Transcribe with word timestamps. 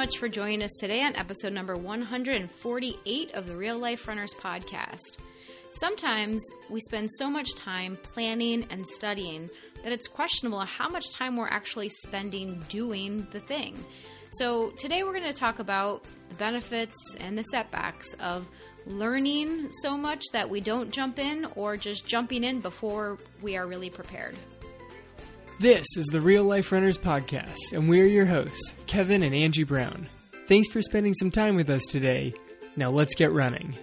much 0.00 0.16
for 0.16 0.30
joining 0.30 0.62
us 0.62 0.72
today 0.80 1.02
on 1.02 1.14
episode 1.14 1.52
number 1.52 1.76
148 1.76 3.34
of 3.34 3.46
the 3.46 3.54
Real 3.54 3.78
Life 3.78 4.08
Runners 4.08 4.32
podcast. 4.32 5.18
Sometimes 5.72 6.42
we 6.70 6.80
spend 6.80 7.10
so 7.18 7.28
much 7.28 7.54
time 7.54 7.98
planning 8.02 8.66
and 8.70 8.86
studying 8.86 9.50
that 9.84 9.92
it's 9.92 10.08
questionable 10.08 10.60
how 10.60 10.88
much 10.88 11.10
time 11.12 11.36
we're 11.36 11.48
actually 11.48 11.90
spending 11.90 12.64
doing 12.70 13.26
the 13.32 13.40
thing. 13.40 13.76
So, 14.30 14.70
today 14.70 15.02
we're 15.02 15.12
going 15.12 15.30
to 15.30 15.38
talk 15.38 15.58
about 15.58 16.06
the 16.30 16.34
benefits 16.36 16.96
and 17.20 17.36
the 17.36 17.42
setbacks 17.42 18.14
of 18.14 18.48
learning 18.86 19.70
so 19.82 19.98
much 19.98 20.24
that 20.32 20.48
we 20.48 20.62
don't 20.62 20.90
jump 20.90 21.18
in 21.18 21.46
or 21.56 21.76
just 21.76 22.06
jumping 22.06 22.42
in 22.42 22.60
before 22.60 23.18
we 23.42 23.58
are 23.58 23.66
really 23.66 23.90
prepared. 23.90 24.34
This 25.60 25.84
is 25.98 26.06
the 26.06 26.22
Real 26.22 26.44
Life 26.44 26.72
Runners 26.72 26.96
Podcast, 26.96 27.74
and 27.74 27.86
we're 27.86 28.06
your 28.06 28.24
hosts, 28.24 28.72
Kevin 28.86 29.22
and 29.22 29.34
Angie 29.34 29.64
Brown. 29.64 30.06
Thanks 30.46 30.72
for 30.72 30.80
spending 30.80 31.12
some 31.12 31.30
time 31.30 31.54
with 31.54 31.68
us 31.68 31.82
today. 31.84 32.32
Now 32.76 32.88
let's 32.88 33.14
get 33.14 33.30
running. 33.32 33.76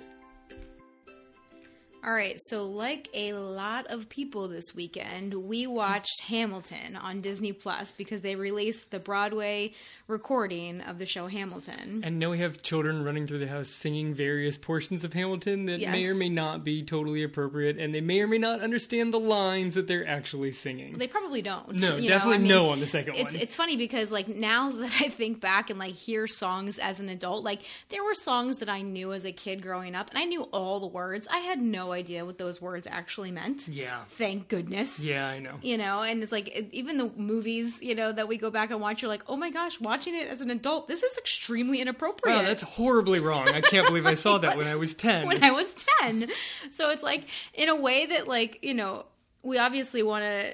All 2.08 2.14
right, 2.14 2.40
so 2.40 2.64
like 2.64 3.10
a 3.14 3.34
lot 3.34 3.88
of 3.88 4.08
people 4.08 4.48
this 4.48 4.74
weekend, 4.74 5.34
we 5.34 5.68
watched 5.68 6.22
Hamilton 6.22 6.96
on 6.96 7.20
Disney 7.20 7.52
Plus 7.52 7.92
because 7.92 8.22
they 8.22 8.38
released 8.38 8.92
the 8.92 9.00
Broadway 9.00 9.74
recording 10.08 10.80
of 10.80 11.00
the 11.00 11.06
show 11.06 11.28
Hamilton. 11.28 12.00
And 12.06 12.18
now 12.18 12.30
we 12.30 12.38
have 12.38 12.62
children 12.62 13.04
running 13.04 13.28
through 13.28 13.40
the 13.40 13.48
house 13.48 13.68
singing 13.68 14.14
various 14.14 14.58
portions 14.58 15.04
of 15.04 15.12
Hamilton 15.12 15.66
that 15.66 15.82
yes. 15.82 15.92
may 15.92 16.08
or 16.08 16.16
may 16.16 16.30
not 16.30 16.64
be 16.64 16.82
totally 16.82 17.24
appropriate, 17.24 17.78
and 17.78 17.94
they 17.94 18.00
may 18.00 18.22
or 18.22 18.28
may 18.30 18.38
not 18.38 18.62
understand 18.62 19.14
the 19.14 19.20
lines 19.20 19.76
that 19.76 19.88
they're 19.88 20.08
actually 20.08 20.52
singing. 20.52 20.98
They 20.98 21.08
probably 21.08 21.42
don't. 21.42 21.74
No, 21.74 22.00
definitely 22.00 22.36
I 22.36 22.38
mean, 22.38 22.48
no 22.48 22.70
on 22.70 22.80
the 22.80 22.88
second 22.88 23.16
it's, 23.16 23.34
one. 23.34 23.42
It's 23.42 23.56
funny 23.56 23.76
because 23.76 24.12
like 24.12 24.30
now 24.30 24.72
that 24.72 24.96
I 25.02 25.10
think 25.10 25.42
back 25.42 25.70
and 25.70 25.78
like 25.78 25.96
hear 25.96 26.26
songs 26.26 26.80
as 26.80 27.02
an 27.02 27.10
adult, 27.10 27.44
like 27.44 27.64
there 27.90 28.06
were 28.06 28.14
songs 28.14 28.60
that 28.60 28.70
I 28.70 28.82
knew 28.82 29.12
as 29.12 29.26
a 29.26 29.34
kid 29.34 29.62
growing 29.62 29.94
up, 29.94 30.10
and 30.10 30.18
I 30.18 30.24
knew 30.24 30.44
all 30.54 30.80
the 30.80 30.88
words. 30.88 31.28
I 31.30 31.40
had 31.40 31.62
no 31.62 31.97
idea 31.98 32.26
what 32.26 32.38
those 32.38 32.62
words 32.62 32.88
actually 32.90 33.32
meant. 33.32 33.68
Yeah. 33.68 34.04
Thank 34.10 34.48
goodness. 34.48 35.00
Yeah, 35.00 35.28
I 35.28 35.40
know. 35.40 35.56
You 35.62 35.78
know, 35.78 36.04
and 36.04 36.24
it's 36.24 36.32
like 36.32 36.48
it, 36.48 36.70
even 36.72 36.98
the 36.98 37.12
movies, 37.18 37.82
you 37.82 37.96
know, 37.96 38.12
that 38.14 38.28
we 38.28 38.38
go 38.38 38.50
back 38.50 38.72
and 38.72 38.80
watch, 38.80 39.02
you're 39.02 39.10
like, 39.10 39.24
oh 39.28 39.36
my 39.36 39.50
gosh, 39.50 39.82
watching 39.82 40.16
it 40.16 40.28
as 40.28 40.40
an 40.40 40.50
adult, 40.50 40.88
this 40.88 41.04
is 41.04 41.18
extremely 41.18 41.82
inappropriate. 41.82 42.38
Wow, 42.38 42.44
that's 42.44 42.62
horribly 42.62 43.20
wrong. 43.20 43.50
I 43.50 43.62
can't 43.62 43.86
believe 43.88 44.06
I 44.06 44.14
saw 44.14 44.38
that 44.38 44.58
when 44.58 44.68
I 44.68 44.76
was 44.76 44.96
10. 45.08 45.28
When 45.28 45.44
I 45.44 45.52
was 45.52 45.76
10. 46.02 46.30
So 46.70 46.90
it's 46.92 47.04
like, 47.04 47.26
in 47.54 47.70
a 47.70 47.76
way 47.76 48.06
that, 48.06 48.28
like, 48.28 48.60
you 48.62 48.74
know, 48.74 49.06
we 49.44 49.58
obviously 49.58 50.04
want 50.04 50.24
to 50.24 50.54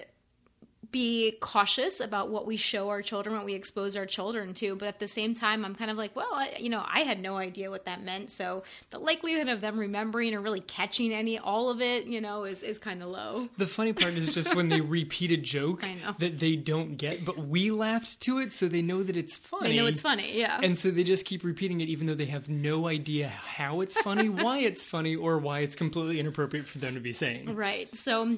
be 0.92 1.38
cautious 1.40 2.00
about 2.00 2.30
what 2.30 2.46
we 2.46 2.58
show 2.58 2.90
our 2.90 3.02
children, 3.02 3.36
what 3.36 3.46
we 3.46 3.54
expose 3.54 3.96
our 3.96 4.06
children 4.06 4.54
to. 4.56 4.76
But 4.76 4.88
at 4.88 5.00
the 5.00 5.08
same 5.08 5.34
time, 5.34 5.64
I'm 5.66 5.76
kind 5.76 5.90
of 5.90 5.98
like, 5.98 6.16
well, 6.16 6.30
I, 6.32 6.58
you 6.60 6.70
know, 6.70 6.84
I 6.86 7.02
had 7.02 7.22
no 7.22 7.38
idea 7.38 7.70
what 7.70 7.86
that 7.86 8.04
meant. 8.04 8.30
So 8.32 8.64
the 8.90 9.00
likelihood 9.00 9.48
of 9.48 9.62
them 9.62 9.80
remembering 9.80 10.34
or 10.34 10.42
really 10.42 10.62
catching 10.62 11.14
any, 11.14 11.40
all 11.40 11.70
of 11.70 11.82
it, 11.82 12.06
you 12.06 12.22
know, 12.22 12.44
is, 12.44 12.64
is 12.64 12.80
kind 12.80 13.02
of 13.02 13.10
low. 13.10 13.50
The 13.58 13.68
funny 13.68 13.94
part 13.94 14.14
is 14.14 14.34
just 14.34 14.56
when 14.56 14.70
they 14.70 14.82
repeat 14.94 15.32
a 15.32 15.38
joke 15.38 15.84
that 16.20 16.40
they 16.40 16.56
don't 16.56 16.98
get, 16.98 17.26
but 17.26 17.38
we 17.38 17.72
laughed 17.72 18.22
to 18.22 18.40
it, 18.40 18.52
so 18.52 18.68
they 18.68 18.82
know 18.82 19.04
that 19.04 19.16
it's 19.16 19.38
funny. 19.38 19.70
They 19.70 19.78
know 19.78 19.86
it's 19.86 20.02
funny, 20.02 20.38
yeah. 20.38 20.60
And 20.62 20.78
so 20.78 20.92
they 20.92 21.04
just 21.04 21.26
keep 21.26 21.44
repeating 21.44 21.82
it, 21.82 21.90
even 21.90 22.08
though 22.08 22.16
they 22.16 22.26
have 22.26 22.50
no 22.50 22.88
idea 22.88 23.28
how 23.30 23.82
it's 23.82 24.00
funny, 24.02 24.30
why 24.44 24.60
it's 24.60 24.84
funny, 24.84 25.16
or 25.16 25.38
why 25.38 25.60
it's 25.60 25.76
completely 25.76 26.20
inappropriate 26.20 26.68
for 26.68 26.80
them 26.80 26.94
to 26.94 27.00
be 27.00 27.14
saying. 27.14 27.56
Right. 27.56 27.94
So 27.96 28.38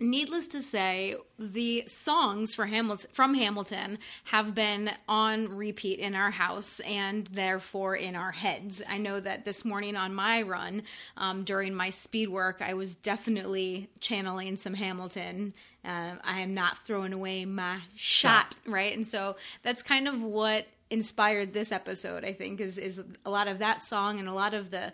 Needless 0.00 0.48
to 0.48 0.60
say, 0.60 1.14
the 1.38 1.84
songs 1.86 2.52
for 2.52 2.66
Hamilton 2.66 3.10
from 3.12 3.34
Hamilton 3.34 3.98
have 4.24 4.52
been 4.52 4.90
on 5.08 5.56
repeat 5.56 6.00
in 6.00 6.16
our 6.16 6.32
house 6.32 6.80
and 6.80 7.28
therefore 7.28 7.94
in 7.94 8.16
our 8.16 8.32
heads. 8.32 8.82
I 8.88 8.98
know 8.98 9.20
that 9.20 9.44
this 9.44 9.64
morning 9.64 9.94
on 9.94 10.12
my 10.12 10.42
run, 10.42 10.82
um, 11.16 11.44
during 11.44 11.74
my 11.74 11.90
speed 11.90 12.28
work, 12.28 12.60
I 12.60 12.74
was 12.74 12.96
definitely 12.96 13.88
channeling 14.00 14.56
some 14.56 14.74
Hamilton. 14.74 15.54
Uh, 15.84 16.16
I 16.24 16.40
am 16.40 16.54
not 16.54 16.84
throwing 16.84 17.12
away 17.12 17.44
my 17.44 17.76
shot, 17.94 18.54
shot, 18.54 18.56
right? 18.66 18.96
And 18.96 19.06
so 19.06 19.36
that's 19.62 19.82
kind 19.82 20.08
of 20.08 20.20
what 20.22 20.66
inspired 20.90 21.54
this 21.54 21.70
episode. 21.70 22.24
I 22.24 22.32
think 22.32 22.60
is 22.60 22.78
is 22.78 23.00
a 23.24 23.30
lot 23.30 23.46
of 23.46 23.60
that 23.60 23.80
song 23.82 24.18
and 24.18 24.28
a 24.28 24.34
lot 24.34 24.54
of 24.54 24.70
the 24.70 24.92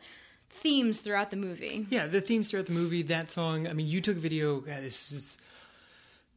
themes 0.50 0.98
throughout 1.00 1.30
the 1.30 1.36
movie. 1.36 1.86
Yeah, 1.90 2.06
the 2.06 2.20
themes 2.20 2.50
throughout 2.50 2.66
the 2.66 2.72
movie. 2.72 3.02
That 3.02 3.30
song. 3.30 3.66
I 3.66 3.72
mean, 3.72 3.86
you 3.86 4.00
took 4.00 4.16
a 4.16 4.20
video. 4.20 4.60
God, 4.60 4.82
this 4.82 5.12
is 5.12 5.38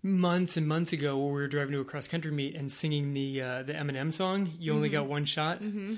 months 0.02 0.58
and 0.58 0.68
months 0.68 0.94
ago 0.94 1.18
where 1.18 1.28
we 1.28 1.42
were 1.42 1.48
driving 1.48 1.74
to 1.74 1.80
a 1.80 1.86
cross 1.86 2.08
country 2.08 2.32
meet 2.32 2.56
and 2.56 2.72
singing 2.72 3.14
the 3.14 3.42
uh, 3.42 3.64
the 3.64 3.74
Eminem 3.74 4.12
song. 4.12 4.54
You 4.60 4.74
only 4.74 4.90
mm-hmm. 4.90 4.98
got 4.98 5.08
one 5.08 5.26
shot. 5.26 5.62
Mm-hmm 5.62 5.96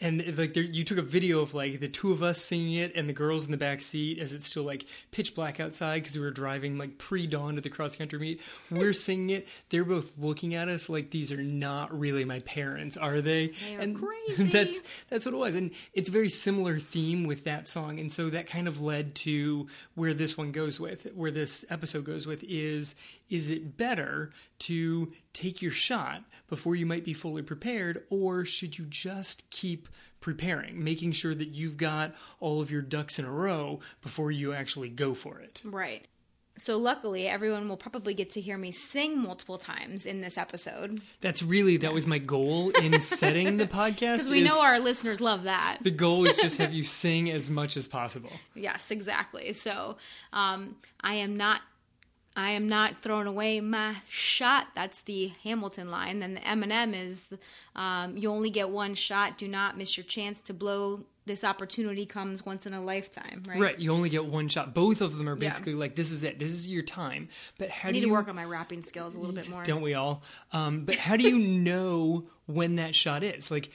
and 0.00 0.38
like 0.38 0.54
there, 0.54 0.62
you 0.62 0.82
took 0.82 0.98
a 0.98 1.02
video 1.02 1.40
of 1.40 1.52
like 1.52 1.80
the 1.80 1.88
two 1.88 2.10
of 2.12 2.22
us 2.22 2.38
singing 2.38 2.74
it 2.74 2.92
and 2.94 3.08
the 3.08 3.12
girls 3.12 3.44
in 3.44 3.50
the 3.50 3.56
back 3.56 3.80
seat 3.82 4.18
as 4.18 4.32
it's 4.32 4.46
still 4.46 4.62
like 4.62 4.86
pitch 5.10 5.34
black 5.34 5.60
outside 5.60 5.96
because 6.00 6.16
we 6.16 6.22
were 6.22 6.30
driving 6.30 6.78
like 6.78 6.96
pre-dawn 6.96 7.56
to 7.56 7.60
the 7.60 7.68
cross 7.68 7.96
country 7.96 8.18
meet. 8.18 8.40
We're 8.70 8.92
singing 8.94 9.30
it. 9.30 9.48
They're 9.68 9.84
both 9.84 10.12
looking 10.18 10.54
at 10.54 10.68
us 10.68 10.88
like 10.88 11.10
these 11.10 11.30
are 11.32 11.42
not 11.42 11.96
really 11.98 12.24
my 12.24 12.40
parents 12.40 12.96
are 12.96 13.20
they, 13.20 13.48
they 13.48 13.76
are 13.76 13.80
and 13.80 13.96
crazy. 13.96 14.44
that's 14.52 14.82
that's 15.10 15.26
what 15.26 15.34
it 15.34 15.38
was. 15.38 15.54
And 15.54 15.70
it's 15.92 16.08
a 16.08 16.12
very 16.12 16.30
similar 16.30 16.78
theme 16.78 17.24
with 17.24 17.44
that 17.44 17.66
song. 17.66 17.98
And 17.98 18.10
so 18.10 18.30
that 18.30 18.46
kind 18.46 18.68
of 18.68 18.80
led 18.80 19.14
to 19.16 19.66
where 19.94 20.14
this 20.14 20.38
one 20.38 20.52
goes 20.52 20.80
with 20.80 21.06
where 21.14 21.30
this 21.30 21.64
episode 21.68 22.04
goes 22.04 22.26
with 22.26 22.42
is 22.44 22.94
is 23.28 23.50
it 23.50 23.76
better 23.76 24.30
to 24.58 25.12
take 25.32 25.62
your 25.62 25.72
shot 25.72 26.24
before 26.50 26.74
you 26.76 26.84
might 26.84 27.04
be 27.04 27.14
fully 27.14 27.42
prepared, 27.42 28.04
or 28.10 28.44
should 28.44 28.76
you 28.76 28.84
just 28.84 29.48
keep 29.48 29.88
preparing, 30.20 30.84
making 30.84 31.12
sure 31.12 31.34
that 31.34 31.48
you've 31.48 31.78
got 31.78 32.14
all 32.40 32.60
of 32.60 32.70
your 32.70 32.82
ducks 32.82 33.18
in 33.18 33.24
a 33.24 33.30
row 33.30 33.80
before 34.02 34.30
you 34.30 34.52
actually 34.52 34.90
go 34.90 35.14
for 35.14 35.38
it? 35.38 35.62
Right. 35.64 36.06
So 36.56 36.76
luckily, 36.76 37.26
everyone 37.26 37.68
will 37.70 37.78
probably 37.78 38.12
get 38.12 38.30
to 38.30 38.40
hear 38.40 38.58
me 38.58 38.70
sing 38.70 39.18
multiple 39.18 39.56
times 39.56 40.04
in 40.04 40.20
this 40.20 40.36
episode. 40.36 41.00
That's 41.20 41.42
really 41.42 41.78
that 41.78 41.94
was 41.94 42.06
my 42.06 42.18
goal 42.18 42.68
in 42.70 43.00
setting 43.00 43.56
the 43.56 43.66
podcast. 43.66 43.94
Because 43.94 44.30
we 44.30 44.44
know 44.44 44.60
our 44.60 44.78
listeners 44.78 45.22
love 45.22 45.44
that. 45.44 45.78
The 45.80 45.90
goal 45.90 46.26
is 46.26 46.36
just 46.36 46.58
have 46.58 46.74
you 46.74 46.84
sing 46.84 47.30
as 47.30 47.48
much 47.48 47.78
as 47.78 47.88
possible. 47.88 48.32
Yes, 48.54 48.90
exactly. 48.90 49.54
So 49.54 49.96
um, 50.34 50.76
I 51.00 51.14
am 51.14 51.36
not 51.38 51.62
I 52.40 52.52
am 52.52 52.70
not 52.70 53.02
throwing 53.02 53.26
away 53.26 53.60
my 53.60 53.96
shot. 54.08 54.68
That's 54.74 55.00
the 55.00 55.30
Hamilton 55.44 55.90
line. 55.90 56.20
Then 56.20 56.34
the 56.34 56.40
Eminem 56.40 56.98
is, 56.98 57.28
um, 57.76 58.16
you 58.16 58.30
only 58.30 58.48
get 58.48 58.70
one 58.70 58.94
shot. 58.94 59.36
Do 59.36 59.46
not 59.46 59.76
miss 59.76 59.98
your 59.98 60.04
chance 60.04 60.40
to 60.42 60.54
blow. 60.54 61.04
This 61.26 61.44
opportunity 61.44 62.06
comes 62.06 62.46
once 62.46 62.64
in 62.64 62.72
a 62.72 62.80
lifetime, 62.80 63.42
right? 63.46 63.60
Right. 63.60 63.78
You 63.78 63.92
only 63.92 64.08
get 64.08 64.24
one 64.24 64.48
shot. 64.48 64.72
Both 64.72 65.02
of 65.02 65.18
them 65.18 65.28
are 65.28 65.36
basically 65.36 65.72
yeah. 65.72 65.80
like, 65.80 65.96
this 65.96 66.10
is 66.10 66.22
it. 66.22 66.38
This 66.38 66.50
is 66.50 66.66
your 66.66 66.82
time. 66.82 67.28
But 67.58 67.68
how 67.68 67.90
I 67.90 67.92
do 67.92 67.96
need 67.96 68.00
you 68.00 68.06
to 68.06 68.12
work 68.12 68.28
on 68.28 68.36
my 68.36 68.44
rapping 68.44 68.80
skills 68.80 69.14
a 69.14 69.18
little 69.18 69.34
bit 69.34 69.50
more? 69.50 69.62
Don't 69.62 69.82
we 69.82 69.92
all? 69.92 70.22
Um, 70.52 70.86
but 70.86 70.94
how 70.94 71.18
do 71.18 71.24
you 71.24 71.38
know 71.62 72.24
when 72.46 72.76
that 72.76 72.94
shot 72.94 73.22
is? 73.22 73.50
Like, 73.50 73.70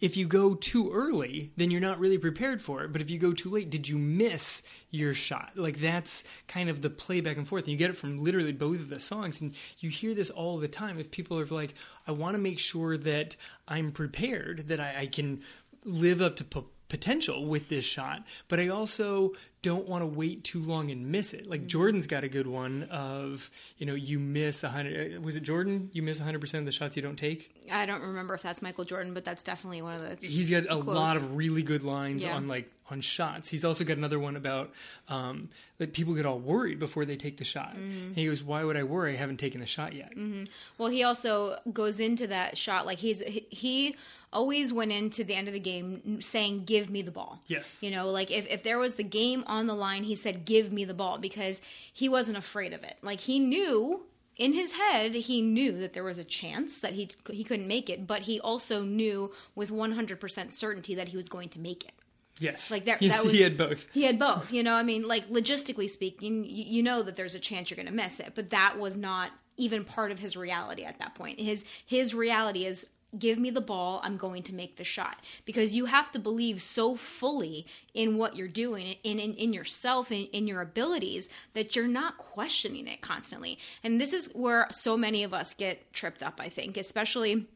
if 0.00 0.16
you 0.16 0.26
go 0.26 0.54
too 0.54 0.92
early, 0.92 1.52
then 1.56 1.70
you're 1.70 1.80
not 1.80 1.98
really 1.98 2.18
prepared 2.18 2.60
for 2.60 2.84
it. 2.84 2.92
But 2.92 3.00
if 3.00 3.10
you 3.10 3.18
go 3.18 3.32
too 3.32 3.50
late, 3.50 3.70
did 3.70 3.88
you 3.88 3.96
miss 3.96 4.62
your 4.90 5.14
shot? 5.14 5.52
Like 5.54 5.80
that's 5.80 6.24
kind 6.46 6.68
of 6.68 6.82
the 6.82 6.90
play 6.90 7.20
back 7.20 7.36
and 7.38 7.48
forth. 7.48 7.64
And 7.64 7.72
you 7.72 7.78
get 7.78 7.90
it 7.90 7.96
from 7.96 8.22
literally 8.22 8.52
both 8.52 8.80
of 8.80 8.90
the 8.90 9.00
songs. 9.00 9.40
And 9.40 9.54
you 9.78 9.88
hear 9.88 10.14
this 10.14 10.30
all 10.30 10.58
the 10.58 10.68
time. 10.68 10.98
If 10.98 11.10
people 11.10 11.38
are 11.38 11.46
like, 11.46 11.74
I 12.06 12.12
want 12.12 12.34
to 12.34 12.38
make 12.38 12.58
sure 12.58 12.96
that 12.98 13.36
I'm 13.66 13.92
prepared, 13.92 14.68
that 14.68 14.80
I, 14.80 15.00
I 15.00 15.06
can 15.06 15.42
live 15.84 16.20
up 16.20 16.36
to 16.36 16.64
potential 16.92 17.46
with 17.46 17.70
this 17.70 17.86
shot, 17.86 18.22
but 18.48 18.60
I 18.60 18.68
also 18.68 19.32
don't 19.62 19.88
want 19.88 20.02
to 20.02 20.06
wait 20.06 20.44
too 20.44 20.60
long 20.60 20.90
and 20.90 21.10
miss 21.10 21.32
it. 21.32 21.46
Like 21.46 21.60
mm-hmm. 21.60 21.68
Jordan's 21.68 22.06
got 22.06 22.22
a 22.22 22.28
good 22.28 22.46
one 22.46 22.82
of, 22.90 23.50
you 23.78 23.86
know, 23.86 23.94
you 23.94 24.18
miss 24.18 24.62
a 24.62 24.68
hundred. 24.68 25.16
Uh, 25.16 25.20
was 25.22 25.36
it 25.36 25.42
Jordan? 25.42 25.88
You 25.94 26.02
miss 26.02 26.18
hundred 26.18 26.42
percent 26.42 26.60
of 26.60 26.66
the 26.66 26.72
shots 26.72 26.94
you 26.94 27.02
don't 27.02 27.16
take. 27.16 27.50
I 27.70 27.86
don't 27.86 28.02
remember 28.02 28.34
if 28.34 28.42
that's 28.42 28.62
Michael 28.62 28.84
Jordan, 28.84 29.14
but 29.14 29.24
that's 29.24 29.42
definitely 29.42 29.82
one 29.82 29.94
of 29.94 30.20
the. 30.20 30.26
He's 30.26 30.50
got 30.50 30.64
a 30.64 30.82
quotes. 30.82 30.86
lot 30.86 31.16
of 31.16 31.36
really 31.36 31.62
good 31.62 31.82
lines 31.82 32.24
yeah. 32.24 32.34
on 32.34 32.48
like 32.48 32.70
on 32.90 33.00
shots. 33.00 33.48
He's 33.48 33.64
also 33.64 33.84
got 33.84 33.96
another 33.96 34.18
one 34.18 34.36
about 34.36 34.72
um, 35.08 35.48
that 35.78 35.92
people 35.92 36.14
get 36.14 36.26
all 36.26 36.38
worried 36.38 36.78
before 36.78 37.04
they 37.04 37.16
take 37.16 37.38
the 37.38 37.44
shot. 37.44 37.70
Mm-hmm. 37.70 38.06
And 38.08 38.16
he 38.16 38.26
goes, 38.26 38.42
"Why 38.42 38.64
would 38.64 38.76
I 38.76 38.82
worry? 38.82 39.14
I 39.14 39.16
haven't 39.16 39.38
taken 39.38 39.60
the 39.60 39.66
shot 39.66 39.94
yet." 39.94 40.10
Mm-hmm. 40.12 40.44
Well, 40.78 40.88
he 40.88 41.02
also 41.02 41.58
goes 41.72 42.00
into 42.00 42.26
that 42.28 42.56
shot 42.56 42.86
like 42.86 42.98
he's 42.98 43.20
he 43.20 43.96
always 44.32 44.72
went 44.72 44.92
into 44.92 45.24
the 45.24 45.34
end 45.34 45.48
of 45.48 45.54
the 45.54 45.60
game 45.60 46.20
saying, 46.20 46.64
"Give 46.64 46.90
me 46.90 47.02
the 47.02 47.10
ball." 47.10 47.40
Yes. 47.46 47.82
You 47.82 47.90
know, 47.90 48.10
like 48.10 48.30
if 48.30 48.46
if 48.48 48.62
there 48.62 48.78
was 48.78 48.94
the 48.94 49.04
game 49.04 49.44
on 49.46 49.66
the 49.66 49.74
line, 49.74 50.04
he 50.04 50.14
said, 50.14 50.44
"Give 50.44 50.72
me 50.72 50.84
the 50.84 50.94
ball," 50.94 51.18
because 51.18 51.60
he 51.92 52.08
wasn't 52.08 52.36
afraid 52.36 52.72
of 52.72 52.84
it. 52.84 52.96
Like 53.02 53.20
he 53.20 53.38
knew 53.38 54.02
in 54.36 54.52
his 54.52 54.72
head 54.72 55.14
he 55.14 55.42
knew 55.42 55.72
that 55.72 55.92
there 55.92 56.04
was 56.04 56.18
a 56.18 56.24
chance 56.24 56.78
that 56.78 56.92
he 56.92 57.10
he 57.30 57.44
couldn't 57.44 57.66
make 57.66 57.90
it, 57.90 58.06
but 58.06 58.22
he 58.22 58.40
also 58.40 58.82
knew 58.82 59.32
with 59.54 59.70
100% 59.70 60.52
certainty 60.52 60.94
that 60.94 61.08
he 61.08 61.16
was 61.16 61.28
going 61.28 61.48
to 61.50 61.58
make 61.58 61.84
it. 61.84 61.92
Yes, 62.38 62.70
like 62.70 62.86
that. 62.86 63.00
Yes, 63.02 63.16
that 63.16 63.24
was, 63.24 63.34
he 63.34 63.42
had 63.42 63.56
both. 63.56 63.88
He 63.92 64.02
had 64.02 64.18
both. 64.18 64.52
You 64.52 64.62
know, 64.62 64.74
I 64.74 64.82
mean, 64.82 65.02
like 65.02 65.28
logistically 65.28 65.88
speaking, 65.88 66.44
you, 66.44 66.64
you 66.64 66.82
know 66.82 67.02
that 67.02 67.16
there's 67.16 67.34
a 67.34 67.38
chance 67.38 67.70
you're 67.70 67.76
going 67.76 67.86
to 67.86 67.92
miss 67.92 68.20
it, 68.20 68.32
but 68.34 68.50
that 68.50 68.78
was 68.78 68.96
not 68.96 69.30
even 69.56 69.84
part 69.84 70.10
of 70.10 70.18
his 70.18 70.36
reality 70.36 70.82
at 70.82 70.98
that 70.98 71.14
point. 71.14 71.38
His 71.38 71.64
his 71.86 72.14
reality 72.14 72.64
is 72.64 72.86
give 73.18 73.38
me 73.38 73.50
the 73.50 73.60
ball 73.60 74.00
i'm 74.02 74.16
going 74.16 74.42
to 74.42 74.54
make 74.54 74.76
the 74.76 74.84
shot. 74.84 75.18
Because 75.44 75.72
you 75.72 75.86
have 75.86 76.10
to 76.12 76.18
believe 76.18 76.62
so 76.62 76.94
fully 76.96 77.66
in 77.94 78.16
what 78.16 78.36
you're 78.36 78.48
doing 78.48 78.96
in 79.02 79.18
in, 79.18 79.34
in 79.34 79.52
yourself 79.52 80.10
in, 80.10 80.26
in 80.26 80.46
your 80.46 80.60
abilities 80.60 81.28
that 81.54 81.76
you're 81.76 81.88
not 81.88 82.18
questioning 82.18 82.86
it 82.86 83.00
constantly. 83.00 83.58
And 83.84 84.00
this 84.00 84.12
is 84.12 84.30
where 84.34 84.66
so 84.70 84.96
many 84.96 85.24
of 85.24 85.34
us 85.34 85.54
get 85.54 85.92
tripped 85.92 86.22
up 86.22 86.40
i 86.40 86.48
think 86.48 86.76
especially 86.76 87.46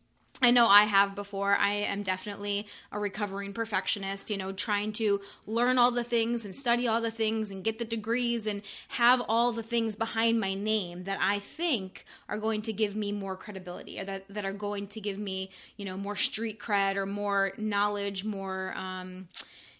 I 0.42 0.50
know 0.50 0.66
I 0.66 0.84
have 0.84 1.14
before. 1.14 1.54
I 1.54 1.74
am 1.74 2.02
definitely 2.02 2.66
a 2.92 2.98
recovering 2.98 3.52
perfectionist, 3.52 4.30
you 4.30 4.36
know, 4.36 4.52
trying 4.52 4.92
to 4.94 5.20
learn 5.46 5.78
all 5.78 5.90
the 5.90 6.04
things 6.04 6.44
and 6.44 6.54
study 6.54 6.86
all 6.86 7.00
the 7.00 7.10
things 7.10 7.50
and 7.50 7.64
get 7.64 7.78
the 7.78 7.84
degrees 7.84 8.46
and 8.46 8.62
have 8.88 9.22
all 9.28 9.52
the 9.52 9.62
things 9.62 9.96
behind 9.96 10.38
my 10.38 10.54
name 10.54 11.04
that 11.04 11.18
I 11.20 11.38
think 11.38 12.04
are 12.28 12.38
going 12.38 12.62
to 12.62 12.72
give 12.72 12.94
me 12.94 13.12
more 13.12 13.36
credibility 13.36 13.98
or 13.98 14.04
that, 14.04 14.24
that 14.28 14.44
are 14.44 14.52
going 14.52 14.88
to 14.88 15.00
give 15.00 15.18
me, 15.18 15.50
you 15.76 15.84
know, 15.84 15.96
more 15.96 16.16
street 16.16 16.60
cred 16.60 16.96
or 16.96 17.06
more 17.06 17.52
knowledge, 17.56 18.24
more, 18.24 18.74
um, 18.76 19.28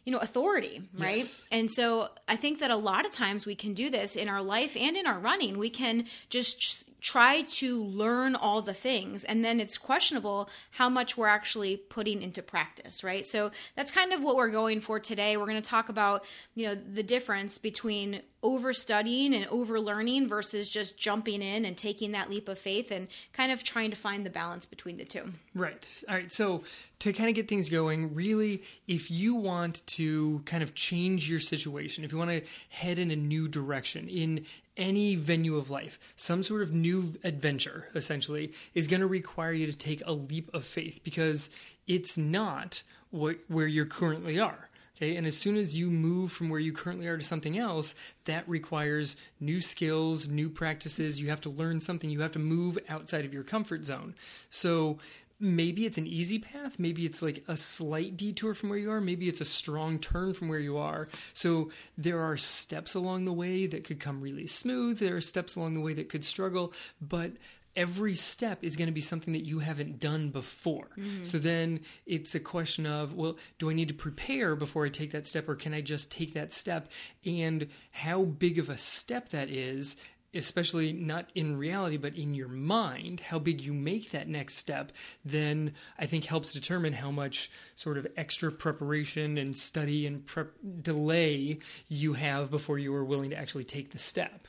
you 0.04 0.12
know 0.12 0.18
authority 0.18 0.82
right 0.96 1.16
yes. 1.16 1.48
and 1.50 1.68
so 1.68 2.08
i 2.28 2.36
think 2.36 2.60
that 2.60 2.70
a 2.70 2.76
lot 2.76 3.04
of 3.04 3.10
times 3.10 3.44
we 3.44 3.56
can 3.56 3.74
do 3.74 3.90
this 3.90 4.14
in 4.14 4.28
our 4.28 4.40
life 4.40 4.76
and 4.76 4.96
in 4.96 5.04
our 5.04 5.18
running 5.18 5.58
we 5.58 5.68
can 5.68 6.04
just 6.30 6.86
try 7.06 7.42
to 7.42 7.84
learn 7.84 8.34
all 8.34 8.60
the 8.60 8.74
things 8.74 9.22
and 9.22 9.44
then 9.44 9.60
it's 9.60 9.78
questionable 9.78 10.50
how 10.72 10.88
much 10.88 11.16
we're 11.16 11.28
actually 11.28 11.76
putting 11.76 12.20
into 12.20 12.42
practice 12.42 13.04
right? 13.04 13.24
So 13.24 13.52
that's 13.76 13.92
kind 13.92 14.12
of 14.12 14.22
what 14.22 14.34
we're 14.34 14.50
going 14.50 14.80
for 14.80 14.98
today. 14.98 15.36
We're 15.36 15.46
going 15.46 15.62
to 15.62 15.70
talk 15.70 15.88
about 15.88 16.24
you 16.56 16.66
know 16.66 16.74
the 16.74 17.04
difference 17.04 17.58
between 17.58 18.22
over 18.42 18.72
studying 18.72 19.34
and 19.34 19.46
over 19.46 19.78
learning 19.78 20.28
versus 20.28 20.68
just 20.68 20.98
jumping 20.98 21.42
in 21.42 21.64
and 21.64 21.76
taking 21.76 22.10
that 22.12 22.28
leap 22.28 22.48
of 22.48 22.58
faith 22.58 22.90
and 22.90 23.06
kind 23.32 23.52
of 23.52 23.62
trying 23.62 23.90
to 23.90 23.96
find 23.96 24.26
the 24.26 24.30
balance 24.30 24.66
between 24.66 24.96
the 24.96 25.04
two. 25.04 25.32
Right. 25.54 25.80
All 26.08 26.16
right 26.16 26.32
so 26.32 26.64
to 26.98 27.12
kind 27.12 27.28
of 27.28 27.36
get 27.36 27.46
things 27.46 27.68
going 27.68 28.16
really 28.16 28.64
if 28.88 29.12
you 29.12 29.36
want 29.36 29.86
to 29.86 30.42
kind 30.44 30.64
of 30.64 30.74
change 30.74 31.30
your 31.30 31.40
situation 31.40 32.02
if 32.02 32.10
you 32.10 32.18
want 32.18 32.30
to 32.30 32.42
head 32.70 32.98
in 32.98 33.12
a 33.12 33.16
new 33.16 33.46
direction 33.46 34.08
in 34.08 34.44
any 34.76 35.14
venue 35.14 35.56
of 35.56 35.70
life, 35.70 35.98
some 36.16 36.42
sort 36.42 36.62
of 36.62 36.72
new 36.72 37.14
adventure, 37.24 37.88
essentially, 37.94 38.52
is 38.74 38.86
going 38.86 39.00
to 39.00 39.06
require 39.06 39.52
you 39.52 39.66
to 39.66 39.76
take 39.76 40.02
a 40.06 40.12
leap 40.12 40.50
of 40.54 40.64
faith 40.64 41.00
because 41.02 41.50
it's 41.86 42.16
not 42.18 42.82
what, 43.10 43.38
where 43.48 43.66
you 43.66 43.84
currently 43.84 44.38
are. 44.38 44.68
Okay, 44.96 45.16
and 45.16 45.26
as 45.26 45.36
soon 45.36 45.56
as 45.56 45.76
you 45.76 45.90
move 45.90 46.32
from 46.32 46.48
where 46.48 46.58
you 46.60 46.72
currently 46.72 47.06
are 47.06 47.18
to 47.18 47.22
something 47.22 47.58
else, 47.58 47.94
that 48.24 48.48
requires 48.48 49.16
new 49.40 49.60
skills, 49.60 50.26
new 50.26 50.48
practices. 50.48 51.20
You 51.20 51.28
have 51.28 51.42
to 51.42 51.50
learn 51.50 51.80
something. 51.80 52.08
You 52.08 52.22
have 52.22 52.32
to 52.32 52.38
move 52.38 52.78
outside 52.88 53.26
of 53.26 53.34
your 53.34 53.42
comfort 53.42 53.84
zone. 53.84 54.14
So 54.48 54.98
maybe 55.38 55.84
it's 55.84 55.98
an 55.98 56.06
easy 56.06 56.38
path 56.38 56.78
maybe 56.78 57.04
it's 57.04 57.22
like 57.22 57.44
a 57.48 57.56
slight 57.56 58.16
detour 58.16 58.54
from 58.54 58.68
where 58.68 58.78
you 58.78 58.90
are 58.90 59.00
maybe 59.00 59.28
it's 59.28 59.40
a 59.40 59.44
strong 59.44 59.98
turn 59.98 60.32
from 60.32 60.48
where 60.48 60.58
you 60.58 60.76
are 60.76 61.08
so 61.34 61.70
there 61.98 62.20
are 62.20 62.36
steps 62.36 62.94
along 62.94 63.24
the 63.24 63.32
way 63.32 63.66
that 63.66 63.84
could 63.84 64.00
come 64.00 64.20
really 64.20 64.46
smooth 64.46 64.98
there 64.98 65.16
are 65.16 65.20
steps 65.20 65.56
along 65.56 65.72
the 65.72 65.80
way 65.80 65.92
that 65.92 66.08
could 66.08 66.24
struggle 66.24 66.72
but 67.00 67.32
every 67.76 68.14
step 68.14 68.64
is 68.64 68.74
going 68.74 68.88
to 68.88 68.92
be 68.92 69.02
something 69.02 69.34
that 69.34 69.44
you 69.44 69.58
haven't 69.58 70.00
done 70.00 70.30
before. 70.30 70.88
Mm-hmm. 70.96 71.24
So 71.24 71.38
then 71.38 71.80
it's 72.06 72.34
a 72.34 72.40
question 72.40 72.86
of, 72.86 73.14
well, 73.14 73.36
do 73.58 73.70
I 73.70 73.74
need 73.74 73.88
to 73.88 73.94
prepare 73.94 74.56
before 74.56 74.86
I 74.86 74.88
take 74.88 75.10
that 75.12 75.26
step 75.26 75.48
or 75.48 75.54
can 75.54 75.74
I 75.74 75.82
just 75.82 76.10
take 76.10 76.32
that 76.34 76.52
step? 76.52 76.88
And 77.24 77.68
how 77.90 78.22
big 78.22 78.58
of 78.58 78.70
a 78.70 78.78
step 78.78 79.28
that 79.28 79.50
is 79.50 79.96
especially 80.36 80.92
not 80.92 81.30
in 81.34 81.56
reality 81.56 81.96
but 81.96 82.14
in 82.14 82.34
your 82.34 82.48
mind 82.48 83.20
how 83.20 83.38
big 83.38 83.60
you 83.60 83.72
make 83.72 84.10
that 84.10 84.28
next 84.28 84.56
step 84.56 84.92
then 85.24 85.72
i 85.98 86.06
think 86.06 86.24
helps 86.24 86.52
determine 86.52 86.92
how 86.92 87.10
much 87.10 87.50
sort 87.74 87.98
of 87.98 88.06
extra 88.16 88.52
preparation 88.52 89.38
and 89.38 89.56
study 89.56 90.06
and 90.06 90.26
prep 90.26 90.52
delay 90.82 91.58
you 91.88 92.12
have 92.12 92.50
before 92.50 92.78
you 92.78 92.94
are 92.94 93.04
willing 93.04 93.30
to 93.30 93.36
actually 93.36 93.64
take 93.64 93.90
the 93.90 93.98
step 93.98 94.46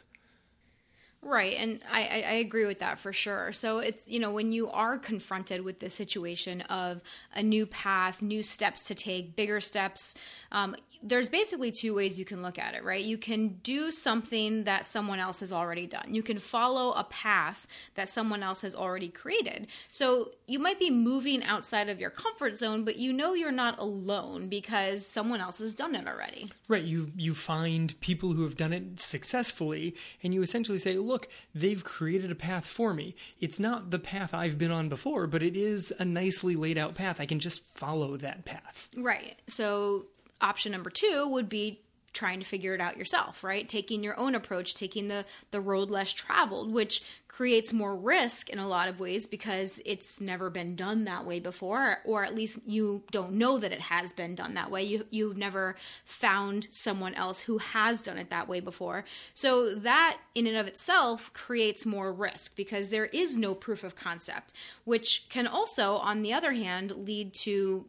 Right, 1.24 1.56
and 1.58 1.84
I, 1.92 2.02
I 2.02 2.34
agree 2.36 2.66
with 2.66 2.80
that 2.80 3.00
for 3.00 3.12
sure. 3.12 3.52
So 3.52 3.80
it's 3.80 4.08
you 4.08 4.20
know 4.20 4.32
when 4.32 4.52
you 4.52 4.70
are 4.70 5.00
confronted 5.00 5.62
with 5.62 5.80
the 5.80 5.90
situation 5.90 6.62
of 6.62 7.02
a 7.34 7.42
new 7.42 7.66
path, 7.66 8.22
new 8.22 8.44
steps 8.44 8.84
to 8.86 8.96
take, 8.96 9.36
bigger 9.36 9.60
steps, 9.60 10.14
um, 10.52 10.76
there's 11.02 11.30
basically 11.30 11.72
two 11.72 11.94
ways 11.94 12.18
you 12.18 12.26
can 12.26 12.42
look 12.42 12.58
at 12.58 12.74
it, 12.74 12.84
right? 12.84 13.04
You 13.04 13.18
can 13.18 13.60
do 13.64 13.92
something 13.92 14.64
that 14.66 14.86
someone 14.86 15.20
else 15.20 15.40
has 15.40 15.52
already 15.52 15.86
done. 15.86 16.14
You 16.14 16.24
can 16.24 16.40
follow 16.40 16.92
a 16.94 17.04
path 17.06 17.68
that 17.96 18.10
someone 18.10 18.44
else 18.44 18.62
has 18.62 18.76
already 18.76 19.10
created. 19.10 19.68
So 19.92 20.32
you 20.48 20.60
might 20.60 20.80
be 20.80 20.90
moving 20.90 21.44
outside 21.44 21.90
of 21.90 22.00
your 22.00 22.10
comfort 22.10 22.58
zone, 22.58 22.84
but 22.84 22.98
you 22.98 23.14
know 23.14 23.34
you're 23.34 23.52
not 23.52 23.80
alone 23.80 24.50
because 24.50 25.06
someone 25.06 25.42
else 25.42 25.60
has 25.60 25.74
done 25.74 25.96
it 25.96 26.08
already. 26.08 26.52
Right. 26.68 26.84
You 26.84 27.12
you 27.16 27.34
find 27.34 28.00
people 28.02 28.34
who 28.34 28.44
have 28.44 28.58
done 28.58 28.74
it 28.74 29.00
successfully 29.00 29.96
and 30.24 30.34
you 30.34 30.42
essentially 30.42 30.78
say, 30.78 30.98
"Look, 30.98 31.28
they've 31.54 31.84
created 31.84 32.32
a 32.32 32.36
path 32.36 32.66
for 32.66 32.94
me. 32.94 33.16
It's 33.40 33.60
not 33.60 33.92
the 33.92 34.00
path 34.00 34.34
I've 34.34 34.58
been 34.58 34.72
on 34.72 34.90
before, 34.90 35.28
but 35.28 35.44
it 35.44 35.56
is 35.56 35.94
a 36.00 36.06
nicely 36.06 36.56
laid 36.56 36.78
out 36.78 36.96
path. 36.96 37.20
I 37.20 37.26
can 37.26 37.40
just 37.40 37.64
follow 37.78 38.18
that 38.18 38.46
path." 38.46 38.90
Right. 38.96 39.38
So 39.48 40.08
option 40.42 40.72
number 40.72 40.90
two 40.90 41.28
would 41.30 41.50
be 41.50 41.82
trying 42.14 42.40
to 42.40 42.46
figure 42.46 42.74
it 42.74 42.82
out 42.82 42.98
yourself 42.98 43.44
right? 43.44 43.70
Taking 43.70 44.04
your 44.04 44.18
own 44.20 44.34
approach 44.34 44.74
taking 44.74 45.08
the 45.08 45.26
the 45.52 45.62
road 45.62 45.92
less 45.92 46.14
traveled 46.14 46.74
which 46.74 47.04
creates 47.28 47.72
more 47.72 47.96
risk 47.96 48.50
in 48.50 48.58
a 48.58 48.68
lot 48.68 48.88
of 48.88 49.00
ways 49.00 49.28
because 49.28 49.80
it's 49.86 50.20
never 50.20 50.50
been 50.50 50.76
done 50.76 51.04
that 51.04 51.26
way 51.26 51.40
before 51.40 52.00
or 52.06 52.24
at 52.24 52.34
least 52.34 52.58
you 52.66 53.04
don't 53.12 53.34
know 53.34 53.60
that 53.60 53.72
it 53.72 53.82
has 53.82 54.14
been 54.14 54.34
done 54.34 54.56
that 54.56 54.72
way. 54.72 54.84
You 54.84 55.06
you've 55.12 55.38
never 55.38 55.76
found 56.06 56.68
someone 56.72 57.14
else 57.14 57.40
who 57.40 57.60
has 57.60 58.02
done 58.02 58.18
it 58.18 58.32
that 58.32 58.48
way 58.48 58.62
before. 58.62 59.06
So 59.36 59.76
that 59.76 60.18
in 60.34 60.48
and 60.48 60.58
of 60.58 60.66
itself 60.66 61.32
creates 61.34 61.86
more 61.86 62.12
risk 62.12 62.56
because 62.56 62.90
there 62.90 63.06
is 63.06 63.38
no 63.38 63.54
proof 63.54 63.84
of 63.84 63.96
concept 63.96 64.54
which 64.86 65.28
can 65.30 65.46
also 65.46 65.96
on 65.98 66.24
the 66.24 66.34
other 66.34 66.54
hand 66.54 66.92
lead 66.92 67.34
to 67.44 67.86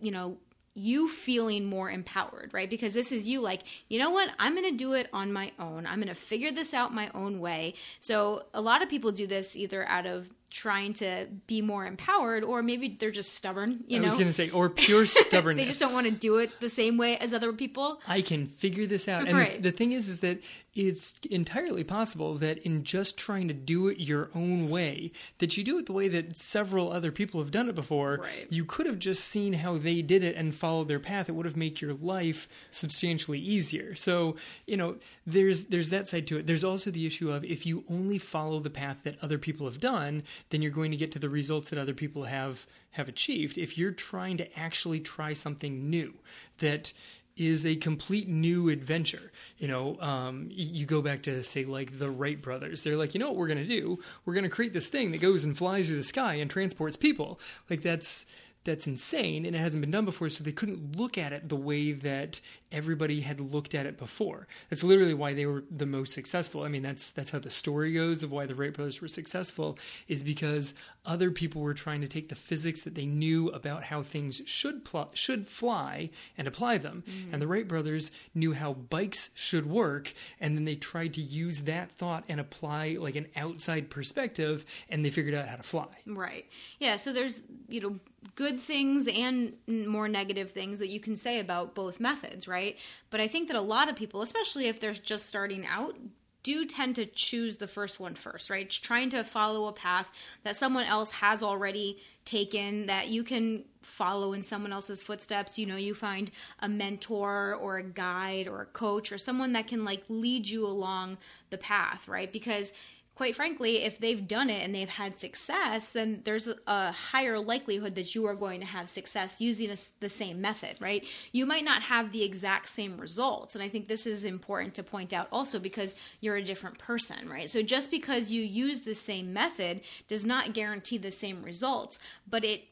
you 0.00 0.10
know 0.10 0.38
you 0.74 1.08
feeling 1.08 1.64
more 1.64 1.88
empowered, 1.88 2.52
right? 2.52 2.68
Because 2.68 2.94
this 2.94 3.12
is 3.12 3.28
you 3.28 3.40
like, 3.40 3.62
you 3.88 3.98
know 3.98 4.10
what? 4.10 4.30
I'm 4.38 4.54
going 4.54 4.70
to 4.70 4.76
do 4.76 4.94
it 4.94 5.08
on 5.12 5.32
my 5.32 5.52
own. 5.58 5.86
I'm 5.86 5.96
going 5.96 6.08
to 6.08 6.14
figure 6.14 6.50
this 6.50 6.74
out 6.74 6.92
my 6.92 7.10
own 7.14 7.38
way. 7.38 7.74
So 8.00 8.46
a 8.52 8.60
lot 8.60 8.82
of 8.82 8.88
people 8.88 9.12
do 9.12 9.26
this 9.26 9.56
either 9.56 9.86
out 9.88 10.06
of 10.06 10.32
trying 10.50 10.94
to 10.94 11.26
be 11.46 11.60
more 11.60 11.84
empowered 11.84 12.44
or 12.44 12.62
maybe 12.62 12.96
they're 13.00 13.10
just 13.10 13.34
stubborn 13.34 13.82
you 13.88 13.98
know 13.98 14.04
i 14.04 14.06
was 14.06 14.14
going 14.14 14.26
to 14.26 14.32
say 14.32 14.50
or 14.50 14.70
pure 14.84 15.06
stubbornness. 15.06 15.62
They 15.62 15.66
just 15.66 15.80
don't 15.80 15.92
want 15.92 16.06
to 16.06 16.12
do 16.12 16.38
it 16.38 16.60
the 16.60 16.70
same 16.70 16.96
way 16.96 17.16
as 17.18 17.32
other 17.32 17.52
people. 17.52 18.00
I 18.06 18.22
can 18.22 18.46
figure 18.46 18.86
this 18.86 19.08
out. 19.08 19.26
And 19.26 19.38
right. 19.38 19.56
the, 19.56 19.70
the, 19.70 19.76
thing 19.76 19.92
is 19.92 20.08
is 20.08 20.20
that 20.20 20.40
it's 20.74 21.18
entirely 21.30 21.84
possible 21.84 22.34
that 22.38 22.58
in 22.58 22.84
just 22.84 23.16
trying 23.16 23.48
to 23.48 23.54
do 23.54 23.88
it 23.88 23.98
your 23.98 24.30
own 24.34 24.68
way 24.68 25.12
that 25.38 25.56
you 25.56 25.62
do 25.62 25.78
it 25.78 25.86
the 25.86 25.92
way 25.92 26.08
that 26.08 26.36
several 26.36 26.92
other 26.92 27.12
people 27.12 27.40
have 27.40 27.50
done 27.50 27.68
it 27.68 27.74
before. 27.74 28.18
Right. 28.22 28.46
you 28.50 28.64
could 28.64 28.86
have 28.86 28.98
just 28.98 29.24
seen 29.24 29.54
how 29.54 29.78
they 29.78 30.02
did 30.02 30.22
it 30.22 30.36
and 30.36 30.54
followed 30.54 30.88
their 30.88 31.00
path. 31.00 31.28
It 31.28 31.32
would 31.32 31.46
have 31.46 31.56
made 31.56 31.80
your 31.80 31.94
life 31.94 32.48
substantially 32.70 33.38
easier. 33.38 33.94
So 33.94 34.36
you 34.66 34.76
know 34.76 34.96
there's 35.26 35.64
there's 35.64 35.90
that 35.90 36.08
side 36.08 36.26
to 36.28 36.38
it. 36.38 36.46
There's 36.46 36.64
also 36.64 36.90
the 36.90 37.06
issue 37.06 37.30
of 37.30 37.44
if 37.44 37.66
you 37.66 37.84
only 37.88 38.18
follow 38.18 38.60
the 38.60 38.70
path 38.70 38.98
that 39.04 39.16
other 39.22 39.38
people 39.38 39.66
have 39.66 39.80
done 39.80 40.22
then 40.50 40.62
you're 40.62 40.70
going 40.70 40.90
to 40.90 40.96
get 40.96 41.12
to 41.12 41.18
the 41.18 41.28
results 41.28 41.70
that 41.70 41.78
other 41.78 41.94
people 41.94 42.24
have 42.24 42.66
have 42.92 43.08
achieved. 43.08 43.58
If 43.58 43.76
you're 43.76 43.92
trying 43.92 44.36
to 44.38 44.58
actually 44.58 45.00
try 45.00 45.32
something 45.32 45.90
new 45.90 46.14
that 46.58 46.92
is 47.36 47.66
a 47.66 47.74
complete 47.76 48.28
new 48.28 48.68
adventure. 48.68 49.32
You 49.58 49.68
know, 49.68 50.00
um, 50.00 50.48
you 50.50 50.86
go 50.86 51.02
back 51.02 51.22
to 51.24 51.42
say 51.42 51.64
like 51.64 51.98
the 51.98 52.08
Wright 52.08 52.40
brothers. 52.40 52.82
They're 52.82 52.96
like, 52.96 53.14
you 53.14 53.20
know 53.20 53.26
what 53.26 53.36
we're 53.36 53.48
going 53.48 53.58
to 53.58 53.66
do? 53.66 53.98
We're 54.24 54.34
going 54.34 54.44
to 54.44 54.50
create 54.50 54.72
this 54.72 54.86
thing 54.86 55.10
that 55.12 55.20
goes 55.20 55.44
and 55.44 55.56
flies 55.56 55.86
through 55.86 55.96
the 55.96 56.04
sky 56.04 56.34
and 56.34 56.50
transports 56.50 56.96
people. 56.96 57.40
Like 57.68 57.82
that's 57.82 58.26
that's 58.64 58.86
insane 58.86 59.44
and 59.44 59.54
it 59.54 59.58
hasn't 59.58 59.82
been 59.82 59.90
done 59.90 60.06
before 60.06 60.30
so 60.30 60.42
they 60.42 60.50
couldn't 60.50 60.96
look 60.96 61.18
at 61.18 61.34
it 61.34 61.50
the 61.50 61.56
way 61.56 61.92
that 61.92 62.40
everybody 62.74 63.20
had 63.20 63.40
looked 63.40 63.74
at 63.74 63.86
it 63.86 63.96
before. 63.96 64.46
That's 64.68 64.82
literally 64.82 65.14
why 65.14 65.32
they 65.32 65.46
were 65.46 65.64
the 65.70 65.86
most 65.86 66.12
successful. 66.12 66.64
I 66.64 66.68
mean 66.68 66.82
that's 66.82 67.10
that's 67.10 67.30
how 67.30 67.38
the 67.38 67.50
story 67.50 67.92
goes 67.92 68.22
of 68.22 68.32
why 68.32 68.46
the 68.46 68.54
wright 68.54 68.74
brothers 68.74 69.00
were 69.00 69.08
successful 69.08 69.78
is 70.08 70.24
because 70.24 70.74
other 71.06 71.30
people 71.30 71.62
were 71.62 71.74
trying 71.74 72.00
to 72.00 72.08
take 72.08 72.28
the 72.28 72.34
physics 72.34 72.82
that 72.82 72.94
they 72.94 73.06
knew 73.06 73.48
about 73.50 73.84
how 73.84 74.02
things 74.02 74.42
should 74.44 74.84
pl- 74.84 75.10
should 75.14 75.48
fly 75.48 76.10
and 76.36 76.48
apply 76.48 76.78
them. 76.78 77.04
Mm. 77.06 77.32
and 77.32 77.42
the 77.42 77.46
wright 77.46 77.68
brothers 77.68 78.10
knew 78.34 78.52
how 78.52 78.72
bikes 78.72 79.30
should 79.34 79.66
work 79.66 80.12
and 80.40 80.56
then 80.56 80.64
they 80.64 80.74
tried 80.74 81.14
to 81.14 81.22
use 81.22 81.60
that 81.60 81.92
thought 81.92 82.24
and 82.28 82.40
apply 82.40 82.96
like 82.98 83.14
an 83.14 83.28
outside 83.36 83.88
perspective 83.88 84.66
and 84.88 85.04
they 85.04 85.10
figured 85.10 85.34
out 85.34 85.48
how 85.48 85.56
to 85.56 85.62
fly. 85.62 85.86
Right. 86.06 86.46
Yeah 86.80 86.96
so 86.96 87.12
there's 87.12 87.40
you 87.68 87.80
know 87.80 88.00
good 88.36 88.60
things 88.60 89.06
and 89.06 89.54
more 89.68 90.08
negative 90.08 90.50
things 90.50 90.78
that 90.78 90.88
you 90.88 91.00
can 91.00 91.16
say 91.16 91.38
about 91.40 91.74
both 91.74 92.00
methods, 92.00 92.48
right? 92.48 92.63
But 93.10 93.20
I 93.20 93.28
think 93.28 93.48
that 93.48 93.56
a 93.56 93.60
lot 93.60 93.88
of 93.88 93.96
people, 93.96 94.22
especially 94.22 94.66
if 94.66 94.80
they're 94.80 94.92
just 94.92 95.26
starting 95.26 95.66
out, 95.66 95.96
do 96.44 96.64
tend 96.66 96.94
to 96.96 97.06
choose 97.06 97.56
the 97.56 97.66
first 97.66 97.98
one 97.98 98.14
first, 98.14 98.50
right? 98.50 98.68
Trying 98.68 99.10
to 99.10 99.24
follow 99.24 99.66
a 99.66 99.72
path 99.72 100.08
that 100.44 100.54
someone 100.54 100.84
else 100.84 101.10
has 101.10 101.42
already 101.42 101.98
taken 102.26 102.86
that 102.86 103.08
you 103.08 103.24
can 103.24 103.64
follow 103.80 104.34
in 104.34 104.42
someone 104.42 104.72
else's 104.72 105.02
footsteps. 105.02 105.58
You 105.58 105.66
know, 105.66 105.76
you 105.76 105.94
find 105.94 106.30
a 106.60 106.68
mentor 106.68 107.54
or 107.60 107.78
a 107.78 107.82
guide 107.82 108.46
or 108.46 108.60
a 108.60 108.66
coach 108.66 109.10
or 109.10 109.18
someone 109.18 109.54
that 109.54 109.66
can 109.66 109.84
like 109.84 110.04
lead 110.08 110.46
you 110.46 110.66
along 110.66 111.16
the 111.48 111.58
path, 111.58 112.06
right? 112.08 112.30
Because 112.30 112.72
quite 113.14 113.36
frankly, 113.36 113.82
if 113.84 113.98
they've 113.98 114.26
done 114.26 114.50
it 114.50 114.62
and 114.62 114.74
they've 114.74 114.88
had 114.88 115.16
success, 115.16 115.90
then 115.90 116.20
there's 116.24 116.48
a, 116.66 116.92
higher 116.92 117.38
likelihood 117.38 117.94
that 117.94 118.14
you 118.14 118.26
are 118.26 118.34
going 118.34 118.60
to 118.60 118.66
have 118.66 118.88
success 118.88 119.40
using 119.40 119.70
a, 119.70 119.76
the 120.00 120.08
same 120.08 120.40
method, 120.40 120.76
right? 120.80 121.04
You 121.32 121.46
might 121.46 121.64
not 121.64 121.82
have 121.82 122.12
the 122.12 122.22
exact 122.22 122.68
same 122.68 122.98
results. 122.98 123.54
And 123.54 123.62
I 123.62 123.68
think 123.68 123.88
this 123.88 124.06
is 124.06 124.24
important 124.24 124.74
to 124.74 124.82
point 124.82 125.12
out 125.12 125.28
also 125.30 125.58
because 125.58 125.94
you're 126.20 126.36
a 126.36 126.42
different 126.42 126.78
person, 126.78 127.28
right? 127.28 127.48
So 127.48 127.62
just 127.62 127.90
because 127.90 128.30
you 128.30 128.42
use 128.42 128.80
the 128.80 128.94
same 128.94 129.32
method 129.32 129.82
does 130.08 130.26
not 130.26 130.52
guarantee 130.52 130.98
the 130.98 131.10
same 131.10 131.42
results, 131.42 131.98
but 132.28 132.44
it 132.44 132.64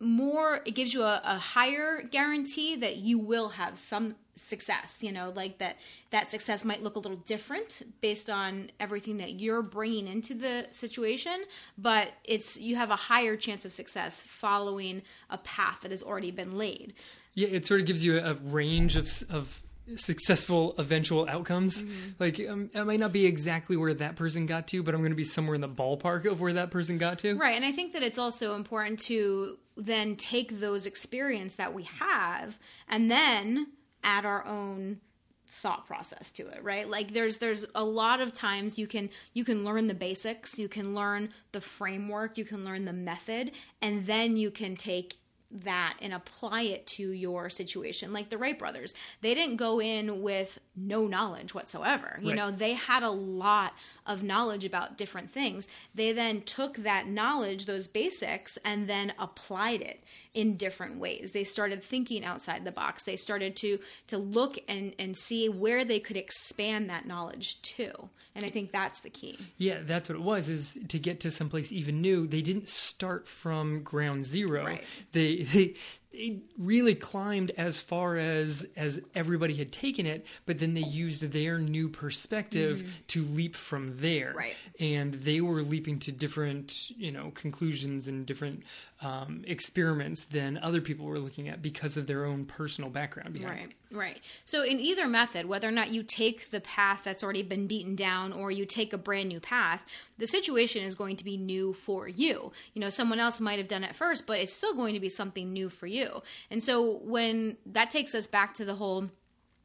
more 0.00 0.60
it 0.66 0.74
gives 0.74 0.92
you 0.92 1.02
a, 1.02 1.20
a 1.24 1.38
higher 1.38 2.02
guarantee 2.02 2.76
that 2.76 2.96
you 2.96 3.18
will 3.18 3.48
have 3.48 3.78
some 3.78 4.14
success 4.34 5.02
you 5.02 5.10
know 5.10 5.32
like 5.34 5.56
that 5.58 5.76
that 6.10 6.30
success 6.30 6.62
might 6.62 6.82
look 6.82 6.96
a 6.96 6.98
little 6.98 7.16
different 7.18 7.82
based 8.02 8.28
on 8.28 8.70
everything 8.78 9.16
that 9.16 9.40
you're 9.40 9.62
bringing 9.62 10.06
into 10.06 10.34
the 10.34 10.66
situation 10.70 11.42
but 11.78 12.08
it's 12.24 12.60
you 12.60 12.76
have 12.76 12.90
a 12.90 12.96
higher 12.96 13.36
chance 13.36 13.64
of 13.64 13.72
success 13.72 14.20
following 14.20 15.00
a 15.30 15.38
path 15.38 15.78
that 15.80 15.90
has 15.90 16.02
already 16.02 16.30
been 16.30 16.58
laid 16.58 16.92
yeah 17.34 17.48
it 17.48 17.64
sort 17.64 17.80
of 17.80 17.86
gives 17.86 18.04
you 18.04 18.18
a 18.18 18.34
range 18.34 18.96
of 18.96 19.08
of 19.30 19.62
successful 19.94 20.74
eventual 20.78 21.28
outcomes. 21.28 21.82
Mm-hmm. 21.82 21.92
Like 22.18 22.40
um, 22.48 22.70
it 22.74 22.84
might 22.84 22.98
not 22.98 23.12
be 23.12 23.24
exactly 23.24 23.76
where 23.76 23.94
that 23.94 24.16
person 24.16 24.46
got 24.46 24.66
to, 24.68 24.82
but 24.82 24.94
I'm 24.94 25.00
going 25.00 25.12
to 25.12 25.16
be 25.16 25.24
somewhere 25.24 25.54
in 25.54 25.60
the 25.60 25.68
ballpark 25.68 26.24
of 26.24 26.40
where 26.40 26.54
that 26.54 26.70
person 26.70 26.98
got 26.98 27.20
to. 27.20 27.36
Right, 27.36 27.54
and 27.54 27.64
I 27.64 27.72
think 27.72 27.92
that 27.92 28.02
it's 28.02 28.18
also 28.18 28.56
important 28.56 28.98
to 29.04 29.58
then 29.76 30.16
take 30.16 30.60
those 30.60 30.86
experience 30.86 31.56
that 31.56 31.74
we 31.74 31.84
have 31.84 32.58
and 32.88 33.10
then 33.10 33.68
add 34.02 34.24
our 34.24 34.44
own 34.46 35.00
thought 35.48 35.86
process 35.86 36.30
to 36.32 36.46
it 36.48 36.62
right? 36.62 36.88
Like 36.88 37.12
there's 37.12 37.38
there's 37.38 37.66
a 37.74 37.84
lot 37.84 38.20
of 38.20 38.32
times 38.32 38.78
you 38.78 38.86
can 38.86 39.08
you 39.32 39.44
can 39.44 39.64
learn 39.64 39.86
the 39.86 39.94
basics 39.94 40.58
you 40.58 40.68
can 40.68 40.94
learn 40.94 41.30
the 41.52 41.60
framework 41.60 42.36
you 42.36 42.44
can 42.44 42.64
learn 42.64 42.84
the 42.84 42.92
method 42.92 43.52
and 43.80 44.06
then 44.06 44.36
you 44.36 44.50
can 44.50 44.76
take 44.76 45.16
that 45.50 45.96
and 46.00 46.12
apply 46.12 46.62
it 46.62 46.86
to 46.86 47.10
your 47.10 47.48
situation. 47.48 48.12
Like 48.12 48.30
the 48.30 48.38
Wright 48.38 48.58
brothers, 48.58 48.94
they 49.20 49.34
didn't 49.34 49.56
go 49.56 49.80
in 49.80 50.22
with 50.22 50.58
no 50.74 51.06
knowledge 51.06 51.54
whatsoever. 51.54 52.18
You 52.20 52.30
right. 52.30 52.36
know, 52.36 52.50
they 52.50 52.74
had 52.74 53.02
a 53.02 53.10
lot 53.10 53.72
of 54.06 54.22
knowledge 54.22 54.64
about 54.64 54.98
different 54.98 55.30
things. 55.30 55.68
They 55.94 56.12
then 56.12 56.42
took 56.42 56.78
that 56.78 57.06
knowledge, 57.06 57.66
those 57.66 57.86
basics, 57.86 58.58
and 58.64 58.88
then 58.88 59.12
applied 59.18 59.82
it 59.82 60.02
in 60.34 60.56
different 60.56 61.00
ways. 61.00 61.32
They 61.32 61.44
started 61.44 61.82
thinking 61.82 62.24
outside 62.24 62.64
the 62.64 62.72
box. 62.72 63.04
They 63.04 63.16
started 63.16 63.56
to 63.56 63.78
to 64.08 64.18
look 64.18 64.58
and 64.68 64.94
and 64.98 65.16
see 65.16 65.48
where 65.48 65.84
they 65.84 65.98
could 65.98 66.16
expand 66.16 66.90
that 66.90 67.06
knowledge 67.06 67.60
to. 67.62 68.10
And 68.34 68.44
I 68.44 68.50
think 68.50 68.70
that's 68.70 69.00
the 69.00 69.08
key. 69.08 69.38
Yeah, 69.56 69.78
that's 69.82 70.10
what 70.10 70.16
it 70.16 70.22
was 70.22 70.50
is 70.50 70.78
to 70.88 70.98
get 70.98 71.20
to 71.20 71.30
someplace 71.30 71.72
even 71.72 72.02
new. 72.02 72.26
They 72.26 72.42
didn't 72.42 72.68
start 72.68 73.26
from 73.26 73.82
ground 73.82 74.26
zero. 74.26 74.66
Right. 74.66 74.84
They 75.12 75.35
they 75.44 75.74
they 76.16 76.40
really 76.58 76.94
climbed 76.94 77.52
as 77.56 77.78
far 77.78 78.16
as 78.16 78.66
as 78.76 79.00
everybody 79.14 79.54
had 79.54 79.70
taken 79.70 80.06
it 80.06 80.26
but 80.46 80.58
then 80.58 80.74
they 80.74 80.80
used 80.80 81.22
their 81.32 81.58
new 81.58 81.88
perspective 81.88 82.78
mm-hmm. 82.78 82.90
to 83.08 83.22
leap 83.24 83.54
from 83.54 83.98
there. 83.98 84.32
Right. 84.36 84.54
And 84.80 85.14
they 85.14 85.40
were 85.40 85.62
leaping 85.62 85.98
to 86.00 86.12
different 86.12 86.90
you 86.90 87.12
know 87.12 87.32
conclusions 87.34 88.08
and 88.08 88.24
different 88.24 88.62
um, 89.02 89.44
experiments 89.46 90.24
than 90.24 90.58
other 90.58 90.80
people 90.80 91.06
were 91.06 91.18
looking 91.18 91.48
at 91.48 91.60
because 91.60 91.96
of 91.96 92.06
their 92.06 92.24
own 92.24 92.46
personal 92.46 92.88
background 92.90 93.34
behind 93.34 93.50
right 93.58 93.74
it. 93.90 93.96
right. 93.96 94.20
So 94.44 94.62
in 94.62 94.80
either 94.80 95.06
method 95.06 95.46
whether 95.46 95.68
or 95.68 95.72
not 95.72 95.90
you 95.90 96.02
take 96.02 96.50
the 96.50 96.60
path 96.60 97.02
that's 97.04 97.22
already 97.22 97.42
been 97.42 97.66
beaten 97.66 97.94
down 97.94 98.32
or 98.32 98.50
you 98.50 98.64
take 98.64 98.92
a 98.92 98.98
brand 98.98 99.28
new 99.28 99.40
path 99.40 99.84
the 100.18 100.26
situation 100.26 100.82
is 100.82 100.94
going 100.94 101.16
to 101.16 101.24
be 101.24 101.36
new 101.36 101.74
for 101.74 102.08
you. 102.08 102.52
You 102.72 102.80
know 102.80 102.88
someone 102.88 103.18
else 103.18 103.40
might 103.40 103.58
have 103.58 103.68
done 103.68 103.84
it 103.84 103.96
first 103.96 104.26
but 104.26 104.38
it's 104.38 104.54
still 104.54 104.74
going 104.74 104.94
to 104.94 105.00
be 105.00 105.10
something 105.10 105.52
new 105.52 105.68
for 105.68 105.86
you 105.86 106.05
and 106.50 106.62
so 106.62 106.98
when 107.04 107.56
that 107.66 107.90
takes 107.90 108.14
us 108.14 108.26
back 108.26 108.54
to 108.54 108.64
the 108.64 108.74
whole 108.74 109.08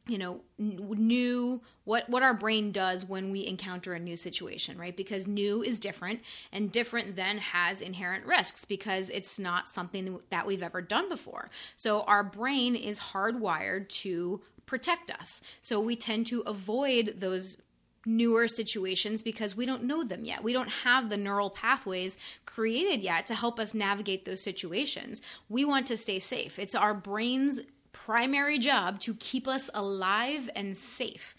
you 0.07 0.17
know 0.17 0.41
new 0.57 1.61
what 1.83 2.09
what 2.09 2.23
our 2.23 2.33
brain 2.33 2.71
does 2.71 3.05
when 3.05 3.31
we 3.31 3.45
encounter 3.45 3.93
a 3.93 3.99
new 3.99 4.17
situation 4.17 4.77
right? 4.77 4.97
Because 4.97 5.27
new 5.27 5.63
is 5.63 5.79
different 5.79 6.21
and 6.51 6.71
different 6.71 7.15
then 7.15 7.37
has 7.37 7.81
inherent 7.81 8.25
risks 8.25 8.65
because 8.65 9.09
it's 9.09 9.37
not 9.37 9.67
something 9.67 10.19
that 10.29 10.45
we've 10.45 10.63
ever 10.63 10.81
done 10.81 11.07
before. 11.07 11.49
So 11.75 12.01
our 12.01 12.23
brain 12.23 12.75
is 12.75 12.99
hardwired 12.99 13.89
to 14.01 14.41
protect 14.65 15.11
us. 15.11 15.41
So 15.61 15.79
we 15.79 15.95
tend 15.95 16.27
to 16.27 16.41
avoid 16.41 17.15
those 17.19 17.57
newer 18.05 18.47
situations 18.47 19.21
because 19.21 19.55
we 19.55 19.65
don't 19.65 19.83
know 19.83 20.03
them 20.03 20.25
yet. 20.25 20.43
We 20.43 20.53
don't 20.53 20.69
have 20.69 21.09
the 21.09 21.17
neural 21.17 21.49
pathways 21.49 22.17
created 22.45 23.01
yet 23.01 23.27
to 23.27 23.35
help 23.35 23.59
us 23.59 23.73
navigate 23.73 24.25
those 24.25 24.41
situations. 24.41 25.21
We 25.49 25.65
want 25.65 25.87
to 25.87 25.97
stay 25.97 26.19
safe. 26.19 26.57
It's 26.59 26.75
our 26.75 26.93
brain's 26.93 27.61
primary 27.93 28.57
job 28.57 28.99
to 29.01 29.13
keep 29.15 29.47
us 29.47 29.69
alive 29.73 30.49
and 30.55 30.75
safe 30.75 31.35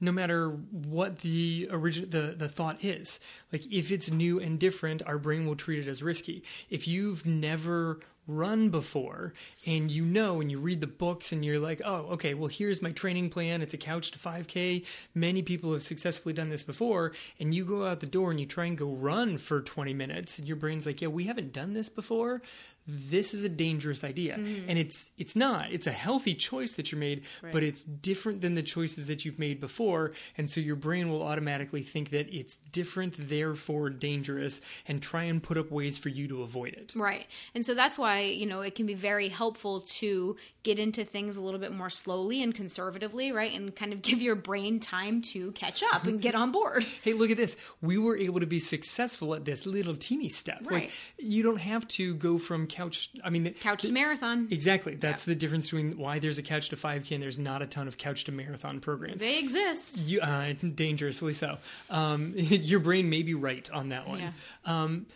no 0.00 0.10
matter 0.10 0.48
what 0.48 1.18
the 1.18 1.68
origin 1.70 2.08
the, 2.10 2.34
the 2.36 2.48
thought 2.48 2.82
is 2.82 3.20
like 3.52 3.70
if 3.72 3.90
it's 3.90 4.10
new 4.10 4.40
and 4.40 4.58
different 4.58 5.02
our 5.06 5.18
brain 5.18 5.46
will 5.46 5.56
treat 5.56 5.78
it 5.78 5.88
as 5.88 6.02
risky. 6.02 6.42
If 6.68 6.86
you've 6.88 7.26
never 7.26 8.00
run 8.26 8.70
before 8.70 9.32
and 9.66 9.90
you 9.90 10.04
know 10.04 10.40
and 10.40 10.50
you 10.50 10.58
read 10.58 10.80
the 10.80 10.86
books 10.86 11.32
and 11.32 11.44
you're 11.44 11.58
like 11.58 11.80
oh 11.84 12.06
okay 12.12 12.34
well 12.34 12.48
here's 12.48 12.80
my 12.82 12.92
training 12.92 13.28
plan. 13.30 13.60
It's 13.62 13.74
a 13.74 13.78
couch 13.78 14.12
to 14.12 14.18
5k 14.18 14.84
many 15.14 15.42
people 15.42 15.72
have 15.72 15.82
successfully 15.82 16.32
done 16.32 16.48
this 16.48 16.62
before 16.62 17.12
and 17.40 17.52
you 17.52 17.64
go 17.64 17.86
out 17.86 18.00
the 18.00 18.06
door 18.06 18.30
and 18.30 18.38
you 18.38 18.46
try 18.46 18.66
and 18.66 18.78
go 18.78 18.90
run 18.90 19.36
for 19.36 19.60
20 19.60 19.94
minutes 19.94 20.38
and 20.38 20.46
your 20.46 20.56
brain's 20.56 20.86
like 20.86 21.00
yeah 21.00 21.08
we 21.08 21.24
haven't 21.24 21.52
done 21.52 21.72
this 21.72 21.88
before. 21.88 22.42
This 22.86 23.34
is 23.34 23.44
a 23.44 23.48
dangerous 23.48 24.02
idea. 24.04 24.36
Mm-hmm. 24.36 24.68
and 24.68 24.78
it's 24.78 25.10
it's 25.18 25.34
not. 25.34 25.72
It's 25.72 25.86
a 25.86 25.92
healthy 25.92 26.34
choice 26.34 26.72
that 26.72 26.92
you 26.92 26.98
made 26.98 27.24
right. 27.42 27.52
but 27.52 27.62
it's 27.62 27.84
different 27.84 28.40
than 28.42 28.54
the 28.54 28.62
choices 28.62 29.08
that 29.08 29.24
you've 29.24 29.38
made 29.38 29.60
before 29.60 30.12
and 30.36 30.48
so 30.48 30.60
your 30.60 30.76
brain 30.76 31.10
will 31.10 31.22
automatically 31.22 31.82
think 31.82 32.10
that 32.10 32.32
it's 32.32 32.56
different 32.56 33.16
therefore 33.40 33.90
dangerous 33.90 34.60
and 34.86 35.02
try 35.02 35.24
and 35.24 35.42
put 35.42 35.56
up 35.56 35.70
ways 35.70 35.98
for 35.98 36.08
you 36.08 36.28
to 36.28 36.42
avoid 36.42 36.72
it 36.74 36.92
right 36.94 37.26
and 37.54 37.64
so 37.64 37.74
that's 37.74 37.98
why 37.98 38.20
you 38.20 38.46
know 38.46 38.60
it 38.60 38.74
can 38.74 38.86
be 38.86 38.94
very 38.94 39.28
helpful 39.28 39.80
to 39.82 40.36
get 40.62 40.78
into 40.78 41.04
things 41.04 41.36
a 41.36 41.40
little 41.40 41.60
bit 41.60 41.72
more 41.72 41.90
slowly 41.90 42.42
and 42.42 42.54
conservatively 42.54 43.32
right 43.32 43.54
and 43.54 43.74
kind 43.74 43.92
of 43.92 44.02
give 44.10 44.22
your 44.22 44.34
brain 44.34 44.80
time 44.80 45.22
to 45.22 45.52
catch 45.52 45.82
up 45.92 46.04
and 46.04 46.20
get 46.22 46.34
on 46.34 46.52
board 46.52 46.84
hey 47.02 47.12
look 47.12 47.30
at 47.30 47.36
this 47.36 47.56
we 47.82 47.98
were 47.98 48.16
able 48.16 48.40
to 48.40 48.46
be 48.46 48.58
successful 48.58 49.34
at 49.34 49.44
this 49.44 49.66
little 49.66 49.96
teeny 49.96 50.28
step 50.28 50.60
right. 50.64 50.82
like 50.82 50.92
you 51.18 51.42
don't 51.42 51.58
have 51.58 51.86
to 51.88 52.14
go 52.14 52.38
from 52.38 52.66
couch. 52.66 53.10
I 53.22 53.30
mean, 53.30 53.52
couch 53.54 53.82
to 53.82 53.92
marathon. 53.92 54.48
Exactly. 54.50 54.94
That's 54.94 55.26
yeah. 55.26 55.34
the 55.34 55.38
difference 55.38 55.66
between 55.66 55.98
why 55.98 56.18
there's 56.18 56.38
a 56.38 56.42
couch 56.42 56.70
to 56.70 56.76
5K 56.76 57.14
and 57.14 57.22
there's 57.22 57.38
not 57.38 57.62
a 57.62 57.66
ton 57.66 57.88
of 57.88 57.98
couch 57.98 58.24
to 58.24 58.32
marathon 58.32 58.80
programs. 58.80 59.20
They 59.20 59.38
exist. 59.38 60.00
You, 60.00 60.20
uh, 60.20 60.54
dangerously 60.74 61.32
so. 61.32 61.58
Um, 61.90 62.32
your 62.36 62.80
brain 62.80 63.10
may 63.10 63.22
be 63.22 63.29
right 63.38 63.68
on 63.70 63.90
that 63.90 64.08
one. 64.08 64.20
Yeah. 64.20 64.32
Um, 64.64 65.06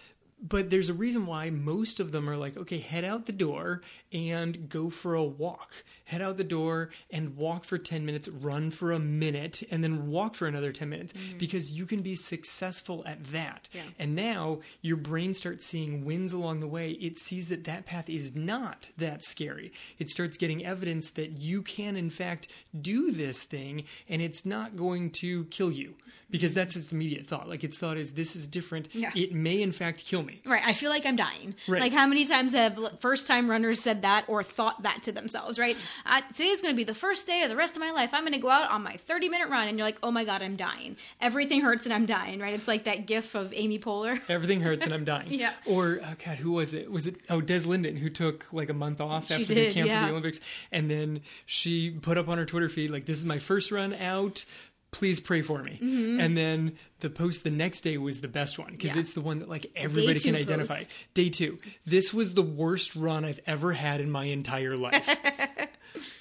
but 0.46 0.68
there's 0.68 0.90
a 0.90 0.94
reason 0.94 1.24
why 1.24 1.48
most 1.48 2.00
of 2.00 2.12
them 2.12 2.28
are 2.28 2.36
like, 2.36 2.56
okay, 2.56 2.78
head 2.78 3.02
out 3.02 3.24
the 3.24 3.32
door 3.32 3.80
and 4.12 4.68
go 4.68 4.90
for 4.90 5.14
a 5.14 5.24
walk. 5.24 5.72
Head 6.04 6.20
out 6.20 6.36
the 6.36 6.44
door 6.44 6.90
and 7.10 7.34
walk 7.34 7.64
for 7.64 7.78
10 7.78 8.04
minutes, 8.04 8.28
run 8.28 8.70
for 8.70 8.92
a 8.92 8.98
minute, 8.98 9.62
and 9.70 9.82
then 9.82 10.08
walk 10.08 10.34
for 10.34 10.46
another 10.46 10.70
10 10.70 10.88
minutes 10.88 11.14
mm-hmm. 11.14 11.38
because 11.38 11.72
you 11.72 11.86
can 11.86 12.02
be 12.02 12.14
successful 12.14 13.02
at 13.06 13.24
that. 13.32 13.68
Yeah. 13.72 13.82
And 13.98 14.14
now 14.14 14.60
your 14.82 14.98
brain 14.98 15.32
starts 15.32 15.64
seeing 15.64 16.04
wins 16.04 16.34
along 16.34 16.60
the 16.60 16.68
way. 16.68 16.90
It 16.90 17.16
sees 17.16 17.48
that 17.48 17.64
that 17.64 17.86
path 17.86 18.10
is 18.10 18.36
not 18.36 18.90
that 18.98 19.24
scary. 19.24 19.72
It 19.98 20.10
starts 20.10 20.36
getting 20.36 20.66
evidence 20.66 21.08
that 21.10 21.38
you 21.38 21.62
can, 21.62 21.96
in 21.96 22.10
fact, 22.10 22.48
do 22.78 23.12
this 23.12 23.44
thing 23.44 23.84
and 24.10 24.20
it's 24.20 24.44
not 24.44 24.76
going 24.76 25.10
to 25.10 25.44
kill 25.46 25.72
you 25.72 25.94
because 26.30 26.54
that's 26.54 26.76
its 26.76 26.92
immediate 26.92 27.26
thought. 27.26 27.48
Like 27.48 27.64
its 27.64 27.78
thought 27.78 27.96
is, 27.96 28.12
this 28.12 28.36
is 28.36 28.46
different. 28.46 28.88
Yeah. 28.94 29.10
It 29.14 29.32
may, 29.32 29.62
in 29.62 29.72
fact, 29.72 30.04
kill 30.04 30.22
me. 30.22 30.40
Right. 30.44 30.62
I 30.64 30.72
feel 30.72 30.90
like 30.90 31.06
I'm 31.06 31.16
dying. 31.16 31.54
Right. 31.68 31.80
Like 31.80 31.92
how 31.92 32.06
many 32.06 32.24
times 32.24 32.54
have 32.54 32.78
first 33.00 33.26
time 33.26 33.50
runners 33.50 33.80
said 33.80 34.02
that 34.02 34.24
or 34.28 34.42
thought 34.42 34.82
that 34.82 35.02
to 35.04 35.12
themselves, 35.12 35.58
right? 35.58 35.76
Uh, 36.06 36.20
today's 36.34 36.62
going 36.62 36.74
to 36.74 36.76
be 36.76 36.84
the 36.84 36.94
first 36.94 37.26
day 37.26 37.42
of 37.42 37.50
the 37.50 37.56
rest 37.56 37.76
of 37.76 37.80
my 37.80 37.90
life. 37.90 38.10
I'm 38.12 38.22
going 38.22 38.32
to 38.32 38.38
go 38.38 38.50
out 38.50 38.70
on 38.70 38.82
my 38.82 38.96
30 38.96 39.28
minute 39.28 39.48
run 39.48 39.68
and 39.68 39.78
you're 39.78 39.86
like, 39.86 39.98
oh 40.02 40.10
my 40.10 40.24
God, 40.24 40.42
I'm 40.42 40.56
dying. 40.56 40.96
Everything 41.20 41.60
hurts 41.60 41.84
and 41.84 41.92
I'm 41.92 42.06
dying, 42.06 42.40
right? 42.40 42.54
It's 42.54 42.68
like 42.68 42.84
that 42.84 43.06
gif 43.06 43.34
of 43.34 43.52
Amy 43.52 43.78
Poehler. 43.78 44.20
Everything 44.28 44.60
hurts 44.60 44.84
and 44.84 44.94
I'm 44.94 45.04
dying. 45.04 45.32
yeah. 45.32 45.52
Or, 45.66 46.00
oh 46.02 46.14
God, 46.24 46.38
who 46.38 46.52
was 46.52 46.74
it? 46.74 46.90
Was 46.90 47.06
it, 47.06 47.16
oh, 47.30 47.40
Des 47.40 47.60
Linden, 47.60 47.96
who 47.96 48.10
took 48.10 48.46
like 48.52 48.70
a 48.70 48.74
month 48.74 49.00
off 49.00 49.28
she 49.28 49.34
after 49.34 49.46
did, 49.46 49.56
they 49.56 49.64
canceled 49.74 49.88
yeah. 49.88 50.04
the 50.06 50.10
Olympics. 50.10 50.40
And 50.72 50.90
then 50.90 51.20
she 51.46 51.90
put 51.90 52.18
up 52.18 52.28
on 52.28 52.38
her 52.38 52.46
Twitter 52.46 52.68
feed, 52.68 52.90
like, 52.90 53.06
this 53.06 53.18
is 53.18 53.24
my 53.24 53.38
first 53.38 53.70
run 53.70 53.94
out 53.94 54.44
please 54.94 55.18
pray 55.18 55.42
for 55.42 55.60
me. 55.60 55.72
Mm-hmm. 55.82 56.20
And 56.20 56.36
then 56.36 56.76
the 57.00 57.10
post 57.10 57.42
the 57.42 57.50
next 57.50 57.80
day 57.80 57.98
was 57.98 58.20
the 58.20 58.28
best 58.28 58.60
one 58.60 58.70
because 58.70 58.94
Yeah. 58.94 59.00
it's 59.00 59.12
the 59.12 59.20
one 59.20 59.40
that 59.40 59.48
like 59.48 59.66
everybody 59.74 60.20
can 60.20 60.34
two 60.34 60.40
identify. 60.40 60.78
post. 60.78 60.94
Day 61.14 61.30
two. 61.30 61.58
This 61.84 62.14
was 62.14 62.34
the 62.34 62.42
worst 62.42 62.94
run 62.94 63.24
I've 63.24 63.40
ever 63.44 63.72
had 63.72 64.00
in 64.00 64.08
my 64.08 64.26
entire 64.26 64.76
life. 64.76 65.08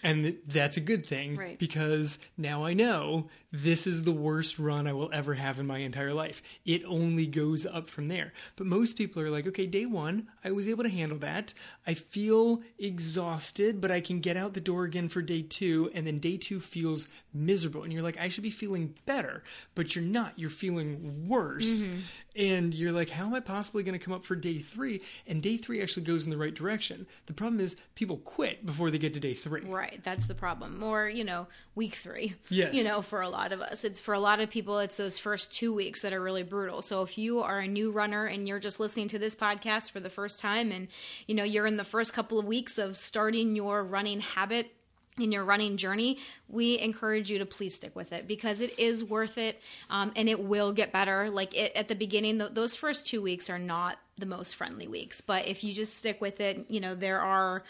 and 0.04 0.38
that's 0.46 0.78
a 0.78 0.82
good 0.82 1.06
thing 1.06 1.36
Right. 1.38 1.58
because 1.58 2.20
now 2.38 2.64
I 2.66 2.74
know 2.74 3.30
this 3.52 3.88
is 3.88 4.04
the 4.04 4.12
worst 4.12 4.60
run 4.60 4.88
I 4.88 4.94
will 4.94 5.10
ever 5.14 5.34
have 5.36 5.60
in 5.60 5.68
my 5.68 5.78
entire 5.80 6.14
life. 6.14 6.42
It 6.66 6.84
only 6.86 7.26
goes 7.28 7.66
up 7.66 7.88
from 7.88 8.08
there. 8.08 8.34
But 8.56 8.66
most 8.68 8.98
people 8.98 9.22
are 9.22 9.30
like, 9.30 9.48
okay, 9.48 9.66
day 9.68 9.86
one, 9.86 10.28
I 10.44 10.52
was 10.52 10.68
able 10.68 10.84
to 10.84 10.90
handle 10.90 11.20
that. 11.20 11.54
I 11.86 11.94
feel 11.94 12.62
exhausted, 12.80 13.82
but 13.82 13.92
I 13.92 14.02
can 14.02 14.20
get 14.22 14.38
out 14.38 14.54
the 14.54 14.62
door 14.62 14.86
again 14.86 15.10
for 15.10 15.22
day 15.22 15.42
two. 15.42 15.92
And 15.94 16.08
then 16.08 16.20
day 16.20 16.38
two 16.38 16.60
feels 16.60 17.08
miserable. 17.34 17.84
And 17.84 17.92
you're 17.94 18.02
like, 18.02 18.18
I 18.18 18.30
should 18.30 18.44
be 18.44 18.50
feeling 18.50 18.96
better, 19.06 19.44
but 19.76 19.96
you're 19.96 20.04
not. 20.04 20.34
You're 20.38 20.50
feeling 20.50 21.26
worse. 21.28 21.86
Mm-hmm. 21.88 21.98
And 22.36 22.74
you're 22.74 22.92
like, 22.92 23.10
how 23.12 23.26
am 23.26 23.34
I 23.36 23.40
possibly 23.40 23.84
going 23.84 23.98
to 23.98 24.04
come 24.04 24.14
up 24.14 24.26
for 24.26 24.36
day 24.36 24.60
three? 24.60 25.02
And 25.28 25.44
day 25.44 25.58
three 25.58 25.82
actually 25.82 26.04
goes 26.04 26.24
in 26.26 26.32
the 26.32 26.38
right 26.38 26.54
direction. 26.54 27.06
The 27.28 27.34
problem 27.34 27.60
is 27.60 27.76
people 27.94 28.18
quit 28.18 28.66
before 28.66 28.90
they 28.90 28.98
get 28.98 29.14
to 29.14 29.20
day 29.20 29.36
three. 29.36 29.62
Right, 29.62 29.93
that's 30.02 30.26
the 30.26 30.34
problem. 30.34 30.82
Or, 30.82 31.08
you 31.08 31.24
know, 31.24 31.48
week 31.76 31.96
three. 31.96 32.36
Yes. 32.50 32.74
You 32.74 32.84
know, 32.84 33.02
for 33.02 33.22
a 33.22 33.30
lot 33.30 33.52
of 33.52 33.62
us. 33.62 33.84
It's 33.84 34.00
for 34.00 34.14
a 34.14 34.20
lot 34.20 34.40
of 34.40 34.50
people, 34.50 34.80
it's 34.80 34.98
those 34.98 35.20
first 35.20 35.54
two 35.54 35.74
weeks 35.74 36.02
that 36.02 36.14
are 36.14 36.22
really 36.22 36.44
brutal. 36.44 36.82
So 36.82 37.02
if 37.04 37.18
you 37.18 37.42
are 37.42 37.60
a 37.60 37.68
new 37.68 37.92
runner 37.92 38.26
and 38.26 38.48
you're 38.48 38.60
just 38.60 38.80
listening 38.80 39.10
to 39.10 39.20
this 39.20 39.36
podcast 39.36 39.92
for 39.92 40.00
the 40.00 40.10
first 40.10 40.40
time 40.40 40.72
and, 40.72 40.88
you 41.28 41.36
know, 41.36 41.44
you're 41.44 41.68
in 41.68 41.78
the 41.78 41.84
first 41.84 42.14
couple 42.14 42.40
of 42.40 42.46
weeks 42.46 42.78
of 42.78 42.98
starting 42.98 43.56
your 43.56 43.84
running 43.84 44.22
habit, 44.22 44.72
in 45.20 45.32
your 45.32 45.46
running 45.46 45.78
journey, 45.78 46.18
we 46.48 46.80
encourage 46.80 47.30
you 47.30 47.38
to 47.40 47.46
please 47.46 47.76
stick 47.76 47.96
with 47.96 48.12
it 48.14 48.28
because 48.28 48.62
it 48.62 48.80
is 48.80 49.04
worth 49.04 49.38
it 49.38 49.62
um, 49.90 50.12
and 50.16 50.28
it 50.28 50.40
will 50.40 50.72
get 50.72 50.92
better. 50.92 51.30
Like 51.30 51.56
it, 51.56 51.72
at 51.76 51.88
the 51.88 51.96
beginning, 51.96 52.40
th- 52.40 52.54
those 52.54 52.76
first 52.76 53.06
two 53.06 53.22
weeks 53.22 53.50
are 53.50 53.60
not 53.60 53.98
the 54.18 54.26
most 54.26 54.56
friendly 54.56 54.88
weeks, 54.88 55.22
but 55.22 55.48
if 55.48 55.64
you 55.64 55.74
just 55.74 55.98
stick 55.98 56.20
with 56.20 56.40
it, 56.40 56.66
you 56.70 56.80
know, 56.80 56.96
there 56.96 57.22
are 57.22 57.64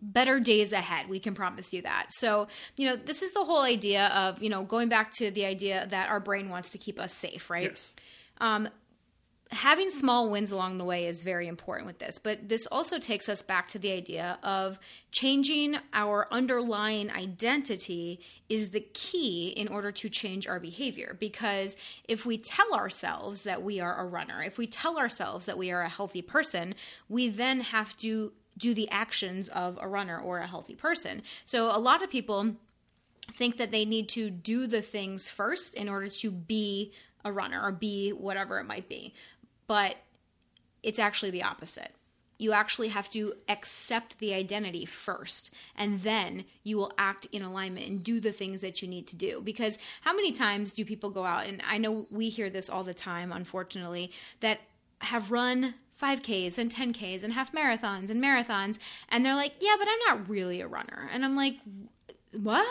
better 0.00 0.40
days 0.40 0.72
ahead. 0.72 1.08
We 1.08 1.20
can 1.20 1.34
promise 1.34 1.72
you 1.72 1.82
that. 1.82 2.06
So, 2.10 2.48
you 2.76 2.88
know, 2.88 2.96
this 2.96 3.22
is 3.22 3.32
the 3.32 3.44
whole 3.44 3.62
idea 3.62 4.06
of, 4.08 4.42
you 4.42 4.50
know, 4.50 4.64
going 4.64 4.88
back 4.88 5.10
to 5.12 5.30
the 5.30 5.46
idea 5.46 5.86
that 5.90 6.08
our 6.08 6.20
brain 6.20 6.48
wants 6.48 6.70
to 6.70 6.78
keep 6.78 6.98
us 6.98 7.12
safe, 7.12 7.50
right? 7.50 7.70
Yes. 7.70 7.94
Um, 8.38 8.68
having 9.50 9.90
small 9.90 10.30
wins 10.30 10.50
along 10.50 10.76
the 10.76 10.84
way 10.84 11.06
is 11.06 11.22
very 11.22 11.46
important 11.46 11.86
with 11.86 11.98
this, 11.98 12.18
but 12.18 12.48
this 12.48 12.66
also 12.66 12.98
takes 12.98 13.28
us 13.28 13.42
back 13.42 13.68
to 13.68 13.78
the 13.78 13.92
idea 13.92 14.38
of 14.42 14.78
changing 15.12 15.76
our 15.92 16.26
underlying 16.32 17.10
identity 17.12 18.20
is 18.48 18.70
the 18.70 18.84
key 18.92 19.54
in 19.56 19.68
order 19.68 19.92
to 19.92 20.08
change 20.08 20.48
our 20.48 20.58
behavior. 20.58 21.16
Because 21.18 21.76
if 22.08 22.26
we 22.26 22.38
tell 22.38 22.74
ourselves 22.74 23.44
that 23.44 23.62
we 23.62 23.78
are 23.80 24.00
a 24.00 24.04
runner, 24.04 24.42
if 24.42 24.58
we 24.58 24.66
tell 24.66 24.98
ourselves 24.98 25.46
that 25.46 25.58
we 25.58 25.70
are 25.70 25.82
a 25.82 25.88
healthy 25.88 26.22
person, 26.22 26.74
we 27.08 27.28
then 27.28 27.60
have 27.60 27.96
to 27.98 28.32
do 28.56 28.74
the 28.74 28.88
actions 28.90 29.48
of 29.48 29.78
a 29.80 29.88
runner 29.88 30.18
or 30.18 30.38
a 30.38 30.46
healthy 30.46 30.74
person. 30.74 31.22
So 31.44 31.66
a 31.66 31.78
lot 31.78 32.02
of 32.02 32.10
people 32.10 32.56
think 33.34 33.56
that 33.56 33.70
they 33.70 33.84
need 33.84 34.08
to 34.10 34.30
do 34.30 34.66
the 34.66 34.82
things 34.82 35.28
first 35.28 35.74
in 35.74 35.88
order 35.88 36.08
to 36.08 36.30
be 36.30 36.92
a 37.24 37.32
runner 37.32 37.60
or 37.62 37.72
be 37.72 38.10
whatever 38.10 38.58
it 38.60 38.64
might 38.64 38.88
be. 38.88 39.14
But 39.66 39.96
it's 40.82 40.98
actually 40.98 41.32
the 41.32 41.42
opposite. 41.42 41.90
You 42.38 42.52
actually 42.52 42.88
have 42.88 43.08
to 43.10 43.32
accept 43.48 44.18
the 44.18 44.34
identity 44.34 44.84
first, 44.84 45.50
and 45.74 46.02
then 46.02 46.44
you 46.62 46.76
will 46.76 46.92
act 46.98 47.26
in 47.32 47.42
alignment 47.42 47.88
and 47.88 48.04
do 48.04 48.20
the 48.20 48.30
things 48.30 48.60
that 48.60 48.82
you 48.82 48.88
need 48.88 49.06
to 49.08 49.16
do. 49.16 49.40
Because 49.42 49.78
how 50.02 50.14
many 50.14 50.32
times 50.32 50.74
do 50.74 50.84
people 50.84 51.10
go 51.10 51.24
out, 51.24 51.46
and 51.46 51.62
I 51.66 51.78
know 51.78 52.06
we 52.10 52.28
hear 52.28 52.50
this 52.50 52.68
all 52.68 52.84
the 52.84 52.94
time, 52.94 53.32
unfortunately, 53.32 54.12
that 54.40 54.60
have 54.98 55.30
run 55.30 55.74
5Ks 56.00 56.58
and 56.58 56.70
10Ks 56.70 57.22
and 57.22 57.32
half 57.32 57.52
marathons 57.52 58.10
and 58.10 58.22
marathons, 58.22 58.78
and 59.08 59.24
they're 59.24 59.34
like, 59.34 59.52
yeah, 59.60 59.76
but 59.78 59.88
I'm 59.88 60.18
not 60.18 60.28
really 60.28 60.60
a 60.60 60.68
runner. 60.68 61.08
And 61.12 61.24
I'm 61.24 61.36
like, 61.36 61.56
what? 62.32 62.66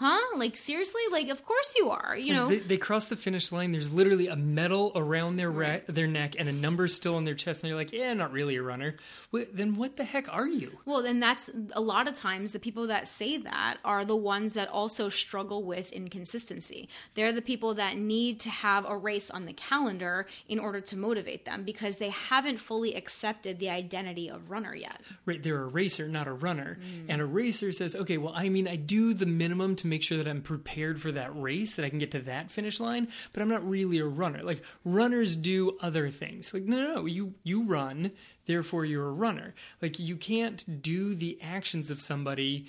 Huh? 0.00 0.18
Like, 0.38 0.56
seriously? 0.56 1.02
Like, 1.12 1.28
of 1.28 1.44
course 1.44 1.74
you 1.76 1.90
are. 1.90 2.16
You 2.16 2.32
know, 2.32 2.48
they, 2.48 2.56
they 2.56 2.76
cross 2.78 3.04
the 3.04 3.16
finish 3.16 3.52
line. 3.52 3.70
There's 3.70 3.92
literally 3.92 4.28
a 4.28 4.36
medal 4.36 4.92
around 4.96 5.36
their 5.36 5.50
ra- 5.50 5.80
their 5.88 6.06
neck 6.06 6.36
and 6.38 6.48
a 6.48 6.52
number 6.52 6.88
still 6.88 7.16
on 7.16 7.26
their 7.26 7.34
chest, 7.34 7.62
and 7.62 7.68
they're 7.68 7.76
like, 7.76 7.92
"Yeah, 7.92 8.14
not 8.14 8.32
really 8.32 8.56
a 8.56 8.62
runner." 8.62 8.96
Well, 9.30 9.44
then 9.52 9.76
what 9.76 9.98
the 9.98 10.04
heck 10.04 10.32
are 10.32 10.46
you? 10.46 10.78
Well, 10.86 11.04
and 11.04 11.22
that's 11.22 11.50
a 11.74 11.82
lot 11.82 12.08
of 12.08 12.14
times 12.14 12.52
the 12.52 12.58
people 12.58 12.86
that 12.86 13.08
say 13.08 13.36
that 13.36 13.76
are 13.84 14.06
the 14.06 14.16
ones 14.16 14.54
that 14.54 14.70
also 14.70 15.10
struggle 15.10 15.64
with 15.64 15.92
inconsistency. 15.92 16.88
They're 17.14 17.34
the 17.34 17.42
people 17.42 17.74
that 17.74 17.98
need 17.98 18.40
to 18.40 18.48
have 18.48 18.86
a 18.88 18.96
race 18.96 19.28
on 19.28 19.44
the 19.44 19.52
calendar 19.52 20.26
in 20.48 20.58
order 20.58 20.80
to 20.80 20.96
motivate 20.96 21.44
them 21.44 21.62
because 21.62 21.96
they 21.96 22.08
haven't 22.08 22.56
fully 22.56 22.94
accepted 22.94 23.58
the 23.58 23.68
identity 23.68 24.30
of 24.30 24.50
runner 24.50 24.74
yet. 24.74 25.02
Right, 25.26 25.42
they're 25.42 25.62
a 25.62 25.66
racer, 25.66 26.08
not 26.08 26.26
a 26.26 26.32
runner. 26.32 26.78
Mm. 26.80 27.04
And 27.10 27.20
a 27.20 27.26
racer 27.26 27.70
says, 27.70 27.94
"Okay, 27.94 28.16
well, 28.16 28.32
I 28.34 28.48
mean, 28.48 28.66
I 28.66 28.76
do 28.76 29.12
the 29.12 29.26
minimum 29.26 29.76
to 29.76 29.89
make 29.90 30.02
sure 30.02 30.18
that 30.18 30.28
I'm 30.28 30.42
prepared 30.42 31.00
for 31.00 31.12
that 31.12 31.38
race, 31.40 31.74
that 31.74 31.84
I 31.84 31.90
can 31.90 31.98
get 31.98 32.12
to 32.12 32.20
that 32.20 32.50
finish 32.50 32.80
line, 32.80 33.08
but 33.32 33.42
I'm 33.42 33.48
not 33.48 33.68
really 33.68 33.98
a 33.98 34.04
runner. 34.04 34.42
Like 34.42 34.62
runners 34.84 35.36
do 35.36 35.76
other 35.80 36.10
things. 36.10 36.54
Like 36.54 36.64
no, 36.64 36.80
no, 36.80 36.94
no, 36.94 37.06
you 37.06 37.34
you 37.42 37.64
run, 37.64 38.12
therefore 38.46 38.84
you're 38.84 39.08
a 39.08 39.12
runner. 39.12 39.54
Like 39.82 39.98
you 39.98 40.16
can't 40.16 40.82
do 40.82 41.14
the 41.14 41.38
actions 41.42 41.90
of 41.90 42.00
somebody 42.00 42.66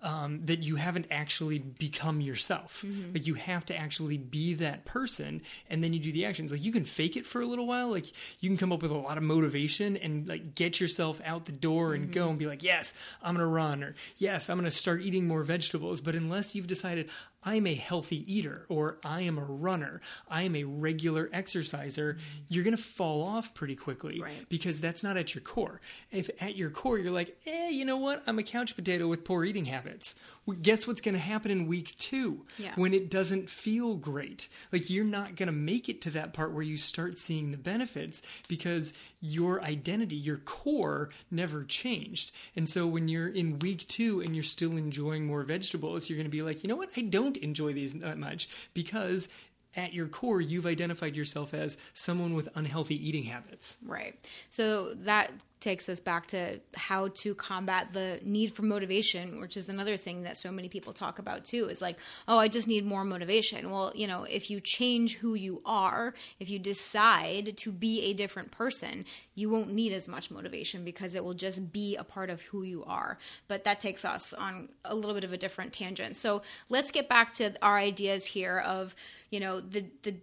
um, 0.00 0.40
that 0.44 0.62
you 0.62 0.76
haven't 0.76 1.06
actually 1.10 1.58
become 1.58 2.20
yourself. 2.20 2.84
Like 3.12 3.26
you 3.26 3.34
have 3.34 3.66
to 3.66 3.76
actually 3.76 4.16
be 4.16 4.54
that 4.54 4.84
person, 4.84 5.42
and 5.68 5.82
then 5.82 5.92
you 5.92 5.98
do 5.98 6.12
the 6.12 6.24
actions. 6.24 6.52
Like 6.52 6.62
you 6.62 6.70
can 6.72 6.84
fake 6.84 7.16
it 7.16 7.26
for 7.26 7.40
a 7.40 7.46
little 7.46 7.66
while. 7.66 7.90
Like 7.90 8.06
you 8.40 8.48
can 8.48 8.56
come 8.56 8.72
up 8.72 8.80
with 8.82 8.90
a 8.92 8.96
lot 8.96 9.16
of 9.16 9.24
motivation 9.24 9.96
and 9.96 10.28
like 10.28 10.54
get 10.54 10.80
yourself 10.80 11.20
out 11.24 11.46
the 11.46 11.52
door 11.52 11.94
and 11.94 12.12
go 12.12 12.28
and 12.28 12.38
be 12.38 12.46
like, 12.46 12.62
yes, 12.62 12.94
I'm 13.22 13.34
gonna 13.34 13.46
run, 13.46 13.82
or 13.82 13.94
yes, 14.18 14.48
I'm 14.48 14.56
gonna 14.56 14.70
start 14.70 15.02
eating 15.02 15.26
more 15.26 15.42
vegetables. 15.42 16.00
But 16.00 16.14
unless 16.14 16.54
you've 16.54 16.68
decided 16.68 17.10
I'm 17.44 17.66
a 17.68 17.74
healthy 17.74 18.24
eater, 18.32 18.66
or 18.68 18.98
I 19.04 19.22
am 19.22 19.38
a 19.38 19.44
runner, 19.44 20.00
I 20.28 20.42
am 20.42 20.56
a 20.56 20.64
regular 20.64 21.30
exerciser, 21.32 22.18
you're 22.48 22.64
gonna 22.64 22.76
fall 22.76 23.22
off 23.22 23.54
pretty 23.54 23.76
quickly 23.76 24.20
Right. 24.20 24.48
because 24.48 24.80
that's 24.80 25.02
not 25.04 25.16
at 25.16 25.34
your 25.34 25.42
core. 25.42 25.80
If 26.10 26.30
at 26.40 26.56
your 26.56 26.70
core 26.70 26.98
you're 26.98 27.12
like, 27.12 27.40
eh, 27.46 27.68
you 27.70 27.84
know 27.84 27.96
what? 27.96 28.22
I'm 28.26 28.38
a 28.38 28.42
couch 28.42 28.74
potato 28.74 29.06
with 29.06 29.24
poor 29.24 29.44
eating 29.44 29.66
habits. 29.66 30.16
Guess 30.54 30.86
what's 30.86 31.00
going 31.00 31.14
to 31.14 31.20
happen 31.20 31.50
in 31.50 31.66
week 31.66 31.94
two 31.98 32.46
Yeah. 32.58 32.72
when 32.76 32.94
it 32.94 33.10
doesn't 33.10 33.50
feel 33.50 33.96
great? 33.96 34.48
Like 34.72 34.88
you're 34.90 35.04
not 35.04 35.36
going 35.36 35.46
to 35.46 35.52
make 35.52 35.88
it 35.88 36.00
to 36.02 36.10
that 36.10 36.32
part 36.32 36.52
where 36.52 36.62
you 36.62 36.78
start 36.78 37.18
seeing 37.18 37.50
the 37.50 37.56
benefits 37.56 38.22
because 38.48 38.92
your 39.20 39.62
identity, 39.62 40.16
your 40.16 40.38
core 40.38 41.10
never 41.30 41.64
changed. 41.64 42.32
And 42.56 42.68
so 42.68 42.86
when 42.86 43.08
you're 43.08 43.28
in 43.28 43.58
week 43.58 43.86
two 43.88 44.20
and 44.20 44.34
you're 44.34 44.42
still 44.42 44.76
enjoying 44.76 45.26
more 45.26 45.42
vegetables, 45.42 46.08
you're 46.08 46.16
going 46.16 46.24
to 46.26 46.30
be 46.30 46.42
like, 46.42 46.62
you 46.62 46.68
know 46.68 46.76
what? 46.76 46.90
I 46.96 47.02
don't 47.02 47.36
enjoy 47.38 47.72
these 47.72 47.94
that 47.94 48.18
much 48.18 48.48
because 48.74 49.28
at 49.76 49.92
your 49.92 50.08
core, 50.08 50.40
you've 50.40 50.66
identified 50.66 51.14
yourself 51.14 51.54
as 51.54 51.76
someone 51.92 52.34
with 52.34 52.48
unhealthy 52.54 52.96
eating 53.08 53.24
habits. 53.24 53.76
Right. 53.84 54.18
So 54.50 54.94
that 54.94 55.30
takes 55.60 55.88
us 55.88 56.00
back 56.00 56.26
to 56.28 56.60
how 56.74 57.08
to 57.08 57.34
combat 57.34 57.92
the 57.92 58.20
need 58.22 58.52
for 58.52 58.62
motivation, 58.62 59.40
which 59.40 59.56
is 59.56 59.68
another 59.68 59.96
thing 59.96 60.22
that 60.22 60.36
so 60.36 60.52
many 60.52 60.68
people 60.68 60.92
talk 60.92 61.18
about 61.18 61.44
too. 61.44 61.66
Is 61.66 61.82
like, 61.82 61.98
oh, 62.26 62.38
I 62.38 62.48
just 62.48 62.68
need 62.68 62.84
more 62.84 63.04
motivation. 63.04 63.70
Well, 63.70 63.92
you 63.94 64.06
know, 64.06 64.24
if 64.24 64.50
you 64.50 64.60
change 64.60 65.16
who 65.16 65.34
you 65.34 65.60
are, 65.64 66.14
if 66.40 66.48
you 66.48 66.58
decide 66.58 67.56
to 67.58 67.72
be 67.72 68.02
a 68.02 68.14
different 68.14 68.50
person, 68.50 69.04
you 69.34 69.50
won't 69.50 69.72
need 69.72 69.92
as 69.92 70.08
much 70.08 70.30
motivation 70.30 70.84
because 70.84 71.14
it 71.14 71.24
will 71.24 71.34
just 71.34 71.72
be 71.72 71.96
a 71.96 72.04
part 72.04 72.30
of 72.30 72.42
who 72.42 72.62
you 72.62 72.84
are. 72.84 73.18
But 73.48 73.64
that 73.64 73.80
takes 73.80 74.04
us 74.04 74.32
on 74.32 74.68
a 74.84 74.94
little 74.94 75.14
bit 75.14 75.24
of 75.24 75.32
a 75.32 75.38
different 75.38 75.72
tangent. 75.72 76.16
So 76.16 76.42
let's 76.68 76.90
get 76.90 77.08
back 77.08 77.32
to 77.34 77.54
our 77.62 77.78
ideas 77.78 78.26
here 78.26 78.58
of, 78.58 78.94
you 79.30 79.40
know, 79.40 79.60
the 79.60 79.84
the 80.02 80.16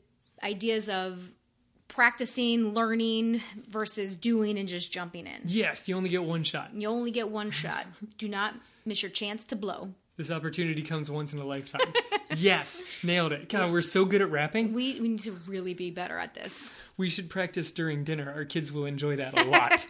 ideas 0.43 0.89
of 0.89 1.31
practicing, 1.95 2.73
learning 2.73 3.41
versus 3.69 4.15
doing 4.15 4.57
and 4.57 4.67
just 4.67 4.91
jumping 4.91 5.27
in. 5.27 5.41
Yes, 5.45 5.87
you 5.87 5.95
only 5.95 6.09
get 6.09 6.23
one 6.23 6.43
shot. 6.43 6.73
You 6.73 6.89
only 6.89 7.11
get 7.11 7.29
one 7.29 7.51
shot. 7.51 7.85
Do 8.17 8.27
not 8.27 8.53
miss 8.85 9.01
your 9.01 9.11
chance 9.11 9.45
to 9.45 9.55
blow. 9.55 9.89
This 10.17 10.31
opportunity 10.31 10.81
comes 10.81 11.11
once 11.11 11.33
in 11.33 11.39
a 11.39 11.45
lifetime. 11.45 11.93
yes, 12.35 12.81
nailed 13.03 13.33
it. 13.33 13.49
God, 13.49 13.71
we're 13.71 13.81
so 13.81 14.05
good 14.05 14.21
at 14.21 14.31
rapping. 14.31 14.73
We, 14.73 14.99
we 15.01 15.09
need 15.09 15.19
to 15.21 15.33
really 15.45 15.73
be 15.73 15.91
better 15.91 16.17
at 16.17 16.33
this. 16.33 16.73
We 16.95 17.09
should 17.09 17.29
practice 17.29 17.71
during 17.73 18.05
dinner. 18.05 18.31
Our 18.33 18.45
kids 18.45 18.71
will 18.71 18.85
enjoy 18.85 19.17
that 19.17 19.37
a 19.37 19.43
lot. 19.43 19.85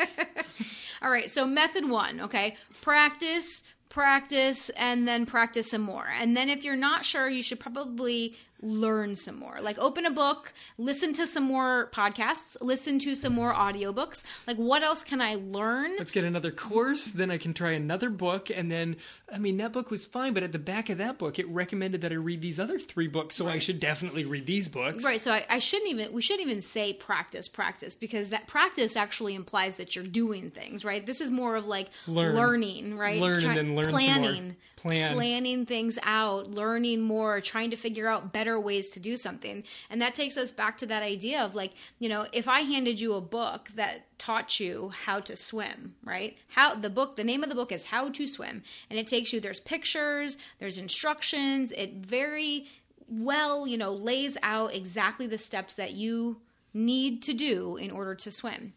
All 1.04 1.12
right, 1.12 1.30
so 1.30 1.46
method 1.46 1.88
one, 1.88 2.22
okay? 2.22 2.58
Practice, 2.82 3.62
practice, 3.89 4.70
and 4.70 5.08
then 5.08 5.28
practice 5.28 5.70
some 5.70 5.84
more. 5.84 6.08
And 6.08 6.36
then 6.36 6.50
if 6.50 6.63
you're 6.63 6.76
not 6.76 7.06
sure, 7.06 7.30
you 7.30 7.44
should 7.44 7.60
probably 7.60 8.36
learn 8.62 9.15
some 9.15 9.38
more. 9.39 9.58
Like 9.62 9.78
open 9.78 10.06
a 10.06 10.12
book, 10.12 10.54
listen 10.78 11.13
to 11.13 11.28
some 11.28 11.44
more 11.44 11.89
podcasts, 11.94 12.58
listen 12.62 13.00
to 13.00 13.15
some 13.15 13.34
more 13.34 13.54
audiobooks. 13.54 14.24
Like 14.48 14.58
what 14.58 14.84
else 14.84 15.04
can 15.04 15.22
I 15.22 15.36
learn? 15.36 15.96
Let's 15.98 16.12
get 16.12 16.24
another 16.24 16.52
course, 16.52 17.08
then 17.08 17.30
I 17.32 17.38
can 17.38 17.54
try 17.54 17.72
another 17.72 18.10
book 18.10 18.50
and 18.50 18.72
then 18.72 18.96
I 19.32 19.38
mean 19.38 19.58
that 19.58 19.72
book 19.74 19.91
was 19.91 20.06
fine, 20.06 20.34
but 20.34 20.44
at 20.44 20.52
the 20.52 20.60
back 20.60 20.89
of 20.89 20.98
that 21.00 21.18
book 21.18 21.38
it 21.39 21.48
recommended 21.50 22.02
that 22.02 22.12
I 22.12 22.15
read 22.15 22.41
these 22.41 22.60
other 22.60 22.80
three 22.80 23.08
books, 23.08 23.36
so 23.36 23.48
I 23.48 23.60
should 23.60 23.80
definitely 23.80 24.26
read 24.26 24.46
these 24.46 24.68
books. 24.68 25.04
Right, 25.04 25.20
so 25.22 25.32
I, 25.34 25.46
I 25.50 25.60
shouldn't 25.60 25.91
even 25.91 26.13
we 26.13 26.22
shouldn't 26.22 26.48
even 26.48 26.62
say 26.62 26.94
practice, 26.94 27.48
practice 27.48 27.96
because 27.96 28.30
that 28.30 28.48
practice 28.48 28.96
actually 28.96 29.36
implies 29.36 29.78
that 29.78 29.96
you're 29.96 30.06
doing 30.06 30.50
things, 30.52 30.84
right? 30.86 31.06
This 31.06 31.22
is 31.22 31.30
more 31.30 31.56
of 31.56 31.65
like 31.65 31.89
Learn. 32.08 32.36
learning, 32.36 32.98
right? 32.98 33.20
Learn 33.20 33.34
and 33.36 33.44
Try- 33.44 33.56
then 33.56 33.76
learn 33.76 33.89
planning, 33.91 34.56
Plan. 34.76 35.13
planning 35.15 35.65
things 35.65 36.00
out, 36.04 36.50
learning 36.50 37.02
more, 37.02 37.41
trying 37.41 37.72
to 37.72 37.76
figure 37.76 38.08
out 38.08 38.32
better 38.34 38.45
ways 38.60 38.90
to 38.90 39.00
do 39.00 39.16
something, 39.16 39.64
and 39.90 40.02
that 40.02 40.16
takes 40.16 40.38
us 40.38 40.52
back 40.52 40.78
to 40.78 40.86
that 40.86 41.04
idea 41.04 41.42
of 41.42 41.56
like, 41.56 41.74
you 42.00 42.10
know, 42.10 42.28
if 42.32 42.48
I 42.48 42.62
handed 42.62 43.00
you 43.00 43.14
a 43.14 43.22
book 43.22 43.70
that 43.76 44.18
taught 44.18 44.60
you 44.60 44.92
how 45.06 45.20
to 45.22 45.36
swim, 45.36 45.96
right? 46.04 46.38
How 46.50 46.76
the 46.76 46.90
book, 46.90 47.16
the 47.16 47.24
name 47.24 47.44
of 47.44 47.50
the 47.50 47.56
book 47.56 47.72
is 47.72 47.86
How 47.86 48.10
to 48.10 48.28
Swim, 48.28 48.64
and 48.90 49.00
it 49.00 49.08
takes 49.08 49.34
you. 49.34 49.40
There's 49.40 49.60
pictures, 49.60 50.38
there's 50.60 50.78
instructions. 50.78 51.72
It 51.72 52.06
very 52.06 52.68
well, 53.08 53.68
you 53.68 53.78
know, 53.78 53.92
lays 53.92 54.38
out 54.42 54.74
exactly 54.74 55.28
the 55.28 55.38
steps 55.38 55.76
that 55.76 55.94
you 55.94 56.38
need 56.74 57.24
to 57.24 57.34
do 57.34 57.78
in 57.78 57.92
order 57.92 58.16
to 58.16 58.32
swim. 58.32 58.74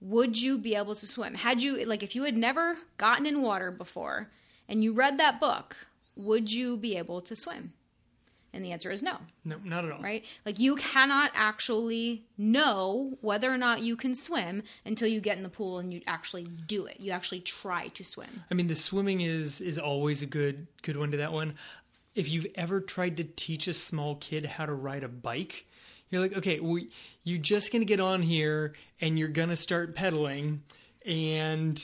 Would 0.00 0.40
you 0.40 0.58
be 0.58 0.74
able 0.74 0.94
to 0.94 1.06
swim? 1.06 1.34
Had 1.34 1.62
you, 1.62 1.84
like, 1.84 2.02
if 2.02 2.14
you 2.14 2.24
had 2.24 2.36
never 2.36 2.76
gotten 2.98 3.24
in 3.24 3.40
water 3.40 3.70
before 3.70 4.30
and 4.68 4.82
you 4.82 4.92
read 4.92 5.18
that 5.18 5.40
book, 5.40 5.76
would 6.16 6.52
you 6.52 6.76
be 6.76 6.96
able 6.96 7.20
to 7.22 7.36
swim? 7.36 7.72
And 8.54 8.62
the 8.64 8.70
answer 8.72 8.90
is 8.90 9.02
no, 9.02 9.16
No, 9.46 9.56
not 9.64 9.84
at 9.86 9.92
all. 9.92 10.00
right? 10.02 10.22
Like, 10.44 10.58
you 10.58 10.76
cannot 10.76 11.30
actually 11.34 12.24
know 12.36 13.16
whether 13.22 13.50
or 13.50 13.56
not 13.56 13.80
you 13.80 13.96
can 13.96 14.14
swim 14.14 14.62
until 14.84 15.08
you 15.08 15.20
get 15.20 15.38
in 15.38 15.42
the 15.42 15.48
pool 15.48 15.78
and 15.78 15.92
you 15.92 16.02
actually 16.06 16.44
do 16.66 16.84
it. 16.84 17.00
You 17.00 17.12
actually 17.12 17.40
try 17.40 17.88
to 17.88 18.04
swim. 18.04 18.28
I 18.50 18.54
mean, 18.54 18.66
the 18.66 18.74
swimming 18.74 19.22
is 19.22 19.60
is 19.62 19.78
always 19.78 20.22
a 20.22 20.26
good 20.26 20.66
good 20.82 20.96
one 20.98 21.10
to 21.12 21.16
that 21.16 21.32
one. 21.32 21.54
If 22.14 22.28
you've 22.30 22.46
ever 22.56 22.80
tried 22.82 23.16
to 23.16 23.24
teach 23.24 23.68
a 23.68 23.72
small 23.72 24.16
kid 24.16 24.44
how 24.44 24.66
to 24.66 24.74
ride 24.74 25.02
a 25.02 25.08
bike, 25.08 25.64
you're 26.10 26.20
like, 26.20 26.34
okay, 26.36 26.60
well, 26.60 26.82
you're 27.24 27.38
just 27.38 27.72
gonna 27.72 27.86
get 27.86 28.00
on 28.00 28.20
here 28.20 28.74
and 29.00 29.18
you're 29.18 29.28
gonna 29.28 29.56
start 29.56 29.94
pedaling, 29.96 30.62
and 31.06 31.78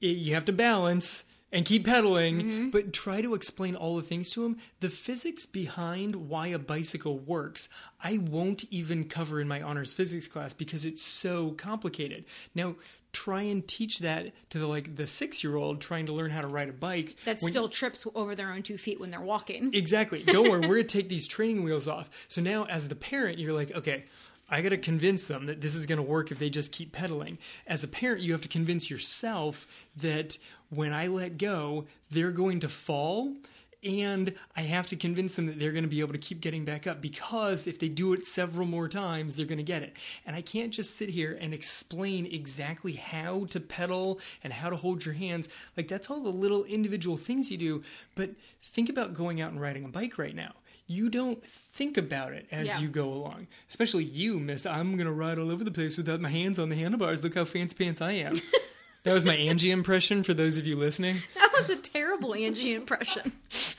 it, 0.00 0.16
you 0.16 0.32
have 0.34 0.46
to 0.46 0.52
balance 0.54 1.24
and 1.54 1.64
keep 1.64 1.86
pedaling, 1.86 2.38
mm-hmm. 2.38 2.70
but 2.70 2.92
try 2.92 3.20
to 3.20 3.34
explain 3.34 3.76
all 3.76 3.96
the 3.96 4.02
things 4.02 4.28
to 4.30 4.44
him. 4.44 4.58
The 4.80 4.90
physics 4.90 5.46
behind 5.46 6.16
why 6.16 6.48
a 6.48 6.58
bicycle 6.58 7.18
works, 7.20 7.68
I 8.02 8.18
won't 8.18 8.64
even 8.72 9.04
cover 9.04 9.40
in 9.40 9.46
my 9.46 9.62
honors 9.62 9.94
physics 9.94 10.26
class 10.26 10.52
because 10.52 10.84
it's 10.84 11.02
so 11.04 11.52
complicated. 11.52 12.24
Now, 12.56 12.74
try 13.12 13.42
and 13.42 13.66
teach 13.68 14.00
that 14.00 14.32
to 14.50 14.58
the 14.58 14.66
like 14.66 14.96
the 14.96 15.06
six 15.06 15.44
year 15.44 15.54
old 15.54 15.80
trying 15.80 16.06
to 16.06 16.12
learn 16.12 16.32
how 16.32 16.40
to 16.40 16.48
ride 16.48 16.68
a 16.68 16.72
bike 16.72 17.14
That 17.24 17.40
when- 17.40 17.52
still 17.52 17.68
trips 17.68 18.04
over 18.16 18.34
their 18.34 18.52
own 18.52 18.64
two 18.64 18.76
feet 18.76 18.98
when 18.98 19.12
they're 19.12 19.20
walking. 19.20 19.70
Exactly. 19.72 20.24
Don't 20.24 20.50
worry, 20.50 20.60
we're 20.66 20.74
gonna 20.74 20.84
take 20.84 21.08
these 21.08 21.28
training 21.28 21.62
wheels 21.62 21.86
off. 21.86 22.10
So 22.26 22.42
now, 22.42 22.64
as 22.64 22.88
the 22.88 22.96
parent, 22.96 23.38
you're 23.38 23.52
like, 23.52 23.70
okay, 23.70 24.04
I 24.48 24.62
gotta 24.62 24.76
convince 24.78 25.26
them 25.26 25.46
that 25.46 25.60
this 25.60 25.74
is 25.74 25.86
gonna 25.86 26.02
work 26.02 26.30
if 26.30 26.38
they 26.38 26.50
just 26.50 26.72
keep 26.72 26.92
pedaling. 26.92 27.38
As 27.66 27.82
a 27.84 27.88
parent, 27.88 28.22
you 28.22 28.32
have 28.32 28.42
to 28.42 28.48
convince 28.48 28.90
yourself 28.90 29.66
that 29.96 30.38
when 30.70 30.92
I 30.92 31.06
let 31.06 31.38
go, 31.38 31.86
they're 32.10 32.30
going 32.30 32.60
to 32.60 32.68
fall. 32.68 33.34
And 33.82 34.32
I 34.56 34.62
have 34.62 34.86
to 34.88 34.96
convince 34.96 35.34
them 35.34 35.44
that 35.46 35.58
they're 35.58 35.72
going 35.72 35.84
to 35.84 35.90
be 35.90 36.00
able 36.00 36.14
to 36.14 36.18
keep 36.18 36.40
getting 36.40 36.64
back 36.64 36.86
up 36.86 37.02
because 37.02 37.66
if 37.66 37.78
they 37.78 37.90
do 37.90 38.14
it 38.14 38.26
several 38.26 38.66
more 38.66 38.88
times, 38.88 39.34
they're 39.34 39.44
going 39.44 39.58
to 39.58 39.62
get 39.62 39.82
it. 39.82 39.94
And 40.24 40.34
I 40.34 40.40
can't 40.40 40.72
just 40.72 40.96
sit 40.96 41.10
here 41.10 41.36
and 41.38 41.52
explain 41.52 42.24
exactly 42.24 42.94
how 42.94 43.44
to 43.50 43.60
pedal 43.60 44.20
and 44.42 44.54
how 44.54 44.70
to 44.70 44.76
hold 44.76 45.04
your 45.04 45.14
hands. 45.14 45.50
Like, 45.76 45.88
that's 45.88 46.08
all 46.08 46.20
the 46.20 46.30
little 46.30 46.64
individual 46.64 47.18
things 47.18 47.50
you 47.50 47.58
do. 47.58 47.82
But 48.14 48.30
think 48.62 48.88
about 48.88 49.12
going 49.12 49.42
out 49.42 49.52
and 49.52 49.60
riding 49.60 49.84
a 49.84 49.88
bike 49.88 50.16
right 50.16 50.34
now. 50.34 50.54
You 50.86 51.08
don't 51.08 51.44
think 51.46 51.96
about 51.96 52.32
it 52.32 52.46
as 52.52 52.66
Yeah. 52.66 52.78
you 52.80 52.88
go 52.88 53.08
along. 53.12 53.46
Especially 53.70 54.04
you, 54.04 54.38
miss. 54.38 54.66
I'm 54.66 54.96
going 54.96 55.06
to 55.06 55.12
ride 55.12 55.38
all 55.38 55.50
over 55.50 55.64
the 55.64 55.70
place 55.70 55.96
without 55.96 56.20
my 56.20 56.28
hands 56.28 56.58
on 56.58 56.68
the 56.68 56.76
handlebars. 56.76 57.22
Look 57.22 57.34
how 57.34 57.44
fancy 57.44 57.74
pants 57.76 58.00
I 58.02 58.12
am. 58.12 58.40
that 59.04 59.12
was 59.12 59.24
my 59.24 59.34
Angie 59.34 59.70
impression 59.70 60.22
for 60.22 60.34
those 60.34 60.58
of 60.58 60.66
you 60.66 60.76
listening. 60.76 61.16
That 61.54 61.68
was 61.68 61.78
a 61.78 61.80
terrible 61.80 62.34
Angie 62.34 62.74
impression. 62.74 63.30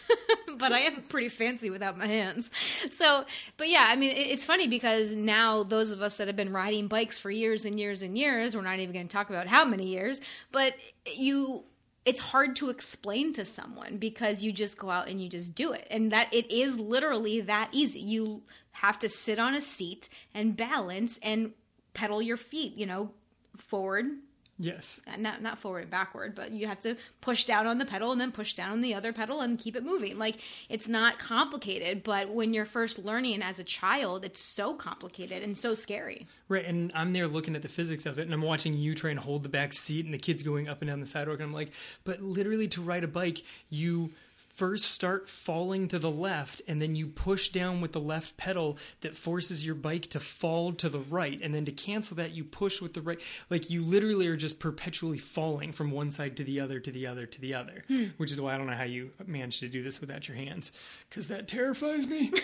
but 0.58 0.72
I 0.72 0.80
am 0.82 1.02
pretty 1.10 1.28
fancy 1.28 1.70
without 1.70 1.98
my 1.98 2.08
hands. 2.08 2.50
So, 2.91 3.26
but 3.58 3.68
yeah, 3.68 3.86
I 3.89 3.98
mean, 3.98 4.13
it's 4.15 4.46
funny 4.46 4.65
because 4.68 5.13
now 5.13 5.63
those 5.63 5.89
of 5.89 6.02
us 6.02 6.15
that 6.18 6.28
have 6.28 6.38
been 6.38 6.54
riding 6.54 6.88
bikes 6.88 7.20
for 7.20 7.30
years 7.30 7.65
and 7.65 7.78
years 7.78 8.02
and 8.02 8.18
years, 8.18 8.56
we're 8.56 8.62
not 8.62 8.80
even 8.80 8.94
going 8.94 9.10
to 9.10 9.12
talk 9.12 9.30
about 9.30 9.48
how 9.48 9.65
many 9.65 9.88
years, 9.88 10.22
but 10.54 10.74
you 11.13 11.65
it's 12.06 12.20
hard 12.20 12.56
to 12.58 12.70
explain 12.70 13.34
to 13.34 13.44
someone 13.44 13.98
because 13.98 14.44
you 14.44 14.52
just 14.52 14.78
go 14.78 14.89
out 14.89 15.10
and 15.10 15.20
you 15.22 15.28
just 15.28 15.56
do 15.56 15.74
it. 15.74 15.88
And 15.89 16.12
that 16.12 16.32
it 16.34 16.52
is 16.52 16.80
literally 16.80 17.41
that 17.41 17.70
easy. 17.72 18.00
You 18.00 18.44
have 18.72 19.00
to 19.00 19.10
sit 19.10 19.39
on 19.39 19.56
a 19.56 19.62
seat 19.62 20.08
and 20.34 20.56
balance 20.56 21.20
and 21.24 21.54
pedal 21.94 22.22
your 22.22 22.38
feet, 22.38 22.78
you 22.78 22.86
know, 22.86 23.12
forward 23.58 24.06
Yes. 24.58 25.02
Uh, 25.06 25.18
not 25.18 25.41
not 25.41 25.60
forward 25.60 25.82
and 25.82 25.91
backward, 25.91 26.34
but 26.34 26.52
you 26.52 26.68
have 26.68 26.80
to 26.82 26.96
push 27.20 27.44
down 27.44 27.68
on 27.68 27.78
the 27.78 27.86
pedal 27.86 28.13
and 28.13 28.22
then 28.22 28.32
push 28.32 28.54
down 28.54 28.72
on 28.72 28.82
the 28.82 28.94
other 28.94 29.12
pedal 29.12 29.41
and 29.41 29.60
keep 29.60 29.76
it 29.76 29.84
moving. 29.84 30.18
Like 30.18 30.38
it's 30.70 30.88
not 30.88 31.20
complicated, 31.20 32.04
but 32.04 32.30
when 32.30 32.54
you're 32.54 32.65
first 32.65 33.00
learning 33.00 33.41
as 33.41 33.60
a 33.60 33.65
child, 33.65 34.24
it's 34.24 34.41
so 34.41 34.74
complicated 34.74 35.44
and 35.44 35.58
so 35.58 35.74
scary. 35.74 36.26
Right, 36.48 36.63
and 36.63 36.91
I'm 36.96 37.12
there 37.12 37.28
looking 37.28 37.56
at 37.56 37.63
the 37.63 37.68
physics 37.68 38.06
of 38.06 38.18
it, 38.18 38.22
and 38.24 38.34
I'm 38.34 38.41
watching 38.41 38.76
you 38.76 38.96
try 38.96 39.10
and 39.10 39.20
hold 39.20 39.44
the 39.44 39.50
back 39.50 39.74
seat, 39.74 40.06
and 40.06 40.13
the 40.13 40.18
kids 40.18 40.41
going 40.41 40.70
up 40.70 40.82
and 40.82 40.89
down 40.89 41.02
the 41.02 41.06
sidewalk, 41.06 41.39
and 41.39 41.48
I'm 41.48 41.54
like, 41.54 41.72
but 42.06 42.22
literally 42.22 42.68
to 42.70 42.82
ride 42.82 43.04
a 43.04 43.08
bike, 43.08 43.44
you 43.70 44.12
first 44.56 44.86
start 44.86 45.28
falling 45.28 45.88
to 45.89 46.00
the 46.00 46.10
left, 46.10 46.62
and 46.68 46.82
then 46.82 46.96
you 46.96 47.08
push 47.08 47.50
down 47.50 47.82
with 47.82 47.91
the 47.91 48.00
left 48.00 48.38
pedal 48.38 48.78
that 49.02 49.15
forces 49.15 49.65
your 49.65 49.76
bike 49.76 50.08
to 50.08 50.20
fall 50.20 50.72
to 50.74 50.89
the 50.89 51.00
right, 51.00 51.39
and 51.41 51.54
then 51.54 51.65
to 51.65 51.72
cancel 51.72 52.15
that, 52.15 52.32
you 52.32 52.44
push 52.44 52.82
with 52.82 52.94
the 52.94 53.02
right. 53.02 53.20
Like 53.50 53.70
you 53.70 53.84
literally 53.84 54.28
are 54.28 54.38
just 54.38 54.60
perpetually 54.60 55.18
falling 55.18 55.72
from 55.72 55.91
one 55.91 56.10
side 56.10 56.38
to 56.38 56.44
the 56.44 56.60
other, 56.60 56.80
to 56.80 56.91
the 56.91 57.06
other, 57.06 57.26
to 57.26 57.41
the 57.41 57.54
other, 57.54 57.84
hmm. 57.88 58.06
which 58.18 58.32
is 58.32 58.39
why 58.39 58.56
I 58.56 58.58
don't 58.58 58.68
know 58.68 58.74
how 58.74 58.84
you 58.84 59.12
manage 59.26 59.60
to 59.60 59.68
do 59.68 59.84
this 59.84 60.00
without 60.00 60.28
your 60.28 60.38
hands, 60.38 60.72
because 61.10 61.28
that 61.28 61.48
terrifies 61.48 62.08
me. 62.08 62.32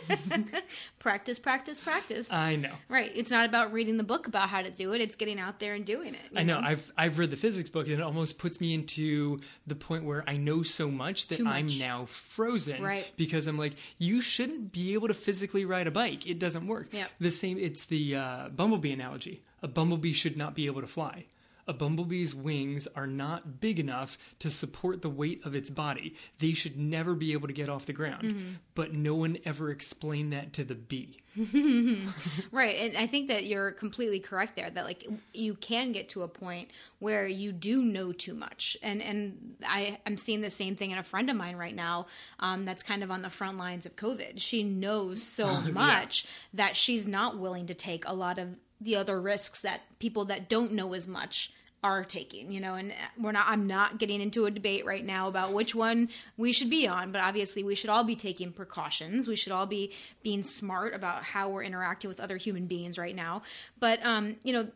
Practice, 0.98 1.38
practice, 1.38 1.80
practice. 1.80 2.32
I 2.32 2.56
know. 2.56 2.72
right. 2.88 3.10
It's 3.14 3.30
not 3.30 3.44
about 3.44 3.72
reading 3.72 3.96
the 3.96 4.04
book 4.04 4.26
about 4.26 4.48
how 4.48 4.62
to 4.62 4.70
do 4.70 4.92
it. 4.92 5.00
It's 5.00 5.14
getting 5.14 5.38
out 5.38 5.58
there 5.58 5.74
and 5.74 5.84
doing 5.84 6.14
it. 6.14 6.20
I 6.36 6.42
know. 6.42 6.60
I've 6.62 6.92
I've 6.96 7.18
read 7.18 7.30
the 7.30 7.36
physics 7.36 7.68
book, 7.70 7.86
and 7.86 7.94
it 7.96 8.02
almost 8.02 8.38
puts 8.38 8.60
me 8.60 8.72
into 8.74 9.40
the 9.66 9.74
point 9.74 10.04
where 10.04 10.24
I 10.28 10.36
know 10.36 10.62
so 10.62 10.90
much 10.90 11.28
that 11.28 11.36
Too 11.36 11.46
I'm 11.46 11.66
now 11.78 12.06
frozen. 12.06 12.82
Right. 12.82 13.10
Because 13.16 13.46
I'm 13.46 13.58
like, 13.58 13.74
you 13.98 14.20
shouldn't 14.20 14.72
be 14.72 14.94
able 14.94 15.08
to 15.08 15.14
physically 15.14 15.64
ride 15.64 15.86
a 15.86 15.90
bike. 15.90 16.26
It 16.26 16.38
doesn't 16.38 16.66
work. 16.66 16.88
Yeah. 16.92 17.06
The 17.18 17.30
same. 17.30 17.58
It's 17.58 17.84
the 17.84 18.16
uh, 18.16 18.48
bumblebee 18.50 18.92
analogy. 18.92 19.42
A 19.62 19.68
bumblebee 19.68 20.12
should 20.12 20.36
not 20.36 20.54
be 20.54 20.66
able 20.66 20.80
to 20.80 20.86
fly. 20.86 21.26
A 21.68 21.72
bumblebee's 21.72 22.34
wings 22.34 22.88
are 22.96 23.06
not 23.06 23.60
big 23.60 23.78
enough 23.78 24.18
to 24.40 24.50
support 24.50 25.02
the 25.02 25.10
weight 25.10 25.44
of 25.44 25.54
its 25.54 25.70
body. 25.70 26.14
They 26.38 26.54
should 26.54 26.76
never 26.76 27.14
be 27.14 27.32
able 27.32 27.48
to 27.48 27.54
get 27.54 27.68
off 27.68 27.86
the 27.86 27.92
ground. 27.92 28.24
Mm-hmm. 28.24 28.50
But 28.74 28.94
no 28.94 29.14
one 29.14 29.38
ever 29.44 29.70
explained 29.70 30.32
that 30.32 30.52
to 30.54 30.64
the 30.64 30.74
bee. 30.74 31.22
Right. 32.50 32.76
And 32.76 32.96
I 32.96 33.06
think 33.06 33.28
that 33.28 33.44
you're 33.44 33.72
completely 33.72 34.20
correct 34.20 34.56
there 34.56 34.68
that 34.68 34.84
like 34.84 35.06
you 35.32 35.54
can 35.54 35.92
get 35.92 36.10
to 36.10 36.22
a 36.22 36.28
point 36.28 36.70
where 36.98 37.26
you 37.26 37.52
do 37.52 37.82
know 37.82 38.12
too 38.12 38.34
much. 38.34 38.76
And 38.82 39.00
and 39.00 39.56
I 39.66 39.98
I'm 40.04 40.16
seeing 40.16 40.42
the 40.42 40.50
same 40.50 40.76
thing 40.76 40.90
in 40.90 40.98
a 40.98 41.02
friend 41.02 41.30
of 41.30 41.36
mine 41.36 41.56
right 41.56 41.74
now 41.74 42.06
um, 42.40 42.64
that's 42.64 42.82
kind 42.82 43.02
of 43.02 43.10
on 43.10 43.22
the 43.22 43.30
front 43.30 43.56
lines 43.58 43.86
of 43.86 43.96
COVID. 43.96 44.34
She 44.36 44.62
knows 44.62 45.22
so 45.22 45.60
much 45.72 46.26
that 46.54 46.76
she's 46.76 47.06
not 47.06 47.38
willing 47.38 47.66
to 47.66 47.74
take 47.74 48.04
a 48.06 48.12
lot 48.12 48.38
of 48.38 48.48
the 48.82 48.96
other 48.96 49.20
risks 49.20 49.60
that 49.60 49.80
people 49.98 50.24
that 50.26 50.48
don't 50.48 50.72
know 50.72 50.92
as 50.94 51.06
much 51.06 51.52
are 51.84 52.04
taking, 52.04 52.52
you 52.52 52.60
know, 52.60 52.74
and 52.74 52.94
we're 53.18 53.32
not 53.32 53.46
I'm 53.48 53.66
not 53.66 53.98
getting 53.98 54.20
into 54.20 54.46
a 54.46 54.50
debate 54.50 54.86
right 54.86 55.04
now 55.04 55.26
about 55.26 55.52
which 55.52 55.74
one 55.74 56.10
we 56.36 56.52
should 56.52 56.70
be 56.70 56.86
on, 56.86 57.10
but 57.10 57.20
obviously 57.20 57.64
we 57.64 57.74
should 57.74 57.90
all 57.90 58.04
be 58.04 58.14
taking 58.14 58.52
precautions. 58.52 59.26
We 59.26 59.34
should 59.34 59.52
all 59.52 59.66
be 59.66 59.92
being 60.22 60.44
smart 60.44 60.94
about 60.94 61.24
how 61.24 61.48
we're 61.48 61.64
interacting 61.64 62.08
with 62.08 62.20
other 62.20 62.36
human 62.36 62.66
beings 62.66 62.98
right 62.98 63.16
now. 63.16 63.42
But 63.80 64.04
um, 64.06 64.36
you 64.44 64.52
know, 64.52 64.68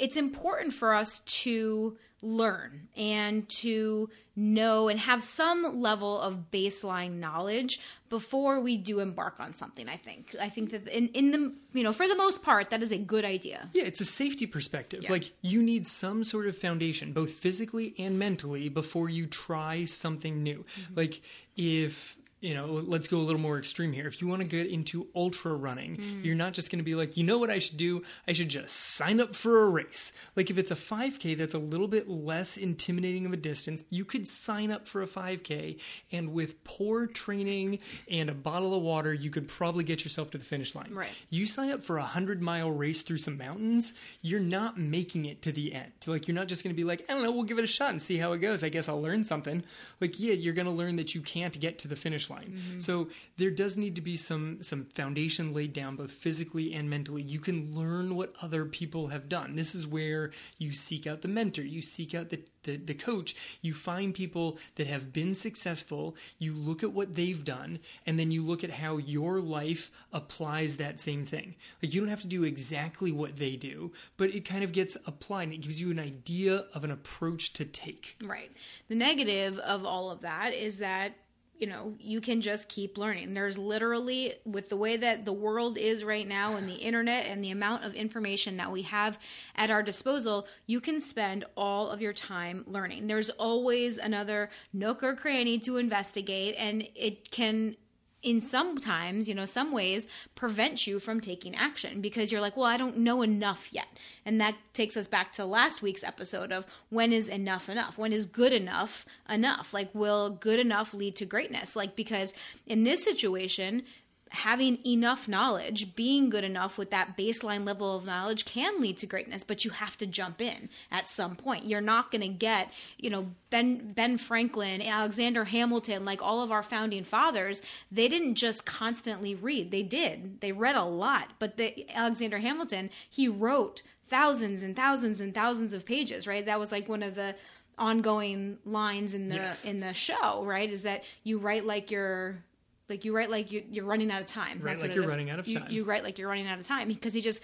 it's 0.00 0.16
important 0.16 0.74
for 0.74 0.94
us 0.94 1.20
to 1.20 1.96
learn 2.22 2.88
and 2.96 3.48
to 3.48 4.10
know 4.36 4.88
and 4.88 5.00
have 5.00 5.22
some 5.22 5.80
level 5.80 6.20
of 6.20 6.50
baseline 6.50 7.18
knowledge 7.18 7.80
before 8.10 8.60
we 8.60 8.76
do 8.76 9.00
embark 9.00 9.40
on 9.40 9.54
something 9.54 9.88
i 9.88 9.96
think 9.96 10.34
i 10.40 10.48
think 10.48 10.70
that 10.70 10.86
in, 10.88 11.08
in 11.08 11.30
the 11.30 11.54
you 11.72 11.82
know 11.82 11.92
for 11.92 12.06
the 12.06 12.14
most 12.14 12.42
part 12.42 12.68
that 12.70 12.82
is 12.82 12.92
a 12.92 12.98
good 12.98 13.24
idea 13.24 13.68
Yeah, 13.72 13.84
it's 13.84 14.00
a 14.00 14.04
safety 14.04 14.46
perspective. 14.46 15.08
Like 15.08 15.32
you 15.42 15.62
need 15.62 15.86
some 15.86 16.24
sort 16.24 16.46
of 16.46 16.56
foundation, 16.56 17.12
both 17.12 17.30
physically 17.30 17.94
and 17.98 18.18
mentally, 18.18 18.68
before 18.68 19.08
you 19.08 19.26
try 19.26 19.84
something 19.84 20.42
new. 20.42 20.64
Mm-hmm. 20.64 20.94
Like 20.96 21.22
if 21.56 22.16
you 22.40 22.54
know, 22.54 22.66
let's 22.66 23.06
go 23.08 23.18
a 23.18 23.22
little 23.22 23.40
more 23.40 23.58
extreme 23.58 23.92
here. 23.92 24.06
If 24.06 24.20
you 24.22 24.28
want 24.28 24.40
to 24.42 24.48
get 24.48 24.66
into 24.66 25.06
ultra 25.14 25.52
running, 25.54 25.96
Mm. 25.96 26.24
you're 26.24 26.34
not 26.34 26.52
just 26.54 26.70
going 26.70 26.78
to 26.78 26.84
be 26.84 26.94
like, 26.94 27.16
you 27.16 27.24
know 27.24 27.38
what 27.38 27.50
I 27.50 27.58
should 27.58 27.76
do? 27.76 28.02
I 28.26 28.32
should 28.32 28.48
just 28.48 28.74
sign 28.74 29.20
up 29.20 29.34
for 29.34 29.62
a 29.64 29.68
race. 29.68 30.12
Like 30.36 30.50
if 30.50 30.56
it's 30.58 30.70
a 30.70 30.74
5K 30.76 31.36
that's 31.36 31.54
a 31.54 31.58
little 31.58 31.88
bit 31.88 32.08
less 32.08 32.56
intimidating 32.56 33.26
of 33.26 33.32
a 33.32 33.36
distance, 33.36 33.84
you 33.90 34.04
could 34.04 34.26
sign 34.26 34.70
up 34.70 34.86
for 34.88 35.02
a 35.02 35.06
5K 35.06 35.78
and 36.12 36.32
with 36.32 36.64
poor 36.64 37.06
training 37.06 37.80
and 38.10 38.30
a 38.30 38.34
bottle 38.34 38.74
of 38.74 38.82
water, 38.82 39.12
you 39.12 39.30
could 39.30 39.46
probably 39.48 39.84
get 39.84 40.02
yourself 40.04 40.30
to 40.30 40.38
the 40.38 40.44
finish 40.44 40.74
line. 40.74 40.90
Right. 40.92 41.10
You 41.28 41.44
sign 41.46 41.70
up 41.70 41.82
for 41.82 41.96
a 41.98 42.00
100 42.02 42.40
mile 42.40 42.70
race 42.70 43.02
through 43.02 43.18
some 43.18 43.36
mountains, 43.36 43.92
you're 44.22 44.40
not 44.40 44.78
making 44.78 45.26
it 45.26 45.42
to 45.42 45.52
the 45.52 45.74
end. 45.74 45.92
Like 46.06 46.26
you're 46.28 46.34
not 46.34 46.48
just 46.48 46.64
going 46.64 46.74
to 46.74 46.76
be 46.76 46.84
like, 46.84 47.04
I 47.08 47.12
don't 47.12 47.22
know, 47.22 47.32
we'll 47.32 47.44
give 47.44 47.58
it 47.58 47.64
a 47.64 47.68
shot 47.68 47.90
and 47.90 48.00
see 48.00 48.16
how 48.16 48.32
it 48.32 48.38
goes. 48.38 48.64
I 48.64 48.70
guess 48.70 48.88
I'll 48.88 49.02
learn 49.02 49.24
something. 49.24 49.62
Like 50.00 50.18
yeah, 50.18 50.32
you're 50.32 50.54
going 50.54 50.66
to 50.66 50.72
learn 50.72 50.96
that 50.96 51.14
you 51.14 51.20
can't 51.20 51.58
get 51.60 51.78
to 51.80 51.88
the 51.88 51.96
finish 51.96 52.29
line. 52.30 52.54
Mm-hmm. 52.56 52.78
So 52.78 53.08
there 53.36 53.50
does 53.50 53.76
need 53.76 53.94
to 53.96 54.00
be 54.00 54.16
some 54.16 54.62
some 54.62 54.84
foundation 54.94 55.52
laid 55.52 55.72
down 55.72 55.96
both 55.96 56.10
physically 56.10 56.72
and 56.74 56.88
mentally. 56.88 57.22
You 57.22 57.40
can 57.40 57.74
learn 57.74 58.14
what 58.14 58.34
other 58.40 58.64
people 58.64 59.08
have 59.08 59.28
done. 59.28 59.56
This 59.56 59.74
is 59.74 59.86
where 59.86 60.30
you 60.58 60.72
seek 60.72 61.06
out 61.06 61.22
the 61.22 61.28
mentor, 61.28 61.62
you 61.62 61.82
seek 61.82 62.14
out 62.14 62.30
the 62.30 62.40
the, 62.64 62.76
the 62.76 62.94
coach, 62.94 63.34
you 63.62 63.72
find 63.72 64.14
people 64.14 64.58
that 64.76 64.86
have 64.86 65.12
been 65.12 65.34
successful, 65.34 66.16
you 66.38 66.52
look 66.52 66.82
at 66.82 66.92
what 66.92 67.14
they've 67.14 67.44
done, 67.44 67.78
and 68.06 68.18
then 68.18 68.30
you 68.30 68.44
look 68.44 68.62
at 68.62 68.70
how 68.70 68.98
your 68.98 69.40
life 69.40 69.90
applies 70.12 70.76
that 70.76 71.00
same 71.00 71.24
thing. 71.24 71.54
Like 71.82 71.94
you 71.94 72.00
don't 72.00 72.10
have 72.10 72.20
to 72.22 72.26
do 72.26 72.44
exactly 72.44 73.12
what 73.12 73.36
they 73.36 73.56
do, 73.56 73.92
but 74.16 74.30
it 74.34 74.44
kind 74.44 74.64
of 74.64 74.72
gets 74.72 74.96
applied 75.06 75.44
and 75.44 75.54
it 75.54 75.62
gives 75.62 75.80
you 75.80 75.90
an 75.90 75.98
idea 75.98 76.64
of 76.74 76.84
an 76.84 76.90
approach 76.90 77.52
to 77.54 77.64
take. 77.64 78.16
Right. 78.22 78.50
The 78.88 78.94
negative 78.94 79.58
of 79.58 79.84
all 79.84 80.10
of 80.10 80.20
that 80.20 80.52
is 80.52 80.78
that 80.78 81.12
you 81.60 81.66
know 81.66 81.94
you 82.00 82.20
can 82.20 82.40
just 82.40 82.68
keep 82.68 82.96
learning. 82.96 83.34
There's 83.34 83.58
literally 83.58 84.34
with 84.44 84.70
the 84.70 84.76
way 84.76 84.96
that 84.96 85.24
the 85.24 85.32
world 85.32 85.76
is 85.78 86.02
right 86.02 86.26
now 86.26 86.56
and 86.56 86.68
the 86.68 86.74
internet 86.74 87.26
and 87.26 87.44
the 87.44 87.50
amount 87.50 87.84
of 87.84 87.94
information 87.94 88.56
that 88.56 88.72
we 88.72 88.82
have 88.82 89.18
at 89.54 89.70
our 89.70 89.82
disposal 89.82 90.48
you 90.66 90.80
can 90.80 91.00
spend 91.00 91.44
all 91.56 91.90
of 91.90 92.00
your 92.00 92.14
time 92.14 92.64
learning. 92.66 93.06
There's 93.06 93.30
always 93.30 93.98
another 93.98 94.48
nook 94.72 95.02
or 95.02 95.14
cranny 95.14 95.58
to 95.60 95.76
investigate 95.76 96.54
and 96.58 96.88
it 96.94 97.30
can 97.30 97.76
in 98.22 98.40
sometimes, 98.40 99.28
you 99.28 99.34
know, 99.34 99.46
some 99.46 99.72
ways 99.72 100.06
prevent 100.34 100.86
you 100.86 100.98
from 100.98 101.20
taking 101.20 101.54
action 101.54 102.00
because 102.00 102.30
you're 102.30 102.40
like, 102.40 102.56
well, 102.56 102.66
I 102.66 102.76
don't 102.76 102.98
know 102.98 103.22
enough 103.22 103.68
yet. 103.72 103.88
And 104.26 104.40
that 104.40 104.54
takes 104.74 104.96
us 104.96 105.08
back 105.08 105.32
to 105.32 105.44
last 105.44 105.82
week's 105.82 106.04
episode 106.04 106.52
of 106.52 106.66
when 106.90 107.12
is 107.12 107.28
enough 107.28 107.68
enough? 107.68 107.96
When 107.96 108.12
is 108.12 108.26
good 108.26 108.52
enough 108.52 109.06
enough? 109.28 109.72
Like, 109.72 109.94
will 109.94 110.30
good 110.30 110.58
enough 110.58 110.92
lead 110.92 111.16
to 111.16 111.26
greatness? 111.26 111.74
Like, 111.76 111.96
because 111.96 112.34
in 112.66 112.84
this 112.84 113.02
situation, 113.02 113.84
having 114.32 114.78
enough 114.86 115.26
knowledge, 115.28 115.94
being 115.96 116.30
good 116.30 116.44
enough 116.44 116.78
with 116.78 116.90
that 116.90 117.16
baseline 117.16 117.64
level 117.66 117.96
of 117.96 118.06
knowledge 118.06 118.44
can 118.44 118.80
lead 118.80 118.96
to 118.96 119.06
greatness, 119.06 119.42
but 119.42 119.64
you 119.64 119.72
have 119.72 119.96
to 119.98 120.06
jump 120.06 120.40
in 120.40 120.68
at 120.90 121.08
some 121.08 121.34
point. 121.34 121.64
You're 121.64 121.80
not 121.80 122.10
going 122.12 122.22
to 122.22 122.28
get, 122.28 122.72
you 122.96 123.10
know, 123.10 123.26
Ben 123.50 123.92
Ben 123.92 124.18
Franklin, 124.18 124.80
Alexander 124.82 125.44
Hamilton, 125.44 126.04
like 126.04 126.22
all 126.22 126.42
of 126.42 126.52
our 126.52 126.62
founding 126.62 127.02
fathers, 127.04 127.60
they 127.90 128.06
didn't 128.08 128.36
just 128.36 128.64
constantly 128.64 129.34
read. 129.34 129.70
They 129.72 129.82
did. 129.82 130.40
They 130.40 130.52
read 130.52 130.76
a 130.76 130.84
lot, 130.84 131.32
but 131.40 131.56
the 131.56 131.86
Alexander 131.92 132.38
Hamilton, 132.38 132.90
he 133.08 133.26
wrote 133.26 133.82
thousands 134.08 134.62
and 134.62 134.76
thousands 134.76 135.20
and 135.20 135.34
thousands 135.34 135.74
of 135.74 135.84
pages, 135.84 136.26
right? 136.26 136.46
That 136.46 136.58
was 136.60 136.70
like 136.72 136.88
one 136.88 137.02
of 137.02 137.14
the 137.16 137.34
ongoing 137.78 138.58
lines 138.64 139.14
in 139.14 139.28
the 139.28 139.36
Yes. 139.36 139.64
in 139.64 139.80
the 139.80 139.94
show, 139.94 140.44
right? 140.44 140.70
Is 140.70 140.82
that 140.82 141.02
you 141.24 141.38
write 141.38 141.64
like 141.64 141.90
you're 141.90 142.44
like 142.90 143.04
you 143.04 143.16
write 143.16 143.30
like 143.30 143.50
you, 143.50 143.64
you're 143.70 143.84
running 143.84 144.10
out 144.10 144.20
of 144.20 144.26
time. 144.26 144.60
Write 144.60 144.72
That's 144.72 144.82
like 144.82 144.94
you're 144.94 145.06
running 145.06 145.30
out 145.30 145.38
of 145.38 145.52
time. 145.52 145.66
You, 145.70 145.84
write 145.84 146.04
like 146.04 146.18
you're 146.18 146.28
running 146.28 146.46
out 146.46 146.58
of 146.58 146.66
time 146.66 146.88
because 146.88 147.14
he 147.14 147.20
just 147.20 147.42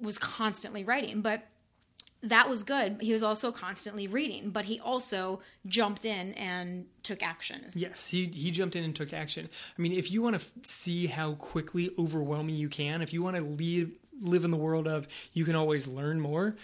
was 0.00 0.18
constantly 0.18 0.84
writing. 0.84 1.20
But 1.20 1.42
that 2.22 2.48
was 2.48 2.62
good. 2.62 2.98
He 3.00 3.12
was 3.12 3.22
also 3.22 3.52
constantly 3.52 4.06
reading, 4.06 4.50
but 4.50 4.64
he 4.64 4.80
also 4.80 5.40
jumped 5.66 6.04
in 6.04 6.32
and 6.34 6.86
took 7.02 7.22
action. 7.22 7.70
Yes, 7.74 8.06
he 8.06 8.26
he 8.26 8.50
jumped 8.50 8.74
in 8.74 8.84
and 8.84 8.96
took 8.96 9.12
action. 9.12 9.48
I 9.78 9.82
mean, 9.82 9.92
if 9.92 10.10
you 10.10 10.22
want 10.22 10.40
to 10.40 10.44
f- 10.44 10.52
see 10.64 11.06
how 11.06 11.34
quickly 11.34 11.90
overwhelming 11.98 12.56
you 12.56 12.68
can, 12.68 13.02
if 13.02 13.12
you 13.12 13.22
want 13.22 13.36
to 13.36 13.42
live 13.42 13.90
live 14.20 14.44
in 14.44 14.50
the 14.50 14.56
world 14.56 14.88
of 14.88 15.06
you 15.34 15.44
can 15.44 15.54
always 15.54 15.86
learn 15.86 16.20
more, 16.20 16.56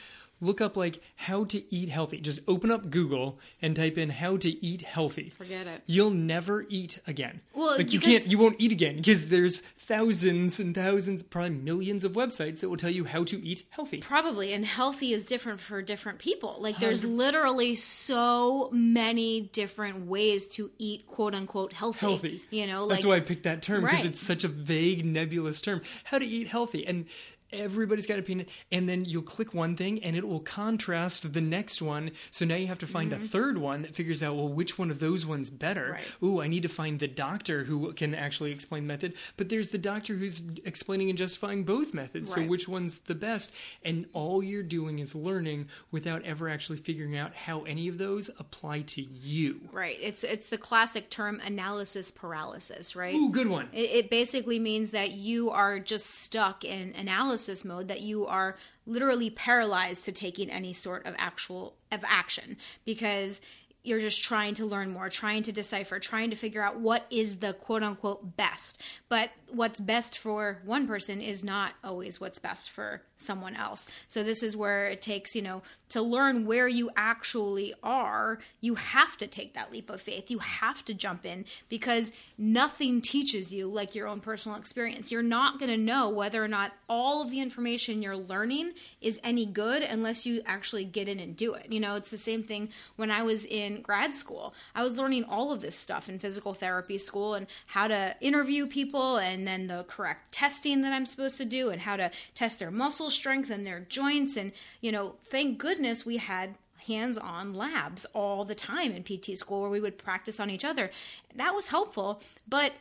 look 0.42 0.60
up 0.60 0.76
like 0.76 1.00
how 1.16 1.44
to 1.44 1.74
eat 1.74 1.88
healthy. 1.88 2.18
Just 2.20 2.40
open 2.46 2.70
up 2.70 2.90
Google 2.90 3.38
and 3.62 3.74
type 3.74 3.96
in 3.96 4.10
how 4.10 4.36
to 4.38 4.50
eat 4.64 4.82
healthy. 4.82 5.30
Forget 5.30 5.66
it. 5.66 5.82
You'll 5.86 6.10
never 6.10 6.66
eat 6.68 6.98
again. 7.06 7.40
Well, 7.54 7.76
like 7.78 7.92
you 7.92 8.00
can't, 8.00 8.26
you 8.26 8.36
won't 8.38 8.56
eat 8.58 8.72
again 8.72 8.96
because 8.96 9.28
there's 9.28 9.60
thousands 9.60 10.58
and 10.58 10.74
thousands, 10.74 11.22
probably 11.22 11.50
millions 11.50 12.04
of 12.04 12.12
websites 12.12 12.60
that 12.60 12.68
will 12.68 12.76
tell 12.76 12.90
you 12.90 13.04
how 13.04 13.24
to 13.24 13.40
eat 13.42 13.62
healthy. 13.70 13.98
Probably, 14.00 14.52
and 14.52 14.64
healthy 14.66 15.12
is 15.12 15.24
different 15.24 15.60
for 15.60 15.80
different 15.80 16.18
people. 16.18 16.56
Like, 16.58 16.78
there's 16.78 17.04
literally 17.04 17.74
so 17.76 18.68
many 18.72 19.42
different 19.52 20.06
ways 20.06 20.48
to 20.48 20.70
eat 20.78 21.06
"quote 21.06 21.34
unquote" 21.34 21.72
healthy. 21.72 22.00
Healthy. 22.00 22.42
you 22.50 22.66
know, 22.66 22.84
like 22.84 22.96
That's 22.96 23.06
why 23.06 23.16
I 23.16 23.20
picked 23.20 23.44
that 23.44 23.62
term 23.62 23.82
because 23.82 23.98
Right. 24.00 24.06
it's 24.06 24.20
such 24.20 24.42
a 24.42 24.48
vague, 24.48 25.04
nebulous 25.04 25.60
term. 25.60 25.82
How 26.04 26.18
to 26.18 26.26
eat 26.26 26.48
healthy. 26.48 26.84
And 26.86 27.06
everybody's 27.52 28.06
got 28.06 28.18
opinion. 28.18 28.46
And 28.70 28.88
then 28.88 29.04
you'll 29.04 29.22
click 29.22 29.54
one 29.54 29.76
thing 29.76 30.02
and 30.02 30.16
it 30.16 30.26
will 30.26 30.40
contrast 30.40 31.32
the 31.32 31.40
next 31.40 31.82
one. 31.82 32.12
So 32.30 32.44
now 32.44 32.54
you 32.54 32.66
have 32.66 32.78
to 32.78 32.86
find 32.86 33.12
a 33.12 33.18
third 33.18 33.58
one 33.58 33.82
that 33.82 33.94
figures 33.94 34.22
out, 34.22 34.36
well, 34.36 34.48
which 34.48 34.78
one 34.78 34.90
of 34.90 34.98
those 34.98 35.26
ones 35.26 35.50
better? 35.50 35.82
Mm-hmm. 35.82 35.92
Right. 35.92 36.14
Ooh, 36.22 36.40
I 36.40 36.48
need 36.48 36.62
to 36.62 36.68
find 36.68 36.98
the 36.98 37.08
doctor 37.08 37.64
who 37.64 37.92
can 37.92 38.14
actually 38.14 38.52
explain 38.52 38.86
method. 38.86 39.14
But 39.36 39.48
there's 39.48 39.68
the 39.68 39.78
doctor 39.78 40.14
who's 40.14 40.40
explaining 40.64 41.08
and 41.08 41.18
justifying 41.18 41.64
both 41.64 41.92
methods. 41.92 42.32
So 42.32 42.42
which 42.42 42.68
one's 42.68 42.98
the 42.98 43.14
best? 43.14 43.52
And 43.84 44.06
all 44.12 44.42
you're 44.42 44.62
doing 44.62 44.98
is 44.98 45.14
learning 45.14 45.68
without 45.90 46.22
ever 46.24 46.48
actually 46.48 46.78
figuring 46.78 47.16
out 47.16 47.34
how 47.34 47.62
any 47.62 47.88
of 47.88 47.98
those 47.98 48.30
apply 48.38 48.82
to 48.82 49.02
you. 49.02 49.60
right. 49.72 49.98
It's 50.00 50.24
it's 50.24 50.46
the 50.48 50.58
classic 50.58 51.10
term 51.10 51.40
analysis 51.44 52.10
paralysis, 52.10 52.96
right? 52.96 53.14
Ooh, 53.14 53.30
good 53.30 53.48
one. 53.48 53.68
It, 53.72 53.90
it 53.90 54.10
basically 54.10 54.58
means 54.58 54.90
that 54.90 55.12
you 55.12 55.50
are 55.50 55.78
just 55.78 56.06
stuck 56.06 56.64
in 56.64 56.94
analysis 56.94 57.41
mode, 57.64 57.88
that 57.88 58.00
you 58.00 58.26
are 58.26 58.56
literally 58.86 59.30
paralyzed 59.30 60.04
to 60.04 60.12
taking 60.12 60.50
any 60.50 60.72
sort 60.72 61.06
of 61.06 61.14
actual 61.18 61.74
of 61.90 62.00
action 62.04 62.56
because 62.84 63.40
you're 63.84 64.00
just 64.00 64.22
trying 64.22 64.54
to 64.54 64.64
learn 64.64 64.90
more, 64.90 65.08
trying 65.08 65.42
to 65.42 65.52
decipher, 65.52 65.98
trying 65.98 66.30
to 66.30 66.36
figure 66.36 66.62
out 66.62 66.78
what 66.78 67.06
is 67.10 67.38
the 67.38 67.52
quote 67.52 67.82
unquote 67.82 68.36
best. 68.36 68.80
But 69.08 69.30
what's 69.50 69.80
best 69.80 70.18
for 70.18 70.58
one 70.64 70.86
person 70.86 71.20
is 71.20 71.42
not 71.42 71.72
always 71.82 72.20
what's 72.20 72.38
best 72.38 72.70
for 72.70 73.02
someone 73.22 73.56
else. 73.56 73.88
So 74.08 74.22
this 74.22 74.42
is 74.42 74.56
where 74.56 74.86
it 74.86 75.00
takes, 75.00 75.34
you 75.34 75.42
know, 75.42 75.62
to 75.92 76.00
learn 76.00 76.46
where 76.46 76.68
you 76.68 76.88
actually 76.96 77.74
are, 77.82 78.38
you 78.62 78.76
have 78.76 79.14
to 79.18 79.26
take 79.26 79.52
that 79.52 79.70
leap 79.70 79.90
of 79.90 80.00
faith. 80.00 80.30
You 80.30 80.38
have 80.38 80.82
to 80.86 80.94
jump 80.94 81.26
in 81.26 81.44
because 81.68 82.12
nothing 82.38 83.02
teaches 83.02 83.52
you 83.52 83.66
like 83.66 83.94
your 83.94 84.08
own 84.08 84.20
personal 84.20 84.56
experience. 84.56 85.12
You're 85.12 85.22
not 85.22 85.58
going 85.58 85.70
to 85.70 85.76
know 85.76 86.08
whether 86.08 86.42
or 86.42 86.48
not 86.48 86.72
all 86.88 87.20
of 87.20 87.30
the 87.30 87.40
information 87.40 88.00
you're 88.00 88.16
learning 88.16 88.72
is 89.02 89.20
any 89.22 89.44
good 89.44 89.82
unless 89.82 90.24
you 90.24 90.40
actually 90.46 90.86
get 90.86 91.10
in 91.10 91.20
and 91.20 91.36
do 91.36 91.52
it. 91.52 91.66
You 91.70 91.78
know, 91.78 91.94
it's 91.96 92.10
the 92.10 92.16
same 92.16 92.42
thing 92.42 92.70
when 92.96 93.10
I 93.10 93.22
was 93.22 93.44
in 93.44 93.82
grad 93.82 94.14
school. 94.14 94.54
I 94.74 94.82
was 94.82 94.96
learning 94.96 95.24
all 95.24 95.52
of 95.52 95.60
this 95.60 95.76
stuff 95.76 96.08
in 96.08 96.18
physical 96.18 96.54
therapy 96.54 96.96
school 96.96 97.34
and 97.34 97.46
how 97.66 97.88
to 97.88 98.16
interview 98.22 98.66
people 98.66 99.18
and 99.18 99.46
then 99.46 99.66
the 99.66 99.84
correct 99.88 100.32
testing 100.32 100.80
that 100.82 100.94
I'm 100.94 101.04
supposed 101.04 101.36
to 101.36 101.44
do 101.44 101.68
and 101.68 101.82
how 101.82 101.96
to 101.96 102.10
test 102.34 102.58
their 102.58 102.70
muscle 102.70 103.10
strength 103.12 103.50
and 103.50 103.66
their 103.66 103.80
joints 103.80 104.36
and 104.36 104.52
you 104.80 104.92
know, 104.92 105.14
thank 105.30 105.58
goodness 105.58 106.04
we 106.04 106.16
had 106.16 106.54
hands-on 106.86 107.54
labs 107.54 108.04
all 108.12 108.44
the 108.44 108.54
time 108.54 108.92
in 108.92 109.04
PT 109.04 109.38
school 109.38 109.60
where 109.60 109.70
we 109.70 109.80
would 109.80 109.98
practice 109.98 110.40
on 110.40 110.50
each 110.50 110.64
other. 110.64 110.90
That 111.34 111.54
was 111.54 111.68
helpful, 111.68 112.20
but 112.48 112.72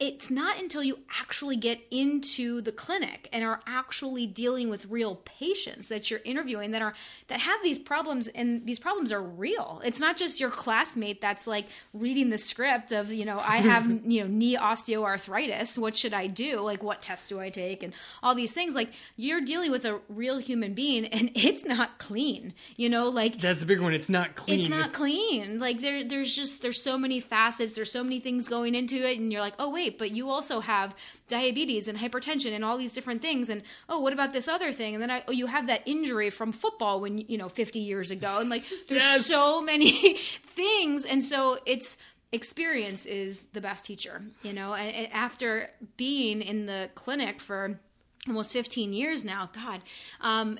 it's 0.00 0.30
not 0.30 0.60
until 0.60 0.82
you 0.82 0.96
actually 1.20 1.56
get 1.56 1.80
into 1.90 2.60
the 2.60 2.70
clinic 2.70 3.28
and 3.32 3.42
are 3.42 3.60
actually 3.66 4.28
dealing 4.28 4.70
with 4.70 4.86
real 4.86 5.16
patients 5.24 5.88
that 5.88 6.08
you're 6.08 6.20
interviewing 6.24 6.70
that 6.70 6.82
are 6.82 6.94
that 7.26 7.40
have 7.40 7.60
these 7.64 7.80
problems 7.80 8.28
and 8.28 8.64
these 8.64 8.78
problems 8.78 9.10
are 9.10 9.20
real. 9.20 9.82
It's 9.84 9.98
not 9.98 10.16
just 10.16 10.38
your 10.38 10.50
classmate 10.50 11.20
that's 11.20 11.48
like 11.48 11.66
reading 11.92 12.30
the 12.30 12.38
script 12.38 12.92
of, 12.92 13.12
you 13.12 13.24
know, 13.24 13.40
I 13.40 13.56
have, 13.56 13.90
you 14.04 14.22
know, 14.22 14.28
knee 14.28 14.56
osteoarthritis, 14.56 15.76
what 15.76 15.96
should 15.96 16.14
I 16.14 16.28
do? 16.28 16.60
Like 16.60 16.80
what 16.80 17.02
tests 17.02 17.26
do 17.26 17.40
I 17.40 17.50
take 17.50 17.82
and 17.82 17.92
all 18.22 18.36
these 18.36 18.52
things 18.52 18.76
like 18.76 18.92
you're 19.16 19.40
dealing 19.40 19.72
with 19.72 19.84
a 19.84 19.98
real 20.08 20.38
human 20.38 20.74
being 20.74 21.04
and 21.06 21.32
it's 21.34 21.64
not 21.64 21.98
clean. 21.98 22.54
You 22.76 22.88
know, 22.88 23.08
like 23.08 23.40
That's 23.40 23.60
the 23.60 23.66
big 23.66 23.80
one. 23.80 23.94
It's 23.94 24.08
not 24.08 24.36
clean. 24.36 24.60
it's 24.60 24.68
not 24.68 24.92
clean. 24.92 25.58
Like 25.58 25.80
there, 25.80 26.04
there's 26.04 26.32
just 26.32 26.62
there's 26.62 26.80
so 26.80 26.96
many 26.96 27.18
facets. 27.18 27.74
There's 27.74 27.90
so 27.90 28.04
many 28.04 28.20
things 28.20 28.46
going 28.46 28.76
into 28.76 28.96
it, 28.96 29.18
and 29.18 29.32
you're 29.32 29.40
like, 29.40 29.54
oh 29.58 29.70
wait, 29.70 29.87
but 29.96 30.10
you 30.10 30.28
also 30.28 30.60
have 30.60 30.94
diabetes 31.28 31.88
and 31.88 31.96
hypertension 31.98 32.52
and 32.52 32.64
all 32.64 32.76
these 32.76 32.92
different 32.92 33.22
things. 33.22 33.48
And 33.48 33.62
oh, 33.88 34.00
what 34.00 34.12
about 34.12 34.32
this 34.34 34.48
other 34.48 34.72
thing? 34.72 34.94
And 34.94 35.02
then 35.02 35.10
I, 35.10 35.22
oh, 35.28 35.32
you 35.32 35.46
have 35.46 35.68
that 35.68 35.82
injury 35.86 36.30
from 36.30 36.52
football 36.52 37.00
when 37.00 37.18
you 37.18 37.38
know 37.38 37.48
50 37.48 37.78
years 37.78 38.10
ago, 38.10 38.38
and 38.40 38.50
like 38.50 38.64
there's 38.88 39.02
Yes. 39.02 39.26
so 39.26 39.62
many 39.62 40.14
things, 40.56 41.04
and 41.04 41.22
so 41.22 41.58
it's 41.64 41.96
experience 42.32 43.06
is 43.06 43.44
the 43.54 43.60
best 43.60 43.84
teacher, 43.86 44.20
you 44.42 44.52
know. 44.52 44.74
And, 44.74 44.94
and 44.94 45.12
after 45.12 45.70
being 45.96 46.42
in 46.42 46.66
the 46.66 46.90
clinic 46.94 47.40
for 47.40 47.80
almost 48.26 48.52
15 48.52 48.92
years 48.92 49.24
now, 49.24 49.48
God, 49.54 49.80
um, 50.20 50.58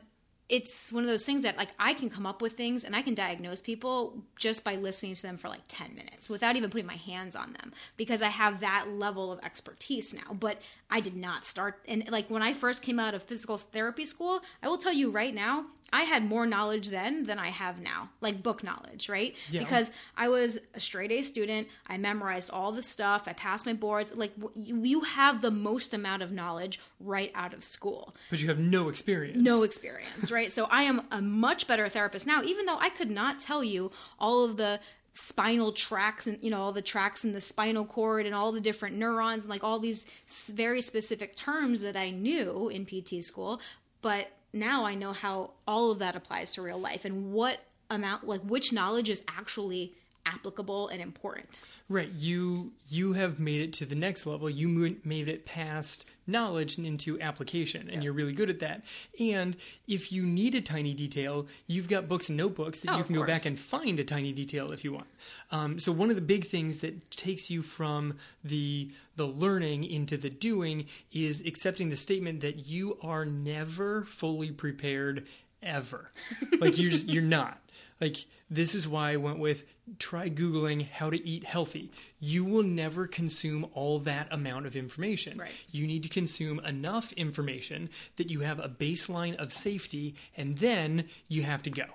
it's 0.48 0.90
one 0.90 1.04
of 1.04 1.10
those 1.10 1.26
things 1.26 1.42
that 1.42 1.56
like 1.58 1.68
I 1.78 1.92
can 1.92 2.08
come 2.08 2.24
up 2.24 2.40
with 2.40 2.54
things 2.54 2.82
and 2.84 2.96
I 2.96 3.02
can 3.02 3.14
diagnose 3.14 3.60
people 3.60 4.22
just 4.36 4.64
by 4.64 4.76
listening 4.76 5.14
to 5.14 5.22
them 5.22 5.36
for 5.36 5.48
like 5.48 5.60
10 5.68 5.94
minutes 5.94 6.30
without 6.30 6.56
even 6.56 6.70
putting 6.70 6.86
my 6.86 6.96
hands 6.96 7.36
on 7.36 7.52
them 7.52 7.72
because 7.98 8.22
I 8.22 8.28
have 8.28 8.60
that 8.60 8.88
level 8.88 9.30
of 9.30 9.40
expertise 9.44 10.14
now. 10.14 10.32
But 10.32 10.60
I 10.90 11.00
did 11.00 11.16
not 11.16 11.44
start 11.44 11.80
and 11.86 12.08
like 12.10 12.30
when 12.30 12.42
I 12.42 12.54
first 12.54 12.80
came 12.82 12.98
out 12.98 13.12
of 13.14 13.22
physical 13.22 13.58
therapy 13.58 14.06
school, 14.06 14.40
I 14.62 14.68
will 14.68 14.78
tell 14.78 14.92
you 14.92 15.10
right 15.10 15.34
now, 15.34 15.66
I 15.90 16.02
had 16.02 16.22
more 16.22 16.44
knowledge 16.44 16.88
then 16.88 17.24
than 17.24 17.38
I 17.38 17.48
have 17.48 17.80
now, 17.80 18.10
like 18.20 18.42
book 18.42 18.62
knowledge, 18.62 19.08
right? 19.08 19.34
Yeah. 19.50 19.60
Because 19.60 19.90
I 20.18 20.28
was 20.28 20.58
a 20.74 20.80
straight 20.80 21.10
A 21.10 21.22
student. 21.22 21.68
I 21.86 21.96
memorized 21.96 22.50
all 22.50 22.72
the 22.72 22.82
stuff. 22.82 23.22
I 23.26 23.32
passed 23.32 23.64
my 23.64 23.72
boards. 23.72 24.14
Like 24.14 24.32
you, 24.54 24.84
you 24.84 25.00
have 25.00 25.40
the 25.40 25.50
most 25.50 25.94
amount 25.94 26.22
of 26.22 26.30
knowledge 26.30 26.78
right 27.00 27.32
out 27.34 27.54
of 27.54 27.64
school 27.64 28.14
But 28.28 28.40
you 28.40 28.48
have 28.48 28.58
no 28.58 28.90
experience. 28.90 29.40
no 29.40 29.62
experience, 29.62 30.30
right? 30.30 30.37
So 30.46 30.64
I 30.66 30.84
am 30.84 31.02
a 31.10 31.20
much 31.20 31.66
better 31.66 31.88
therapist 31.88 32.26
now, 32.26 32.42
even 32.42 32.66
though 32.66 32.78
I 32.78 32.90
could 32.90 33.10
not 33.10 33.40
tell 33.40 33.64
you 33.64 33.90
all 34.18 34.44
of 34.44 34.56
the 34.56 34.80
spinal 35.12 35.72
tracks 35.72 36.28
and 36.28 36.38
you 36.42 36.50
know 36.50 36.60
all 36.60 36.72
the 36.72 36.82
tracks 36.82 37.24
in 37.24 37.32
the 37.32 37.40
spinal 37.40 37.84
cord 37.84 38.24
and 38.24 38.34
all 38.34 38.52
the 38.52 38.60
different 38.60 38.96
neurons 38.96 39.42
and 39.42 39.50
like 39.50 39.64
all 39.64 39.80
these 39.80 40.06
very 40.48 40.80
specific 40.80 41.34
terms 41.34 41.80
that 41.80 41.96
I 41.96 42.10
knew 42.10 42.68
in 42.68 42.86
PT 42.86 43.24
school, 43.24 43.60
but 44.00 44.28
now 44.52 44.84
I 44.84 44.94
know 44.94 45.12
how 45.12 45.50
all 45.66 45.90
of 45.90 45.98
that 45.98 46.14
applies 46.14 46.52
to 46.54 46.62
real 46.62 46.78
life 46.78 47.04
and 47.04 47.32
what 47.32 47.58
amount 47.90 48.26
like 48.26 48.42
which 48.42 48.72
knowledge 48.72 49.08
is 49.08 49.22
actually 49.28 49.94
applicable 50.28 50.88
and 50.88 51.00
important. 51.00 51.60
Right. 51.88 52.10
You 52.10 52.72
you 52.88 53.14
have 53.14 53.40
made 53.40 53.62
it 53.62 53.72
to 53.74 53.86
the 53.86 53.94
next 53.94 54.26
level. 54.26 54.50
You 54.50 54.96
made 55.04 55.28
it 55.28 55.44
past 55.44 56.06
knowledge 56.26 56.76
and 56.76 56.86
into 56.86 57.18
application, 57.20 57.88
and 57.90 58.04
you're 58.04 58.12
really 58.12 58.34
good 58.34 58.50
at 58.50 58.60
that. 58.60 58.84
And 59.18 59.56
if 59.86 60.12
you 60.12 60.24
need 60.24 60.54
a 60.54 60.60
tiny 60.60 60.92
detail, 60.92 61.46
you've 61.66 61.88
got 61.88 62.06
books 62.08 62.28
and 62.28 62.36
notebooks 62.36 62.80
that 62.80 62.92
Oh, 62.92 62.98
you 62.98 63.04
can 63.04 63.14
go 63.14 63.24
back 63.24 63.46
and 63.46 63.58
find 63.58 63.98
a 63.98 64.04
tiny 64.04 64.32
detail 64.32 64.72
if 64.72 64.84
you 64.84 64.92
want. 64.92 65.06
Um, 65.50 65.80
so 65.80 65.90
one 65.90 66.10
of 66.10 66.16
the 66.16 66.22
big 66.22 66.46
things 66.46 66.78
that 66.78 67.10
takes 67.10 67.50
you 67.50 67.62
from 67.62 68.18
the 68.44 68.90
the 69.16 69.26
learning 69.26 69.84
into 69.84 70.16
the 70.16 70.30
doing 70.30 70.86
is 71.12 71.42
accepting 71.46 71.88
the 71.88 71.96
statement 71.96 72.40
that 72.42 72.66
you 72.66 72.98
are 73.02 73.24
never 73.24 74.04
fully 74.04 74.50
prepared 74.50 75.26
ever. 75.62 76.10
like 76.60 76.78
you're 76.78 76.90
just, 76.90 77.08
you're 77.08 77.22
not. 77.22 77.60
Like 78.00 78.26
this 78.50 78.74
is 78.74 78.86
why 78.86 79.12
I 79.12 79.16
went 79.16 79.38
with 79.38 79.64
try 79.98 80.28
googling 80.28 80.88
how 80.88 81.10
to 81.10 81.26
eat 81.26 81.44
healthy. 81.44 81.90
You 82.20 82.44
will 82.44 82.62
never 82.62 83.06
consume 83.06 83.66
all 83.72 83.98
that 84.00 84.28
amount 84.30 84.66
of 84.66 84.76
information. 84.76 85.38
Right. 85.38 85.50
You 85.70 85.86
need 85.86 86.02
to 86.04 86.08
consume 86.08 86.60
enough 86.60 87.12
information 87.12 87.90
that 88.16 88.30
you 88.30 88.40
have 88.40 88.58
a 88.58 88.68
baseline 88.68 89.36
of 89.36 89.52
safety 89.52 90.14
and 90.36 90.58
then 90.58 91.04
you 91.28 91.42
have 91.42 91.62
to 91.64 91.70
go. 91.70 91.86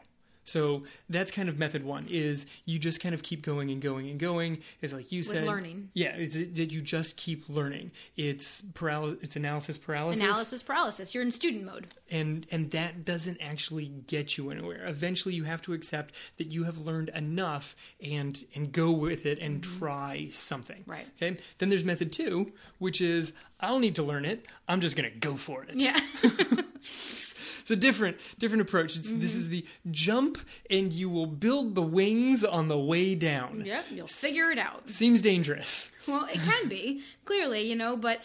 So 0.43 0.84
that's 1.10 1.32
kind 1.32 1.49
of 1.49 1.58
method 1.60 1.84
one 1.84 2.06
is 2.10 2.45
you 2.65 2.79
just 2.79 2.99
kind 3.01 3.15
of 3.15 3.23
keep 3.23 3.41
going 3.43 3.71
and 3.71 3.82
going 3.82 4.10
and 4.10 4.19
going. 4.19 4.60
Is 4.82 4.93
like 4.93 5.12
you 5.12 5.23
said 5.23 5.45
learning. 5.45 5.89
Yeah, 5.93 6.15
it's 6.15 6.36
that 6.36 6.71
you 6.71 6.82
just 6.82 7.17
keep 7.17 7.47
learning. 7.49 7.91
It's 8.17 8.62
paralysis 8.62 9.19
it's 9.23 9.36
analysis 9.36 9.77
paralysis 9.77 10.21
Analysis 10.23 10.63
paralysis. 10.63 11.13
You're 11.13 11.23
in 11.23 11.32
student 11.32 11.65
mode. 11.65 11.88
and 12.12 12.45
and 12.51 12.71
that 12.71 13.06
doesn't 13.06 13.38
actually 13.41 13.88
get 14.08 14.38
you 14.38 14.49
anywhere 14.49 14.86
eventually 14.88 15.34
you 15.34 15.43
have 15.45 15.62
to 15.62 15.73
accept 15.73 16.13
that 16.38 16.47
you 16.47 16.63
have 16.65 16.77
learned 16.79 17.10
enough 17.10 17.75
and 18.03 18.45
and 18.56 18.71
go 18.71 18.91
with 18.91 19.25
it 19.25 19.39
and 19.39 19.63
try 19.63 20.27
something 20.32 20.82
Mm-hmm. 20.82 20.91
Right. 20.91 21.06
okay 21.21 21.38
then 21.58 21.69
there's 21.69 21.84
method 21.84 22.12
two 22.12 22.51
which 22.79 22.99
is 23.01 23.34
i 23.60 23.67
don't 23.67 23.82
need 23.82 23.95
to 23.95 24.03
learn 24.03 24.25
it 24.25 24.45
i'm 24.67 24.82
just 24.82 24.95
gonna 24.95 25.10
go 25.10 25.36
for 25.36 25.63
it 25.63 25.71
Yeah. 25.75 25.99
it's 27.63 27.71
a 27.71 27.76
different 27.76 28.17
different 28.38 28.62
approach 28.62 28.95
it's, 28.95 29.10
Mm-hmm. 29.10 29.19
this 29.19 29.36
is 29.36 29.49
the 29.49 29.65
jump 29.89 30.38
and 30.69 30.93
you 30.93 31.10
will 31.10 31.26
build 31.26 31.73
the 31.76 31.82
wings 31.82 32.43
on 32.43 32.67
the 32.67 32.78
way 32.78 33.15
down 33.15 33.63
yep. 33.65 33.86
You'll 33.89 34.08
figure 34.08 34.52
it 34.52 34.60
out. 34.60 34.88
seems 34.88 35.21
dangerous 35.21 35.89
Well, 36.08 36.26
it 36.26 36.39
can 36.41 36.67
be 36.67 37.02
clearly, 37.23 37.62
you 37.62 37.78
know, 37.78 37.95
but 37.95 38.19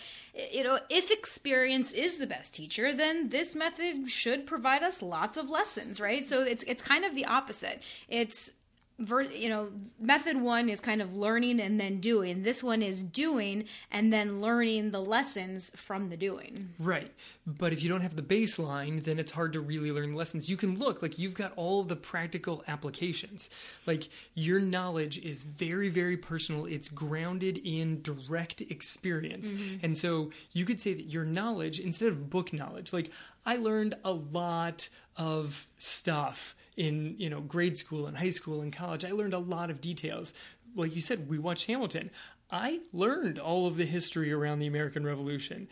you 0.53 0.64
know, 0.64 0.81
if 0.90 1.12
experience 1.12 1.92
is 1.92 2.18
the 2.18 2.27
best 2.27 2.53
teacher, 2.53 2.92
then 2.92 3.29
this 3.29 3.55
method 3.55 4.11
should 4.11 4.48
provide 4.48 4.83
us 4.83 5.01
lots 5.01 5.37
of 5.37 5.48
lessons, 5.48 6.01
right? 6.01 6.24
So 6.27 6.42
it's 6.42 6.64
it's 6.64 6.83
kind 6.83 7.05
of 7.05 7.14
the 7.14 7.24
opposite. 7.24 7.81
It's 8.09 8.51
you 8.99 9.49
know, 9.49 9.69
method 10.01 10.37
1 10.41 10.69
is 10.69 10.81
kind 10.81 11.01
of 11.01 11.15
learning 11.15 11.61
and 11.61 11.79
then 11.79 12.01
doing. 12.01 12.43
This 12.43 12.65
one 12.65 12.83
is 12.83 13.03
doing 13.03 13.67
and 13.93 14.13
then 14.13 14.41
learning 14.41 14.91
the 14.91 15.01
lessons 15.01 15.71
from 15.77 16.09
the 16.09 16.17
doing. 16.17 16.71
Right. 16.81 17.13
But 17.47 17.73
if 17.73 17.81
you 17.81 17.89
don't 17.89 18.01
have 18.01 18.17
the 18.17 18.23
baseline, 18.23 19.05
then 19.05 19.21
it's 19.21 19.31
hard 19.31 19.53
to 19.53 19.61
really 19.61 19.93
learn 19.93 20.15
lessons. 20.15 20.51
You 20.51 20.57
can 20.57 20.79
look 20.79 21.01
like 21.01 21.19
you've 21.19 21.35
got 21.35 21.53
all 21.55 21.85
the 21.85 21.95
practical 21.95 22.65
applications. 22.67 23.51
Like 23.87 24.09
your 24.35 24.59
knowledge 24.59 25.19
is 25.19 25.45
very, 25.45 25.91
very 25.91 26.17
personal. 26.17 26.67
It's 26.67 26.89
grounded 26.89 27.59
in 27.65 28.03
direct 28.03 28.63
experience. 28.63 29.53
Mm-hmm. 29.53 29.85
And 29.85 29.97
so 29.97 30.31
you 30.53 30.65
could 30.65 30.81
say 30.81 30.95
that 30.95 31.05
your 31.05 31.25
knowledge, 31.25 31.79
instead 31.79 32.09
of 32.09 32.29
book 32.29 32.53
knowledge, 32.53 32.93
like 32.93 33.11
I 33.47 33.57
learned 33.57 33.95
a 34.05 34.13
lot 34.13 34.89
of 35.17 35.69
stuff 35.79 36.57
in, 36.79 37.17
you 37.19 37.29
know, 37.29 37.41
grade 37.41 37.77
school 37.77 38.07
and 38.07 38.17
high 38.17 38.31
school 38.31 38.62
and 38.62 38.73
college. 38.73 39.05
I 39.05 39.11
learned 39.11 39.35
a 39.35 39.38
lot 39.38 39.69
of 39.69 39.81
details. 39.81 40.33
Like 40.77 40.95
you 40.95 41.01
said, 41.01 41.29
we 41.29 41.38
watched 41.38 41.67
Hamilton. 41.67 42.11
I 42.51 42.81
learned 42.93 43.38
all 43.38 43.67
of 43.67 43.77
the 43.77 43.85
history 43.85 44.33
around 44.33 44.61
the 44.61 44.69
American 44.69 45.05
Revolution. 45.05 45.69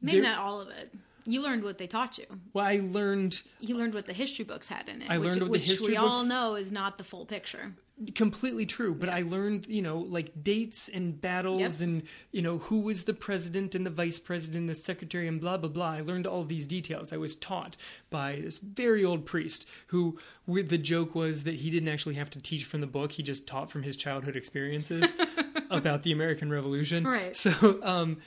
Maybe 0.00 0.20
There- 0.20 0.30
not 0.30 0.38
all 0.38 0.60
of 0.60 0.68
it. 0.70 0.92
You 1.26 1.42
learned 1.42 1.62
what 1.62 1.76
they 1.76 1.86
taught 1.86 2.16
you. 2.16 2.24
Well, 2.54 2.64
I 2.64 2.80
learned 2.82 3.42
You 3.60 3.76
learned 3.76 3.92
what 3.92 4.06
the 4.06 4.14
history 4.14 4.44
books 4.44 4.68
had 4.68 4.88
in 4.88 5.02
it. 5.02 5.10
I 5.10 5.18
which, 5.18 5.28
learned 5.28 5.42
what 5.42 5.46
the 5.46 5.50
which 5.52 5.66
history 5.66 5.88
we 5.90 5.96
all 5.96 6.24
know 6.24 6.54
is 6.54 6.72
not 6.72 6.96
the 6.96 7.04
full 7.04 7.26
picture. 7.26 7.74
Completely 8.14 8.66
true, 8.66 8.94
but 8.94 9.08
I 9.08 9.22
learned, 9.22 9.66
you 9.66 9.82
know, 9.82 9.98
like 9.98 10.42
dates 10.42 10.88
and 10.88 11.20
battles 11.20 11.80
Yep. 11.80 11.88
and, 11.88 12.02
you 12.32 12.42
know, 12.42 12.58
who 12.58 12.80
was 12.80 13.04
the 13.04 13.14
president 13.14 13.74
and 13.74 13.84
the 13.84 13.90
vice 13.90 14.18
president, 14.18 14.60
and 14.60 14.68
the 14.68 14.74
secretary, 14.74 15.28
and 15.28 15.40
blah, 15.40 15.56
blah, 15.56 15.68
blah. 15.68 15.90
I 15.92 16.00
learned 16.00 16.26
all 16.26 16.44
these 16.44 16.66
details. 16.66 17.12
I 17.12 17.16
was 17.18 17.36
taught 17.36 17.76
by 18.10 18.40
this 18.42 18.58
very 18.58 19.04
old 19.04 19.26
priest 19.26 19.68
who, 19.88 20.18
with 20.46 20.68
the 20.70 20.78
joke 20.78 21.14
was 21.14 21.42
that 21.44 21.56
he 21.56 21.70
didn't 21.70 21.88
actually 21.88 22.14
have 22.16 22.30
to 22.30 22.40
teach 22.40 22.64
from 22.64 22.80
the 22.80 22.86
book, 22.86 23.12
he 23.12 23.22
just 23.22 23.46
taught 23.46 23.70
from 23.70 23.82
his 23.82 23.96
childhood 23.96 24.36
experiences 24.36 25.16
about 25.70 26.02
the 26.02 26.12
American 26.12 26.50
Revolution. 26.50 27.06
Right. 27.06 27.36
So, 27.36 27.80
um, 27.82 28.18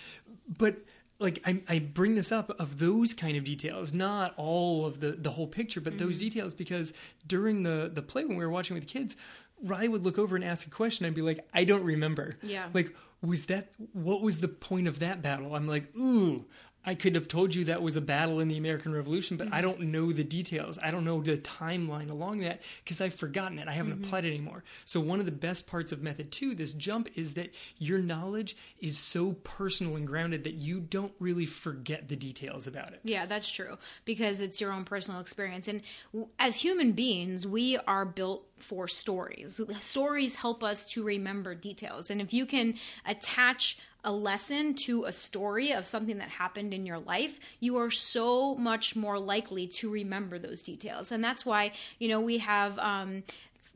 but 0.58 0.78
like 1.20 1.42
I, 1.46 1.62
I 1.70 1.80
bring 1.80 2.16
this 2.16 2.32
up 2.32 2.50
of 2.60 2.80
those 2.80 3.14
kind 3.14 3.38
of 3.38 3.44
details, 3.46 3.94
not 3.94 4.34
all 4.36 4.86
of 4.86 5.00
the 5.00 5.12
the 5.12 5.30
whole 5.32 5.48
picture, 5.48 5.80
but 5.80 5.98
those 5.98 6.18
Mm-hmm. 6.18 6.26
details 6.26 6.56
because 6.56 6.92
during 7.28 7.64
the 7.64 7.90
the 7.94 8.02
play 8.02 8.26
when 8.26 8.36
we 8.36 8.44
were 8.44 8.50
watching 8.52 8.74
with 8.74 8.84
the 8.86 8.92
kids, 8.92 9.16
Rye 9.64 9.88
would 9.88 10.04
look 10.04 10.20
over 10.20 10.36
and 10.36 10.44
ask 10.44 10.68
a 10.68 10.70
question. 10.70 11.06
I'd 11.06 11.16
be 11.16 11.22
like, 11.22 11.48
I 11.54 11.64
don't 11.64 11.84
remember. 11.84 12.38
Yeah. 12.44 12.68
Like, 12.74 12.94
was 13.22 13.46
that 13.46 13.70
what 13.94 14.22
was 14.22 14.40
the 14.40 14.50
point 14.50 14.88
of 14.88 15.00
that 15.00 15.22
battle? 15.22 15.56
I'm 15.56 15.68
like, 15.68 15.96
ooh. 15.96 16.46
I 16.86 16.96
could 16.96 17.16
have 17.16 17.28
told 17.28 17.56
you 17.56 17.66
that 17.66 17.82
was 17.82 17.96
a 17.96 18.02
battle 18.02 18.40
in 18.42 18.48
the 18.50 18.58
American 18.58 18.94
Revolution, 18.94 19.38
but 19.38 19.48
I 19.48 19.52
Mm-hmm. 19.52 19.62
don't 19.62 19.80
know 19.92 20.12
the 20.12 20.24
details. 20.24 20.78
I 20.82 20.92
don't 20.92 21.06
know 21.06 21.22
the 21.22 21.38
timeline 21.38 22.10
along 22.10 22.40
that 22.40 22.62
because 22.84 23.00
I've 23.00 23.14
forgotten 23.16 23.58
it. 23.60 23.68
I 23.68 23.72
haven't 23.72 23.94
Mm-hmm. 23.94 24.04
applied 24.06 24.26
it 24.26 24.30
anymore. 24.30 24.64
So, 24.86 25.00
one 25.00 25.20
of 25.20 25.26
the 25.26 25.32
best 25.32 25.66
parts 25.68 25.92
of 25.92 26.02
Method 26.02 26.32
2, 26.32 26.56
this 26.56 26.74
jump, 26.74 27.08
is 27.16 27.34
that 27.36 27.54
your 27.78 28.00
knowledge 28.00 28.58
is 28.80 28.98
so 28.98 29.34
personal 29.44 29.96
and 29.96 30.06
grounded 30.06 30.44
that 30.44 30.56
you 30.56 30.82
don't 30.82 31.14
really 31.20 31.46
forget 31.46 32.10
the 32.10 32.16
details 32.16 32.68
about 32.68 32.94
it. 32.94 33.00
Yeah, 33.04 33.26
that's 33.26 33.50
true 33.50 33.78
because 34.06 34.42
it's 34.42 34.60
your 34.60 34.72
own 34.74 34.84
personal 34.86 35.22
experience. 35.22 35.68
And 35.68 35.82
w- 36.12 36.30
as 36.40 36.58
human 36.58 36.92
beings, 36.92 37.48
we 37.48 37.78
are 37.78 38.06
built 38.06 38.46
for 38.60 38.88
stories. 38.88 39.60
Stories 39.80 40.36
help 40.36 40.64
us 40.64 40.86
to 40.92 41.04
remember 41.04 41.54
details. 41.56 42.10
And 42.10 42.20
if 42.22 42.34
you 42.34 42.46
can 42.46 42.76
attach 43.06 43.78
a 44.04 44.12
lesson 44.12 44.74
to 44.74 45.06
a 45.06 45.12
story 45.12 45.72
of 45.72 45.86
something 45.86 46.18
that 46.18 46.30
happened 46.30 46.74
in 46.74 46.86
your 46.86 47.00
life, 47.00 47.40
you 47.60 47.78
are 47.78 47.90
so 47.90 48.56
much 48.56 48.96
more 48.96 49.18
likely 49.18 49.68
to 49.68 49.90
remember 49.90 50.38
those 50.38 50.62
details. 50.62 51.12
And 51.12 51.24
that's 51.24 51.46
why, 51.46 51.72
you 52.00 52.10
know, 52.10 52.20
we 52.20 52.40
have 52.40 52.78
um, 52.80 53.24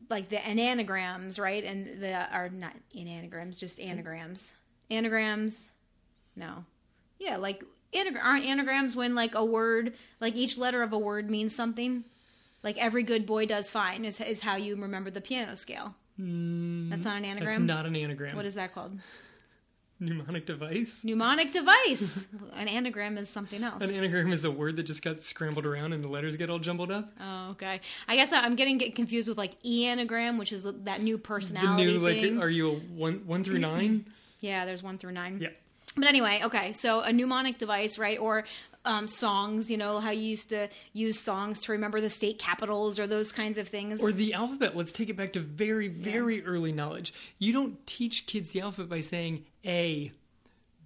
like 0.09 0.29
the 0.29 0.45
anagrams, 0.45 1.39
right? 1.39 1.63
And 1.63 2.01
the 2.01 2.13
are 2.33 2.49
not 2.49 2.73
anagrams, 2.95 3.57
just 3.57 3.79
anagrams. 3.79 4.53
Anagrams. 4.91 5.71
No. 6.35 6.65
Yeah, 7.19 7.37
like 7.37 7.63
anag- 7.93 8.21
aren't 8.21 8.45
anagrams 8.45 8.95
when 8.95 9.15
like 9.15 9.35
a 9.35 9.45
word, 9.45 9.93
like 10.19 10.35
each 10.35 10.57
letter 10.57 10.83
of 10.83 10.93
a 10.93 10.99
word 10.99 11.29
means 11.29 11.55
something? 11.55 12.03
Like 12.63 12.77
every 12.77 13.03
good 13.03 13.25
boy 13.25 13.45
does 13.45 13.71
fine 13.71 14.03
is 14.03 14.19
is 14.19 14.41
how 14.41 14.57
you 14.57 14.75
remember 14.75 15.09
the 15.09 15.21
piano 15.21 15.55
scale. 15.55 15.95
That's 16.17 17.05
not 17.05 17.17
an 17.17 17.25
anagram. 17.25 17.67
That's 17.67 17.77
not 17.77 17.85
an 17.85 17.95
anagram. 17.95 18.35
what 18.35 18.45
is 18.45 18.55
that 18.55 18.73
called? 18.73 18.99
Mnemonic 19.99 20.45
device. 20.45 21.03
Mnemonic 21.03 21.51
device. 21.51 22.27
An 22.53 22.67
anagram 22.67 23.17
is 23.17 23.29
something 23.29 23.63
else. 23.63 23.83
An 23.83 23.95
anagram 23.95 24.31
is 24.31 24.45
a 24.45 24.51
word 24.51 24.75
that 24.75 24.83
just 24.83 25.03
got 25.03 25.23
scrambled 25.23 25.65
around 25.65 25.93
and 25.93 26.03
the 26.03 26.07
letters 26.07 26.37
get 26.37 26.49
all 26.49 26.59
jumbled 26.59 26.91
up. 26.91 27.11
Oh, 27.19 27.49
okay. 27.51 27.81
I 28.07 28.15
guess 28.15 28.31
I'm 28.31 28.55
getting 28.55 28.77
get 28.77 28.95
confused 28.95 29.27
with 29.27 29.37
like 29.37 29.53
e 29.65 29.85
anagram, 29.85 30.37
which 30.37 30.51
is 30.51 30.63
that 30.63 31.01
new 31.01 31.17
personality. 31.17 31.85
The 31.85 31.91
new 31.91 31.99
like, 32.35 32.43
are 32.43 32.49
you 32.49 32.71
a 32.71 32.75
one 32.75 33.23
one 33.25 33.43
through 33.43 33.59
nine? 33.59 34.05
yeah, 34.39 34.65
there's 34.65 34.83
one 34.83 34.97
through 34.97 35.13
nine. 35.13 35.39
yeah. 35.41 35.49
But 35.95 36.05
anyway, 36.07 36.41
okay. 36.43 36.73
So 36.73 36.99
a 36.99 37.11
mnemonic 37.11 37.57
device, 37.57 37.97
right? 37.97 38.19
Or 38.19 38.43
um, 38.85 39.07
songs. 39.07 39.69
You 39.69 39.77
know 39.77 39.99
how 39.99 40.11
you 40.11 40.21
used 40.21 40.49
to 40.49 40.69
use 40.93 41.19
songs 41.19 41.59
to 41.61 41.71
remember 41.73 42.01
the 42.01 42.09
state 42.09 42.39
capitals 42.39 42.97
or 42.99 43.05
those 43.05 43.31
kinds 43.31 43.57
of 43.57 43.67
things. 43.67 44.01
Or 44.01 44.11
the 44.11 44.33
alphabet. 44.33 44.75
Let's 44.75 44.91
take 44.91 45.09
it 45.09 45.17
back 45.17 45.33
to 45.33 45.39
very, 45.39 45.87
very 45.87 46.43
early 46.45 46.71
knowledge. 46.71 47.13
You 47.39 47.53
don't 47.53 47.85
teach 47.85 48.25
kids 48.25 48.51
the 48.51 48.61
alphabet 48.61 48.89
by 48.89 49.01
saying 49.01 49.45
A, 49.67 50.11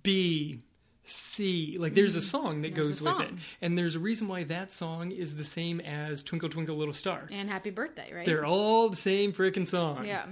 B, 0.04 0.62
C. 1.04 1.78
Like 1.80 1.94
there's 1.94 2.16
a 2.16 2.20
mm-hmm. 2.20 2.46
song 2.46 2.62
that. 2.64 2.76
There's 2.76 2.90
goes 2.90 3.06
a 3.06 3.14
with 3.14 3.22
it. 3.22 3.34
And 3.62 3.78
there's 3.78 3.96
a 3.96 4.00
reason 4.00 4.28
why 4.28 4.44
that 4.46 4.72
song 4.72 5.12
is 5.12 5.36
the 5.36 5.44
same 5.44 5.80
as 5.82 6.24
Twinkle 6.24 6.50
Twinkle 6.50 6.76
Little 6.76 6.94
Star. 6.94 7.28
and 7.32 7.50
happy 7.50 7.70
birthday, 7.70 8.12
right? 8.14 8.26
They're 8.26 8.46
all 8.46 8.90
the 8.90 8.98
same 8.98 9.34
frickin' 9.34 9.68
song. 9.68 10.06
yeah. 10.06 10.26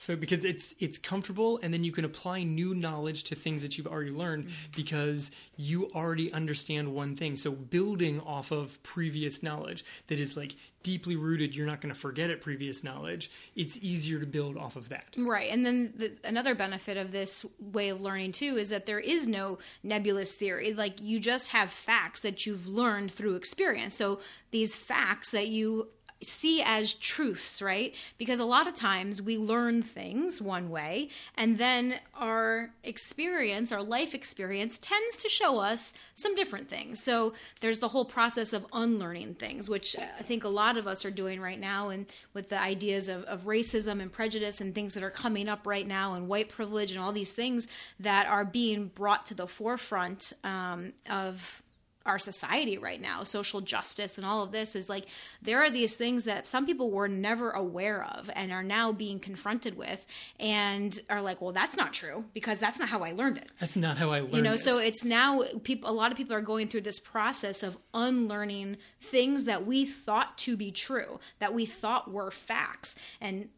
So 0.00 0.16
because 0.16 0.44
it's 0.44 0.74
it's 0.80 0.96
comfortable 0.98 1.60
and 1.62 1.72
then 1.74 1.84
you 1.84 1.92
can 1.92 2.06
apply 2.06 2.42
new 2.42 2.74
knowledge 2.74 3.24
to 3.24 3.34
things 3.34 3.60
that 3.62 3.76
you've 3.76 3.86
already 3.86 4.10
learned 4.10 4.46
Mm-hmm. 4.46 4.72
because 4.74 5.30
you 5.56 5.90
already 5.94 6.32
understand 6.32 6.94
one 6.94 7.14
thing. 7.16 7.36
So 7.36 7.50
building 7.50 8.20
off 8.20 8.50
of 8.50 8.82
previous 8.82 9.42
knowledge 9.42 9.84
that 10.06 10.18
is 10.18 10.36
like 10.36 10.56
deeply 10.82 11.14
rooted, 11.16 11.54
you're 11.54 11.66
not 11.66 11.82
going 11.82 11.92
to 11.92 12.00
forget 12.00 12.30
it 12.30 12.40
previous 12.40 12.82
knowledge. 12.82 13.30
It's 13.54 13.76
easier 13.82 14.18
to 14.18 14.24
build 14.26 14.56
off 14.56 14.76
of 14.76 14.88
that. 14.88 15.04
Right. 15.18 15.50
And 15.50 15.66
then 15.66 15.92
the, 15.94 16.12
another 16.24 16.54
benefit 16.54 16.96
of 16.96 17.12
this 17.12 17.44
way 17.60 17.90
of 17.90 18.00
learning 18.00 18.32
too 18.32 18.56
is 18.56 18.70
that 18.70 18.86
there 18.86 19.00
is 19.00 19.26
no 19.26 19.58
nebulous 19.82 20.32
theory. 20.32 20.72
Like 20.72 21.00
you 21.02 21.20
just 21.20 21.50
have 21.50 21.70
facts 21.70 22.22
that 22.22 22.46
you've 22.46 22.66
learned 22.66 23.12
through 23.12 23.34
experience. 23.34 23.94
So 23.94 24.20
these 24.50 24.74
facts 24.74 25.30
that 25.32 25.48
you 25.48 25.88
see 26.22 26.62
as 26.62 26.92
truths, 26.92 27.62
right? 27.62 27.94
Because 28.18 28.40
a 28.40 28.44
lot 28.44 28.66
of 28.66 28.74
times 28.74 29.22
we 29.22 29.38
learn 29.38 29.82
things 29.82 30.40
one 30.42 30.70
way 30.70 31.08
and 31.36 31.58
then 31.58 31.94
our 32.14 32.70
experience, 32.84 33.72
our 33.72 33.82
life 33.82 34.14
experience 34.14 34.78
tends 34.78 35.16
to 35.18 35.28
show 35.28 35.58
us 35.58 35.94
some 36.14 36.34
different 36.34 36.68
things. 36.68 37.02
So 37.02 37.32
there's 37.60 37.78
the 37.78 37.88
whole 37.88 38.04
process 38.04 38.52
of 38.52 38.66
unlearning 38.72 39.34
things, 39.34 39.68
which 39.68 39.96
I 39.98 40.22
think 40.22 40.44
a 40.44 40.48
lot 40.48 40.76
of 40.76 40.86
us 40.86 41.04
are 41.04 41.10
doing 41.10 41.40
right 41.40 41.58
now 41.58 41.88
and 41.88 42.06
with 42.34 42.48
the 42.48 42.60
ideas 42.60 43.08
of, 43.08 43.24
of 43.24 43.42
racism 43.42 44.02
and 44.02 44.12
prejudice 44.12 44.60
and 44.60 44.74
things 44.74 44.94
that 44.94 45.02
are 45.02 45.10
coming 45.10 45.48
up 45.48 45.66
right 45.66 45.86
now 45.86 46.14
and 46.14 46.28
white 46.28 46.48
privilege 46.48 46.92
and 46.92 47.00
all 47.00 47.12
these 47.12 47.32
things 47.32 47.68
that 47.98 48.26
are 48.26 48.44
being 48.44 48.88
brought 48.88 49.26
to 49.26 49.34
the 49.34 49.46
forefront 49.46 50.32
um, 50.44 50.92
of 51.08 51.62
our 52.10 52.18
society 52.18 52.76
right 52.76 53.00
now, 53.00 53.22
social 53.24 53.60
justice 53.60 54.18
and 54.18 54.26
all 54.26 54.42
of 54.42 54.50
this 54.50 54.74
is 54.74 54.88
like 54.88 55.06
there 55.40 55.62
are 55.62 55.70
these 55.70 55.96
things 55.96 56.24
that 56.24 56.46
some 56.46 56.66
people 56.66 56.90
were 56.90 57.08
never 57.08 57.50
aware 57.50 58.04
of 58.04 58.28
and 58.34 58.52
are 58.52 58.64
now 58.64 58.92
being 58.92 59.20
confronted 59.20 59.76
with 59.76 60.04
and 60.38 61.00
are 61.08 61.22
like, 61.22 61.40
well, 61.40 61.52
that's 61.52 61.76
not 61.76 61.92
true 61.92 62.24
because 62.34 62.58
that's 62.58 62.78
not 62.78 62.88
how 62.88 63.02
I 63.02 63.12
learned 63.12 63.38
it. 63.38 63.52
That's 63.60 63.76
not 63.76 63.96
how 63.96 64.10
I 64.10 64.20
learned 64.20 64.34
You 64.34 64.42
know, 64.42 64.54
it. 64.54 64.60
so 64.60 64.78
it's 64.78 65.04
now 65.04 65.44
people. 65.62 65.88
A 65.88 65.92
lot 65.92 66.10
of 66.10 66.18
people 66.18 66.34
are 66.34 66.42
going 66.42 66.66
through 66.68 66.82
this 66.82 66.98
process 67.00 67.62
of 67.62 67.76
unlearning 67.94 68.76
things 69.00 69.44
that 69.44 69.64
we 69.66 69.86
thought 69.86 70.36
to 70.38 70.56
be 70.56 70.72
true, 70.72 71.20
that 71.38 71.54
we 71.54 71.64
thought 71.64 72.10
were 72.10 72.30
facts, 72.32 72.96
and 73.20 73.48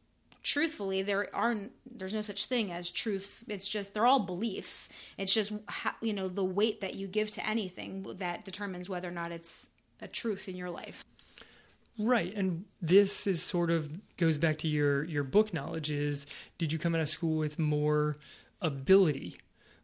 truthfully, 0.43 1.03
there 1.03 1.34
aren't 1.34 1.72
there's 1.90 2.14
no 2.14 2.22
such 2.22 2.47
thing 2.47 2.72
as 2.72 2.90
truths. 2.90 3.45
It's 3.49 3.68
just 3.68 3.95
they're 3.95 4.07
all 4.07 4.20
beliefs. 4.20 4.88
It's 5.18 5.32
just 5.32 5.53
how, 5.66 5.93
you 6.01 6.12
know 6.12 6.28
the 6.28 6.45
weight 6.45 6.80
that 6.80 6.95
you 6.95 7.07
give 7.07 7.30
to 7.32 7.47
anything 7.47 8.07
that 8.18 8.45
determines 8.45 8.88
whether 8.88 9.09
or 9.09 9.12
not 9.12 9.32
it's 9.32 9.68
a 10.01 10.09
truth 10.09 10.49
in 10.49 10.57
your 10.57 10.70
life. 10.70 11.05
Right, 11.99 12.34
and 12.34 12.64
this 12.80 13.26
is 13.26 13.43
sort 13.43 13.70
of 13.70 13.90
goes 14.16 14.38
back 14.38 14.59
to 14.59 14.68
your 14.68 15.05
your 15.05 15.24
book 15.24 15.53
knowledge. 15.53 15.90
Is 15.90 16.26
did 16.59 16.72
you 16.72 16.78
come 16.78 16.95
out 16.95 17.01
of 17.01 17.09
school 17.09 17.36
with 17.38 17.59
more 17.59 18.16
ability? 18.61 19.38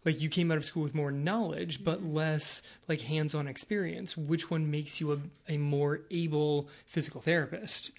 Like 0.05 0.21
you 0.21 0.29
came 0.29 0.51
out 0.51 0.57
of 0.57 0.65
school 0.65 0.83
with 0.83 0.95
more 0.95 1.11
knowledge, 1.11 1.85
but 1.85 2.03
mm-hmm. 2.03 2.15
less 2.15 2.63
like 2.89 3.03
hands-on 3.03 3.47
experience. 3.47 4.17
Which 4.17 4.51
one 4.51 4.71
makes 4.71 5.01
you 5.01 5.13
a, 5.13 5.19
a 5.53 5.59
more 5.59 6.01
able 6.11 6.69
physical 6.87 7.21
therapist? 7.21 7.91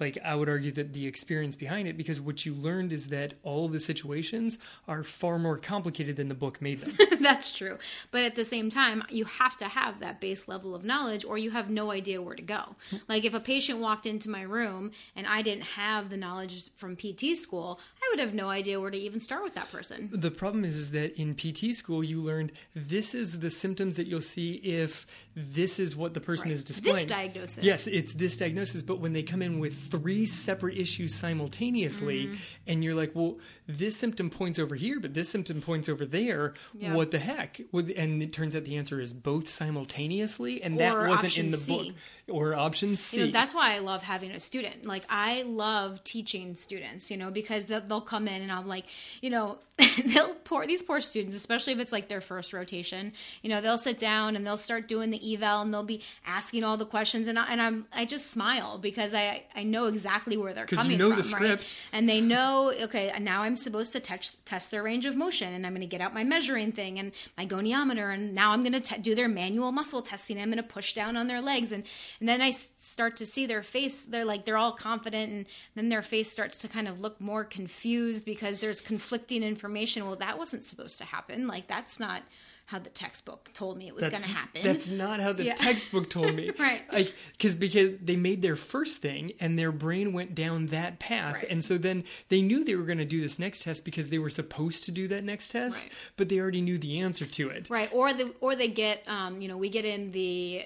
Like 0.00 0.18
I 0.24 0.34
would 0.34 0.48
argue 0.48 0.70
that 0.72 0.92
the 0.92 1.06
experience 1.06 1.56
behind 1.56 1.88
it, 1.88 1.96
because 1.96 2.20
what 2.20 2.46
you 2.46 2.54
learned 2.54 2.92
is 2.92 3.08
that 3.08 3.34
all 3.42 3.66
of 3.66 3.72
the 3.72 3.80
situations 3.80 4.58
are 4.86 5.02
far 5.02 5.38
more 5.38 5.56
complicated 5.58 6.16
than 6.16 6.28
the 6.28 6.34
book 6.34 6.62
made 6.62 6.80
them. 6.80 6.96
That's 7.20 7.52
true. 7.52 7.78
But 8.10 8.22
at 8.22 8.36
the 8.36 8.44
same 8.44 8.70
time, 8.70 9.02
you 9.10 9.24
have 9.24 9.56
to 9.58 9.66
have 9.66 10.00
that 10.00 10.20
base 10.20 10.46
level 10.48 10.74
of 10.74 10.84
knowledge 10.84 11.24
or 11.24 11.36
you 11.36 11.50
have 11.50 11.68
no 11.68 11.90
idea 11.90 12.22
where 12.22 12.36
to 12.36 12.42
go. 12.42 12.76
Like 13.08 13.24
if 13.24 13.34
a 13.34 13.40
patient 13.40 13.80
walked 13.80 14.06
into 14.06 14.30
my 14.30 14.42
room 14.42 14.92
and 15.16 15.26
I 15.26 15.42
didn't 15.42 15.64
have 15.64 16.10
the 16.10 16.16
knowledge 16.16 16.70
from 16.76 16.96
PT 16.96 17.36
school, 17.36 17.80
I 18.00 18.08
would 18.12 18.20
have 18.20 18.34
no 18.34 18.48
idea 18.48 18.80
where 18.80 18.90
to 18.90 18.98
even 18.98 19.20
start 19.20 19.42
with 19.42 19.54
that 19.54 19.70
person. 19.72 20.10
The 20.12 20.30
problem 20.30 20.64
is, 20.64 20.76
is 20.76 20.90
that 20.92 21.20
in 21.20 21.34
PT 21.34 21.74
school, 21.74 22.04
you 22.04 22.20
learned 22.22 22.52
this 22.74 23.14
is 23.14 23.40
the 23.40 23.50
symptoms 23.50 23.96
that 23.96 24.06
you'll 24.06 24.20
see 24.20 24.52
if 24.54 25.06
this 25.34 25.78
is 25.78 25.96
what 25.96 26.14
the 26.14 26.20
person 26.20 26.48
Right. 26.50 26.54
is 26.54 26.64
displaying. 26.64 26.96
This 26.96 27.04
diagnosis. 27.06 27.64
Yes, 27.64 27.86
it's 27.86 28.12
this 28.12 28.36
diagnosis, 28.36 28.82
but 28.82 29.00
when 29.00 29.12
they 29.12 29.22
come 29.22 29.42
in 29.42 29.58
with 29.58 29.87
three 29.90 30.26
separate 30.26 30.76
issues 30.78 31.14
simultaneously, 31.14 32.26
Mm-hmm. 32.26 32.36
and 32.66 32.84
you're 32.84 32.94
like, 32.94 33.12
well, 33.14 33.38
this 33.66 33.96
symptom 33.96 34.30
points 34.30 34.58
over 34.58 34.74
here, 34.74 35.00
but 35.00 35.14
this 35.14 35.28
symptom 35.28 35.60
points 35.60 35.88
over 35.88 36.04
there, 36.04 36.54
what 36.94 37.10
the 37.10 37.18
heck? 37.18 37.60
And 37.72 38.22
it 38.22 38.32
turns 38.32 38.54
out 38.56 38.64
the 38.64 38.76
answer 38.76 39.00
is 39.00 39.12
both 39.12 39.48
simultaneously, 39.48 40.62
and 40.62 40.78
that 40.78 40.96
wasn't 41.08 41.38
in 41.38 41.50
the 41.50 41.56
C. 41.56 41.76
book. 41.76 41.94
Or 42.28 42.54
option 42.54 42.96
C. 42.96 43.18
You 43.18 43.26
know, 43.26 43.32
that's 43.32 43.54
why 43.54 43.74
I 43.74 43.78
love 43.78 44.02
having 44.02 44.30
a 44.30 44.40
student. 44.40 44.84
Like 44.86 45.04
I 45.08 45.42
love 45.42 46.04
teaching 46.04 46.54
students, 46.54 47.10
you 47.10 47.16
know, 47.16 47.30
because 47.30 47.66
they'll, 47.66 47.80
they'll 47.80 48.00
come 48.00 48.28
in 48.28 48.42
and 48.42 48.52
I'm 48.52 48.66
like, 48.66 48.84
you 49.20 49.30
know, 49.30 49.58
they'll 50.06 50.34
poor 50.34 50.66
these 50.66 50.82
poor 50.82 51.00
students, 51.00 51.36
especially 51.36 51.72
if 51.72 51.78
it's 51.78 51.92
like 51.92 52.08
their 52.08 52.20
first 52.20 52.52
rotation. 52.52 53.12
You 53.42 53.50
know, 53.50 53.60
they'll 53.60 53.78
sit 53.78 53.98
down 53.98 54.34
and 54.34 54.44
they'll 54.44 54.56
start 54.56 54.88
doing 54.88 55.10
the 55.10 55.34
eval 55.34 55.62
and 55.62 55.72
they'll 55.72 55.84
be 55.84 56.02
asking 56.26 56.64
all 56.64 56.76
the 56.76 56.84
questions 56.86 57.28
and 57.28 57.38
I, 57.38 57.46
and 57.50 57.62
I'm 57.62 57.86
I 57.92 58.04
just 58.04 58.30
smile 58.30 58.78
because 58.78 59.14
I 59.14 59.44
I 59.54 59.62
know 59.62 59.86
exactly 59.86 60.36
where 60.36 60.52
they're 60.52 60.66
'Cause 60.66 60.78
you 60.78 60.82
coming 60.82 60.98
know 60.98 61.10
from, 61.22 61.44
the 61.44 61.48
right? 61.54 61.74
And 61.92 62.08
they 62.08 62.20
know, 62.20 62.72
okay, 62.82 63.12
now 63.20 63.42
I'm 63.42 63.54
supposed 63.56 63.92
to 63.92 64.00
test 64.00 64.44
test 64.44 64.70
their 64.70 64.82
range 64.82 65.06
of 65.06 65.16
motion, 65.16 65.52
and 65.54 65.64
I'm 65.64 65.72
going 65.72 65.80
to 65.80 65.86
get 65.86 66.00
out 66.00 66.12
my 66.12 66.24
measuring 66.24 66.72
thing 66.72 66.98
and 66.98 67.12
my 67.36 67.46
goniometer, 67.46 68.12
and 68.12 68.34
now 68.34 68.52
I'm 68.52 68.64
going 68.64 68.80
to 68.82 68.98
do 69.00 69.14
their 69.14 69.28
manual 69.28 69.70
muscle 69.72 70.02
testing. 70.02 70.40
I'm 70.40 70.48
going 70.48 70.56
to 70.56 70.62
push 70.62 70.92
down 70.92 71.16
on 71.16 71.28
their 71.28 71.40
legs, 71.40 71.70
and 71.70 71.84
and 72.20 72.28
then 72.28 72.40
I 72.40 72.50
start 72.50 73.16
to 73.16 73.26
see 73.26 73.46
their 73.46 73.62
face. 73.62 74.04
They're 74.04 74.24
like 74.24 74.44
they're 74.44 74.56
all 74.56 74.72
confident, 74.72 75.30
and 75.32 75.46
then 75.74 75.88
their 75.88 76.02
face 76.02 76.30
starts 76.30 76.58
to 76.58 76.68
kind 76.68 76.88
of 76.88 77.00
look 77.00 77.20
more 77.20 77.44
confused 77.44 78.24
because 78.24 78.58
there's 78.60 78.80
conflicting 78.80 79.42
information. 79.42 80.06
Well, 80.06 80.16
that 80.16 80.38
wasn't 80.38 80.64
supposed 80.64 80.98
to 80.98 81.04
happen. 81.04 81.46
Like 81.46 81.68
that's 81.68 81.98
not 82.00 82.22
how 82.66 82.78
the 82.78 82.90
textbook 82.90 83.50
told 83.54 83.78
me 83.78 83.88
it 83.88 83.94
was 83.94 84.02
going 84.02 84.22
to 84.22 84.28
happen. 84.28 84.60
that's 84.62 84.88
not 84.88 85.20
how 85.20 85.32
the 85.32 85.42
Yeah. 85.44 85.54
textbook 85.54 86.10
told 86.10 86.34
me. 86.34 86.50
Right. 86.58 86.82
Like, 86.92 87.14
cause, 87.38 87.54
because 87.54 87.92
they 88.04 88.14
made 88.16 88.42
their 88.42 88.56
first 88.56 89.00
thing 89.00 89.32
and 89.40 89.58
their 89.58 89.72
brain 89.72 90.12
went 90.12 90.34
down 90.34 90.66
that 90.66 90.98
path. 90.98 91.36
Right. 91.36 91.46
And 91.48 91.64
so 91.64 91.78
then 91.78 92.04
they 92.28 92.42
knew 92.42 92.64
they 92.64 92.74
were 92.74 92.82
going 92.84 92.98
to 92.98 93.06
do 93.06 93.22
this 93.22 93.38
next 93.38 93.62
test 93.62 93.86
because 93.86 94.10
they 94.10 94.18
were 94.18 94.28
supposed 94.28 94.84
to 94.84 94.92
do 94.92 95.08
that 95.08 95.24
next 95.24 95.48
test, 95.48 95.84
Right. 95.86 95.92
but 96.18 96.28
they 96.28 96.38
already 96.40 96.60
knew 96.60 96.76
the 96.76 97.00
answer 97.00 97.24
to 97.24 97.48
it. 97.48 97.70
Right, 97.70 97.88
or 97.90 98.12
the 98.12 98.34
or 98.42 98.54
they 98.54 98.68
get 98.68 99.02
um, 99.06 99.40
you 99.40 99.48
know, 99.48 99.56
we 99.56 99.70
get 99.70 99.86
in 99.86 100.12
the 100.12 100.64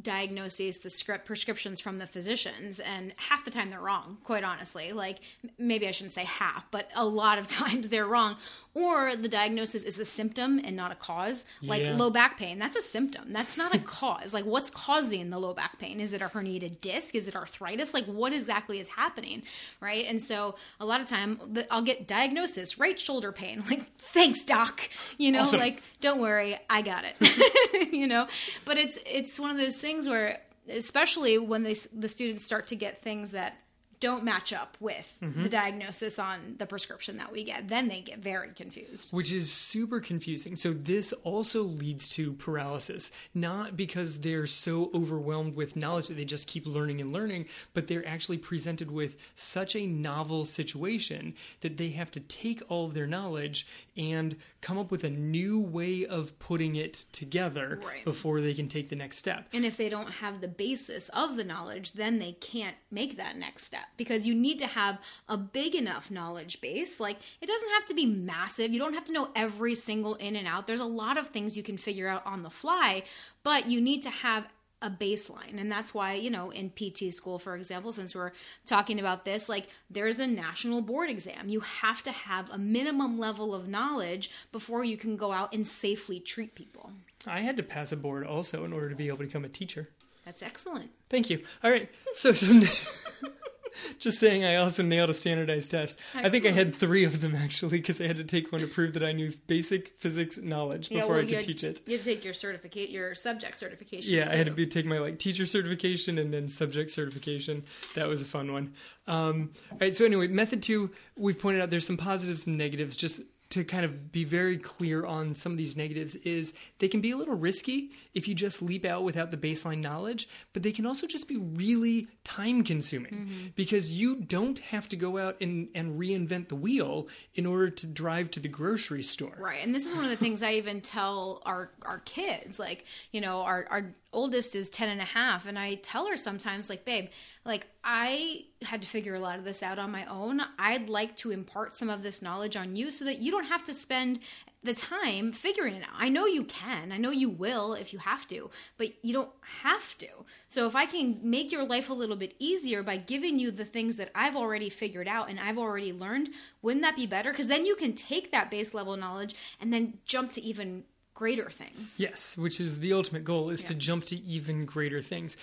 diagnoses, 0.00 0.78
the 0.78 0.90
script 0.90 1.24
prescriptions 1.24 1.80
from 1.80 1.98
the 1.98 2.06
physicians, 2.06 2.80
and 2.80 3.14
half 3.16 3.44
the 3.44 3.50
time 3.50 3.68
they're 3.68 3.80
wrong, 3.80 4.18
quite 4.24 4.44
honestly. 4.44 4.90
Like 4.92 5.18
maybe 5.58 5.88
I 5.88 5.90
shouldn't 5.90 6.14
say 6.14 6.24
half, 6.24 6.70
but 6.70 6.90
a 6.94 7.04
lot 7.04 7.38
of 7.38 7.46
times 7.48 7.88
they're 7.88 8.06
wrong. 8.06 8.36
Or 8.76 9.16
the 9.16 9.28
diagnosis 9.28 9.84
is 9.84 9.98
a 9.98 10.04
symptom 10.04 10.60
and 10.62 10.76
not 10.76 10.92
a 10.92 10.96
cause. 10.96 11.46
Like 11.62 11.80
Yeah. 11.80 11.96
low 11.96 12.10
back 12.10 12.36
pain, 12.36 12.58
that's 12.58 12.76
a 12.76 12.82
symptom. 12.82 13.32
That's 13.32 13.56
not 13.56 13.74
a 13.74 13.78
cause. 14.00 14.34
Like 14.34 14.44
what's 14.44 14.68
causing 14.68 15.30
the 15.30 15.38
low 15.38 15.54
back 15.54 15.78
pain? 15.78 15.98
Is 15.98 16.12
it 16.12 16.20
a 16.20 16.26
herniated 16.26 16.82
disc? 16.82 17.14
Is 17.14 17.26
it 17.26 17.34
arthritis? 17.34 17.94
Like 17.94 18.04
what 18.04 18.34
exactly 18.34 18.78
is 18.78 18.88
happening? 18.88 19.44
Right? 19.80 20.04
And 20.06 20.20
so 20.20 20.56
a 20.78 20.84
lot 20.84 21.00
of 21.00 21.06
time 21.08 21.40
I'll 21.70 21.80
get 21.80 22.06
diagnosis, 22.06 22.78
right 22.78 22.98
shoulder 23.00 23.32
pain. 23.32 23.64
Like 23.70 23.84
thanks 23.98 24.44
doc. 24.44 24.82
You 25.16 25.32
know, 25.32 25.40
Awesome. 25.40 25.60
like 25.60 25.80
don't 26.02 26.20
worry, 26.20 26.58
I 26.68 26.82
got 26.82 27.04
it. 27.08 27.92
you 27.94 28.06
know, 28.06 28.26
but 28.66 28.76
it's 28.76 28.98
it's 29.06 29.40
one 29.40 29.50
of 29.50 29.56
those 29.56 29.78
things 29.78 30.06
where, 30.06 30.38
especially 30.68 31.38
when 31.38 31.62
they, 31.62 31.74
the 31.94 32.08
students 32.08 32.44
start 32.44 32.66
to 32.66 32.76
get 32.76 33.00
things 33.00 33.30
that 33.30 33.56
don't 34.00 34.24
match 34.24 34.52
up 34.52 34.76
with 34.80 35.12
Mm-hmm. 35.22 35.42
the 35.44 35.48
diagnosis 35.48 36.18
on 36.18 36.56
the 36.58 36.66
prescription 36.66 37.16
that 37.16 37.32
we 37.32 37.42
get. 37.44 37.68
Then 37.68 37.88
they 37.88 38.00
get 38.02 38.18
very 38.18 38.50
confused. 38.54 39.12
which 39.12 39.32
is 39.32 39.50
super 39.52 40.00
confusing. 40.00 40.56
So 40.56 40.72
this 40.72 41.12
also 41.24 41.62
leads 41.62 42.08
to 42.10 42.34
paralysis, 42.34 43.10
not 43.34 43.76
because 43.76 44.20
they're 44.20 44.46
so 44.46 44.90
overwhelmed 44.94 45.54
with 45.56 45.76
knowledge 45.76 46.08
that 46.08 46.14
they 46.14 46.24
just 46.24 46.46
keep 46.48 46.66
learning 46.66 47.00
and 47.00 47.12
learning, 47.12 47.46
but 47.74 47.86
they're 47.86 48.06
actually 48.06 48.38
presented 48.38 48.90
with 48.90 49.16
such 49.34 49.74
a 49.76 49.86
novel 49.86 50.44
situation 50.44 51.34
that 51.60 51.76
they 51.76 51.88
have 51.90 52.10
to 52.12 52.20
take 52.20 52.62
all 52.68 52.86
of 52.86 52.94
their 52.94 53.06
knowledge 53.06 53.66
and 53.96 54.36
come 54.60 54.78
up 54.78 54.90
with 54.90 55.04
a 55.04 55.10
new 55.10 55.60
way 55.60 56.04
of 56.06 56.38
putting 56.38 56.76
it 56.76 57.04
together 57.12 57.80
Right. 57.84 58.04
before 58.04 58.40
they 58.40 58.54
can 58.54 58.68
take 58.68 58.88
the 58.88 58.96
next 58.96 59.18
step. 59.18 59.46
And 59.52 59.64
if 59.64 59.76
they 59.76 59.88
don't 59.88 60.10
have 60.10 60.40
the 60.40 60.48
basis 60.48 61.08
of 61.10 61.36
the 61.36 61.44
knowledge, 61.44 61.92
then 61.92 62.18
they 62.18 62.32
can't 62.32 62.76
make 62.90 63.16
that 63.16 63.36
next 63.36 63.64
step 63.64 63.84
because 63.96 64.26
you 64.26 64.34
need 64.34 64.58
to 64.58 64.66
have 64.66 64.98
a 65.28 65.36
big 65.36 65.74
enough 65.74 66.10
knowledge 66.10 66.60
base. 66.60 67.00
Like, 67.00 67.18
it 67.40 67.46
doesn't 67.46 67.70
have 67.70 67.86
to 67.86 67.94
be 67.94 68.06
massive. 68.06 68.72
You 68.72 68.78
don't 68.78 68.94
have 68.94 69.04
to 69.06 69.12
know 69.12 69.28
every 69.34 69.74
single 69.74 70.14
in 70.16 70.36
and 70.36 70.46
out. 70.46 70.66
There's 70.66 70.80
a 70.80 70.84
lot 70.84 71.18
of 71.18 71.28
things 71.28 71.56
you 71.56 71.62
can 71.62 71.78
figure 71.78 72.08
out 72.08 72.24
on 72.26 72.42
the 72.42 72.50
fly, 72.50 73.02
but 73.42 73.66
you 73.66 73.80
need 73.80 74.02
to 74.02 74.10
have 74.10 74.46
a 74.82 74.90
baseline. 74.90 75.58
And 75.58 75.72
that's 75.72 75.94
why, 75.94 76.14
you 76.14 76.30
know, 76.30 76.50
in 76.50 76.70
PT 76.70 77.12
school, 77.12 77.38
for 77.38 77.56
example, 77.56 77.92
since 77.92 78.14
we're 78.14 78.32
talking 78.66 79.00
about 79.00 79.24
this, 79.24 79.48
like 79.48 79.68
there's 79.88 80.20
a 80.20 80.26
national 80.26 80.82
board 80.82 81.08
exam. 81.08 81.48
You 81.48 81.60
have 81.60 82.02
to 82.02 82.12
have 82.12 82.50
a 82.50 82.58
minimum 82.58 83.18
level 83.18 83.54
of 83.54 83.68
knowledge 83.68 84.30
before 84.52 84.84
you 84.84 84.96
can 84.96 85.16
go 85.16 85.32
out 85.32 85.54
and 85.54 85.66
safely 85.66 86.20
treat 86.20 86.54
people. 86.54 86.92
I 87.26 87.40
had 87.40 87.56
to 87.56 87.62
pass 87.62 87.90
a 87.92 87.96
board 87.96 88.26
also 88.26 88.64
in 88.64 88.72
order 88.72 88.90
to 88.90 88.94
be 88.94 89.08
able 89.08 89.18
to 89.18 89.24
become 89.24 89.44
a 89.44 89.48
teacher. 89.48 89.88
That's 90.24 90.42
excellent. 90.42 90.90
Thank 91.08 91.30
you. 91.30 91.42
All 91.64 91.70
right. 91.70 91.88
So, 92.14 92.32
so 92.32 92.52
just 93.98 94.18
saying, 94.18 94.44
I 94.44 94.56
also 94.56 94.82
nailed 94.82 95.10
a 95.10 95.14
standardized 95.14 95.70
test. 95.70 95.98
I 96.14 96.28
think 96.28 96.46
I 96.46 96.50
had 96.50 96.74
three 96.74 97.04
of 97.04 97.20
them 97.20 97.34
actually 97.34 97.78
because 97.78 98.00
I 98.00 98.06
had 98.06 98.16
to 98.16 98.24
take 98.24 98.52
one 98.52 98.60
to 98.60 98.66
prove 98.66 98.94
that 98.94 99.02
I 99.02 99.12
knew 99.12 99.32
basic 99.46 99.98
physics 99.98 100.38
knowledge 100.38 100.88
before 100.88 101.10
well, 101.10 101.18
I 101.18 101.24
could 101.24 101.34
had- 101.34 101.44
teach 101.44 101.64
it. 101.64 101.82
You 101.86 101.92
had 101.96 102.04
to 102.04 102.14
take 102.14 102.24
your 102.24 102.34
certificate, 102.34 102.90
your 102.90 103.14
subject 103.14 103.56
certification. 103.56 104.12
Yeah, 104.12 104.28
I 104.30 104.36
had 104.36 104.46
to 104.46 104.52
be, 104.52 104.66
take 104.66 104.86
my 104.86 104.98
like 104.98 105.18
teacher 105.18 105.46
certification 105.46 106.18
and 106.18 106.32
then 106.32 106.48
subject 106.48 106.90
certification. 106.90 107.64
That 107.94 108.08
was 108.08 108.22
a 108.22 108.26
fun 108.26 108.52
one. 108.52 108.74
Um, 109.06 109.50
all 109.70 109.78
right. 109.80 109.94
So 109.94 110.04
anyway, 110.04 110.28
method 110.28 110.62
two, 110.62 110.90
we've 111.16 111.38
pointed 111.38 111.62
out 111.62 111.70
there's 111.70 111.86
some 111.86 111.96
positives 111.96 112.46
and 112.46 112.58
negatives. 112.58 112.96
Just 112.96 113.20
to 113.50 113.64
kind 113.64 113.84
of 113.84 114.10
be 114.10 114.24
very 114.24 114.56
clear 114.58 115.06
on 115.06 115.34
some 115.34 115.52
of 115.52 115.58
these 115.58 115.76
negatives 115.76 116.16
is 116.16 116.52
they 116.78 116.88
can 116.88 117.00
be 117.00 117.12
a 117.12 117.16
little 117.16 117.34
risky 117.34 117.90
if 118.14 118.26
you 118.26 118.34
just 118.34 118.60
leap 118.60 118.84
out 118.84 119.04
without 119.04 119.30
the 119.30 119.36
baseline 119.36 119.80
knowledge, 119.80 120.28
but 120.52 120.62
they 120.62 120.72
can 120.72 120.84
also 120.84 121.06
just 121.06 121.28
be 121.28 121.36
really 121.36 122.08
time 122.24 122.64
consuming 122.64 123.12
mm-hmm. 123.12 123.46
because 123.54 123.90
you 123.90 124.16
don't 124.16 124.58
have 124.58 124.88
to 124.88 124.96
go 124.96 125.18
out 125.18 125.36
and, 125.40 125.68
and 125.74 125.98
reinvent 125.98 126.48
the 126.48 126.56
wheel 126.56 127.06
in 127.34 127.46
order 127.46 127.70
to 127.70 127.86
drive 127.86 128.30
to 128.32 128.40
the 128.40 128.48
grocery 128.48 129.02
store. 129.02 129.36
Right. 129.38 129.62
And 129.62 129.74
this 129.74 129.86
is 129.86 129.94
one 129.94 130.04
of 130.04 130.10
the 130.10 130.16
things 130.16 130.42
I 130.42 130.54
even 130.54 130.80
tell 130.80 131.42
our, 131.46 131.70
our 131.82 132.00
kids. 132.00 132.58
Like, 132.58 132.84
you 133.12 133.20
know, 133.20 133.42
our, 133.42 133.66
our 133.70 133.94
oldest 134.12 134.56
is 134.56 134.68
10 134.70 134.88
and 134.88 135.00
a 135.00 135.04
half. 135.04 135.46
And 135.46 135.58
I 135.58 135.76
tell 135.76 136.06
her 136.08 136.16
sometimes, 136.16 136.68
like, 136.68 136.84
babe, 136.84 137.10
like, 137.46 137.66
I 137.84 138.44
had 138.62 138.82
to 138.82 138.88
figure 138.88 139.14
a 139.14 139.20
lot 139.20 139.38
of 139.38 139.44
this 139.44 139.62
out 139.62 139.78
on 139.78 139.90
my 139.90 140.04
own. 140.06 140.40
I'd 140.58 140.88
like 140.88 141.16
to 141.18 141.30
impart 141.30 141.74
some 141.74 141.88
of 141.88 142.02
this 142.02 142.20
knowledge 142.20 142.56
on 142.56 142.76
you 142.76 142.90
so 142.90 143.04
that 143.04 143.18
you 143.18 143.30
don't 143.30 143.44
have 143.44 143.64
to 143.64 143.74
spend 143.74 144.18
the 144.62 144.74
time 144.74 145.32
figuring 145.32 145.74
it 145.74 145.82
out. 145.82 145.94
I 145.96 146.08
know 146.08 146.26
you 146.26 146.44
can. 146.44 146.90
I 146.90 146.98
know 146.98 147.10
you 147.10 147.30
will 147.30 147.74
if 147.74 147.92
you 147.92 148.00
have 148.00 148.26
to, 148.28 148.50
but 148.76 148.92
you 149.02 149.12
don't 149.12 149.30
have 149.62 149.96
to. 149.98 150.08
So 150.48 150.66
if 150.66 150.74
I 150.74 150.86
can 150.86 151.20
make 151.22 151.52
your 151.52 151.64
life 151.64 151.88
a 151.88 151.94
little 151.94 152.16
bit 152.16 152.34
easier 152.38 152.82
by 152.82 152.96
giving 152.96 153.38
you 153.38 153.50
the 153.50 153.64
things 153.64 153.96
that 153.96 154.10
I've 154.14 154.36
already 154.36 154.68
figured 154.68 155.06
out 155.06 155.30
and 155.30 155.38
I've 155.38 155.58
already 155.58 155.92
learned, 155.92 156.30
wouldn't 156.62 156.82
that 156.82 156.96
be 156.96 157.06
better? 157.06 157.30
Because 157.30 157.48
then 157.48 157.64
you 157.64 157.76
can 157.76 157.94
take 157.94 158.32
that 158.32 158.50
base 158.50 158.74
level 158.74 158.96
knowledge 158.96 159.36
and 159.60 159.72
then 159.72 159.98
jump 160.04 160.32
to 160.32 160.42
even 160.42 160.84
greater 161.16 161.50
things. 161.50 161.98
Yes, 161.98 162.36
which 162.36 162.60
is 162.60 162.78
the 162.78 162.92
ultimate 162.92 163.24
goal 163.24 163.50
is 163.50 163.64
to 163.64 163.74
jump 163.74 164.04
to 164.06 164.16
even 164.18 164.66
greater 164.66 165.02
things. 165.02 165.36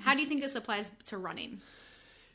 How 0.00 0.14
do 0.14 0.20
you 0.20 0.26
think 0.26 0.42
this 0.42 0.56
applies 0.56 0.90
to 1.06 1.16
running? 1.16 1.62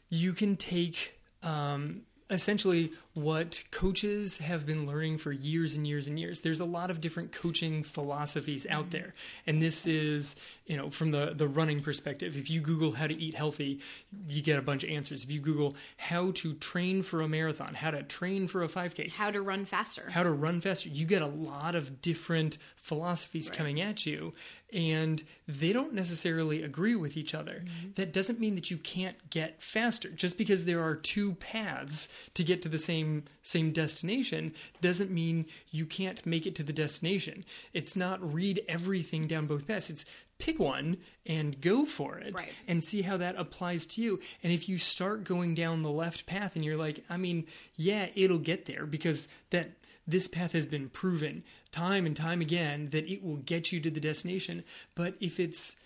you 0.10 0.34
can 0.34 0.56
take 0.56 1.20
um, 1.44 2.02
essentially 2.30 2.92
what 3.16 3.64
coaches 3.72 4.38
have 4.40 4.66
been 4.66 4.86
learning 4.86 5.18
for 5.18 5.32
years 5.32 5.76
and 5.76 5.88
years 5.88 6.08
and 6.08 6.20
years. 6.20 6.42
There's 6.42 6.60
a 6.60 6.66
lot 6.66 6.92
of 6.92 7.00
different 7.00 7.32
coaching 7.32 7.82
philosophies 7.82 8.68
out 8.70 8.84
mm-hmm. 8.84 8.92
there, 8.92 9.14
and 9.48 9.62
this 9.62 9.88
is 9.88 10.36
you 10.66 10.76
know 10.78 10.90
from 10.90 11.12
the 11.12 11.34
the 11.34 11.48
running 11.48 11.82
perspective. 11.82 12.36
If 12.36 12.50
you 12.50 12.60
Google 12.60 12.92
how 12.92 13.08
to 13.08 13.20
eat 13.20 13.34
healthy, 13.34 13.80
you 14.28 14.42
get 14.42 14.60
a 14.60 14.62
bunch 14.62 14.84
of 14.84 14.90
answers. 14.90 15.24
If 15.24 15.32
you 15.32 15.40
Google 15.40 15.76
how 15.98 16.32
to 16.32 16.54
train 16.56 17.02
for 17.04 17.22
a 17.22 17.28
marathon, 17.28 17.74
how 17.74 17.92
to 17.92 18.04
train 18.04 18.48
for 18.48 18.64
a 18.64 18.68
5K, 18.68 19.10
How 19.12 19.32
to 19.32 19.42
run 19.42 19.66
faster? 19.66 20.10
how 20.10 20.24
to 20.24 20.32
run 20.32 20.60
faster. 20.60 20.90
You 20.90 21.06
get 21.06 21.22
a 21.22 21.28
lot 21.28 21.76
of 21.76 22.02
different 22.02 22.58
philosophies 22.76 23.50
coming 23.50 23.80
at 23.80 24.06
you, 24.06 24.34
and 24.74 25.24
they 25.48 25.72
don't 25.72 25.94
necessarily 25.94 26.62
agree 26.64 26.96
with 26.96 27.16
each 27.16 27.34
other. 27.34 27.64
Mm-hmm. 27.66 27.92
That 27.96 28.12
doesn't 28.12 28.40
mean 28.40 28.56
that 28.56 28.70
you 28.70 28.78
can't 28.78 29.30
get 29.30 29.62
faster. 29.62 30.10
Just 30.10 30.38
because 30.38 30.66
there 30.66 30.84
are 30.84 30.96
two 30.96 31.36
paths 31.36 32.10
to 32.34 32.44
get 32.44 32.62
to 32.64 32.70
the 32.70 32.78
same 32.78 33.05
same 33.44 33.72
destination 33.72 34.54
doesn't 34.82 35.12
mean 35.12 35.46
you 35.72 35.86
can't 35.86 36.26
make 36.26 36.46
it 36.46 36.56
to 36.56 36.64
the 36.64 36.74
destination. 36.74 37.46
It's 37.74 37.96
not 37.96 38.34
read 38.34 38.62
everything 38.68 39.28
down 39.28 39.48
both 39.48 39.68
paths. 39.68 39.90
It's 39.90 40.06
pick 40.38 40.60
one 40.60 40.98
and 41.26 41.60
go 41.62 41.86
for 41.86 42.18
it 42.20 42.34
Right. 42.36 42.52
and 42.68 42.84
see 42.84 43.02
how 43.04 43.18
that 43.18 43.36
applies 43.38 43.86
to 43.88 44.02
you. 44.02 44.20
And 44.44 44.52
if 44.52 44.68
you 44.68 44.78
start 44.78 45.24
going 45.24 45.56
down 45.56 45.82
the 45.82 45.90
left 45.92 46.26
path 46.26 46.56
and 46.56 46.66
you're 46.66 46.76
like, 46.78 47.04
I 47.10 47.18
mean, 47.18 47.46
yeah, 47.78 48.08
it'll 48.16 48.38
get 48.40 48.66
there 48.66 48.86
because 48.86 49.28
that 49.52 49.72
this 50.08 50.28
path 50.28 50.52
has 50.52 50.66
been 50.66 50.90
proven 50.90 51.44
time 51.72 52.06
and 52.06 52.16
time 52.16 52.42
again 52.42 52.90
that 52.92 53.08
it 53.10 53.24
will 53.24 53.38
get 53.38 53.72
you 53.72 53.80
to 53.82 53.90
the 53.90 54.00
destination. 54.00 54.64
But 54.94 55.16
if 55.20 55.40
it's 55.40 55.78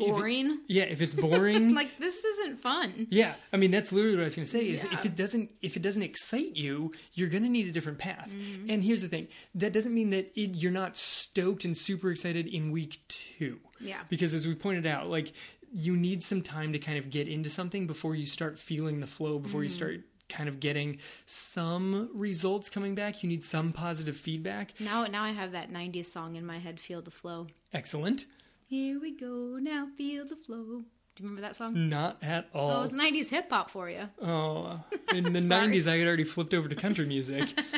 if 0.00 0.08
it- 0.08 0.12
Boring? 0.12 0.58
yeah, 0.68 0.84
if 0.84 1.00
it's 1.00 1.14
boring, 1.14 1.74
like 1.80 1.98
this 1.98 2.24
isn't 2.24 2.60
fun. 2.60 3.06
yeah, 3.10 3.34
I 3.52 3.56
mean 3.56 3.70
that's 3.70 3.92
literally 3.92 4.16
what 4.16 4.22
I 4.22 4.24
was 4.24 4.36
going 4.36 4.44
to 4.46 4.50
say. 4.50 4.68
Is 4.68 4.84
Yeah. 4.84 4.94
if 4.94 5.04
it 5.06 5.16
doesn't 5.16 5.50
if 5.62 5.76
it 5.76 5.82
doesn't 5.82 6.02
excite 6.02 6.56
you, 6.56 6.92
you're 7.14 7.28
going 7.28 7.42
to 7.42 7.48
need 7.48 7.66
a 7.68 7.72
different 7.72 7.98
path. 7.98 8.28
Mm-hmm. 8.30 8.70
And 8.70 8.84
here's 8.84 9.02
the 9.02 9.08
thing: 9.08 9.28
that 9.54 9.72
doesn't 9.72 9.94
mean 9.94 10.10
that 10.10 10.30
it, 10.40 10.56
you're 10.56 10.72
not 10.72 10.96
stoked 10.96 11.64
and 11.64 11.76
super 11.76 12.10
excited 12.10 12.46
in 12.46 12.70
week 12.70 13.00
two. 13.08 13.60
Yeah. 13.80 14.00
Because 14.08 14.34
as 14.34 14.46
we 14.46 14.54
pointed 14.54 14.86
out, 14.86 15.08
like 15.08 15.32
you 15.72 15.96
need 15.96 16.24
some 16.24 16.42
time 16.42 16.72
to 16.72 16.78
kind 16.78 16.98
of 16.98 17.10
get 17.10 17.28
into 17.28 17.48
something 17.48 17.86
before 17.86 18.16
you 18.16 18.26
start 18.26 18.58
feeling 18.58 19.00
the 19.00 19.06
flow. 19.06 19.38
Before 19.38 19.62
you 19.62 19.68
Mm-hmm. 19.70 19.74
start 19.76 20.00
kind 20.28 20.48
of 20.48 20.60
getting 20.60 20.98
some 21.26 22.08
results 22.14 22.70
coming 22.70 22.94
back. 22.94 23.22
You 23.22 23.28
need 23.28 23.44
some 23.44 23.72
positive 23.72 24.16
feedback. 24.16 24.72
Now 24.78 25.04
now 25.06 25.24
I 25.24 25.30
have 25.32 25.52
that 25.52 25.72
90s 25.72 26.06
song 26.06 26.36
in 26.36 26.44
my 26.46 26.58
head, 26.58 26.78
Feel 26.78 27.02
the 27.02 27.10
Flow. 27.10 27.46
Excellent. 27.72 28.26
Here 28.70 29.00
we 29.00 29.10
go, 29.16 29.58
now 29.60 29.88
feel 29.98 30.24
the 30.24 30.36
flow. 30.36 30.84
Do 31.16 31.24
you 31.24 31.28
remember 31.28 31.40
that 31.40 31.56
song? 31.56 31.88
Not 31.88 32.18
at 32.22 32.48
Oh, 32.54 32.60
all. 32.60 32.82
it's 32.84 32.92
90s 32.92 33.26
hip 33.28 33.50
hop 33.50 33.68
for 33.68 33.90
you. 33.90 34.08
Oh, 34.22 34.80
in 35.12 35.24
the 35.32 35.40
90s, 35.40 35.90
I 35.90 35.96
had 35.98 36.06
already 36.06 36.22
flipped 36.22 36.54
over 36.54 36.68
to 36.68 36.76
country 36.76 37.04
music. 37.06 37.48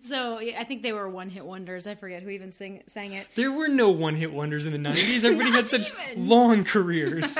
So 0.00 0.38
yeah, 0.38 0.58
I 0.60 0.64
think 0.64 0.82
they 0.82 0.92
were 0.92 1.08
one 1.08 1.28
hit 1.28 1.44
wonders. 1.44 1.86
I 1.88 1.96
forget 1.96 2.22
who 2.22 2.30
even 2.30 2.52
sing, 2.52 2.82
sang 2.86 3.12
it. 3.12 3.28
There 3.34 3.50
were 3.52 3.66
no 3.68 3.90
one 3.90 4.14
hit 4.14 4.32
wonders 4.32 4.66
in 4.66 4.72
the 4.72 4.78
90s. 4.88 5.24
Everybody 5.24 5.50
had 5.52 5.68
such 5.68 5.92
even. 6.12 6.28
long 6.28 6.64
careers. 6.64 7.36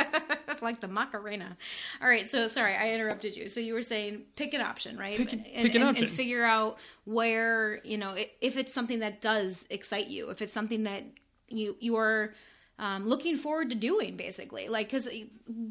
like 0.61 0.81
the 0.81 0.89
Macarena. 0.89 1.57
All 2.03 2.09
right, 2.09 2.27
so 2.27 2.49
sorry, 2.49 2.75
I 2.75 2.93
interrupted 2.93 3.37
you. 3.37 3.49
So 3.49 3.61
you 3.61 3.73
were 3.73 3.83
saying 3.83 4.23
pick 4.37 4.53
an 4.53 4.61
option, 4.61 4.99
right? 4.99 5.17
Pick 5.17 5.33
an- 5.33 5.45
and, 5.55 5.63
pick 5.67 5.75
an 5.77 5.83
and- 5.83 5.91
option. 5.91 6.05
and 6.07 6.13
figure 6.13 6.45
out 6.45 6.77
where 7.05 7.81
you 7.85 7.97
know 7.99 8.17
if 8.41 8.57
it's 8.57 8.75
something 8.75 8.99
that 8.99 9.21
does 9.21 9.65
excite 9.71 10.09
you, 10.09 10.29
if 10.31 10.43
it's 10.43 10.53
something 10.53 10.83
that 10.85 11.05
you 11.49 11.77
you 11.81 11.97
are 11.97 12.35
um, 12.83 13.07
looking 13.07 13.37
forward 13.37 13.71
to 13.71 13.77
doing, 13.77 14.17
basically. 14.17 14.69
Like, 14.69 14.89
because 14.89 15.09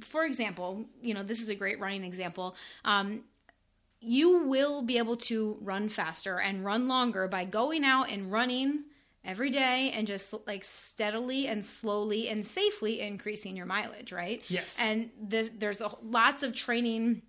for 0.01 0.23
example, 0.23 0.85
you 1.01 1.13
know, 1.13 1.23
this 1.23 1.41
is 1.41 1.49
a 1.49 1.55
great 1.55 1.77
running 1.77 2.05
example. 2.05 2.55
Um, 2.85 3.25
you 3.99 4.47
will 4.47 4.81
be 4.81 4.97
able 4.97 5.17
to 5.17 5.57
run 5.61 5.89
faster 5.89 6.39
and 6.39 6.65
run 6.65 6.87
longer 6.87 7.27
by 7.27 7.43
going 7.43 7.83
out 7.83 8.09
and 8.09 8.31
running 8.31 8.85
every 9.25 9.49
day 9.49 9.91
and 9.93 10.07
just 10.07 10.33
like 10.47 10.63
steadily 10.63 11.47
and 11.47 11.63
slowly 11.63 12.29
and 12.29 12.45
safely 12.45 13.01
increasing 13.01 13.57
your 13.57 13.65
mileage, 13.65 14.13
right? 14.13 14.41
Yes. 14.47 14.79
And 14.79 15.09
this, 15.21 15.51
there's 15.55 15.81
a, 15.81 15.91
lots 16.01 16.43
of 16.43 16.55
training 16.55 17.23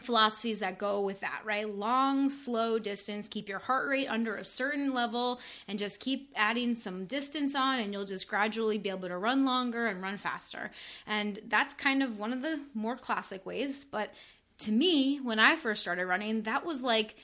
philosophies 0.00 0.60
that 0.60 0.78
go 0.78 1.00
with 1.00 1.20
that, 1.20 1.40
right? 1.44 1.68
Long, 1.68 2.30
slow 2.30 2.78
distance, 2.78 3.28
keep 3.28 3.48
your 3.48 3.58
heart 3.58 3.88
rate 3.88 4.06
under 4.06 4.36
a 4.36 4.44
certain 4.44 4.92
level 4.92 5.40
and 5.68 5.78
just 5.78 6.00
keep 6.00 6.32
adding 6.34 6.74
some 6.74 7.06
distance 7.06 7.54
on 7.54 7.78
and 7.80 7.92
you'll 7.92 8.04
just 8.04 8.28
gradually 8.28 8.78
be 8.78 8.90
able 8.90 9.08
to 9.08 9.18
run 9.18 9.44
longer 9.44 9.86
and 9.86 10.02
run 10.02 10.16
faster. 10.16 10.70
And 11.06 11.40
that's 11.48 11.74
kind 11.74 12.02
of 12.02 12.18
one 12.18 12.32
of 12.32 12.42
the 12.42 12.60
more 12.74 12.96
classic 12.96 13.44
ways, 13.46 13.84
but 13.84 14.12
to 14.58 14.72
me, 14.72 15.18
when 15.20 15.38
I 15.38 15.56
first 15.56 15.80
started 15.80 16.04
running, 16.06 16.42
that 16.42 16.66
was 16.66 16.82
like 16.82 17.16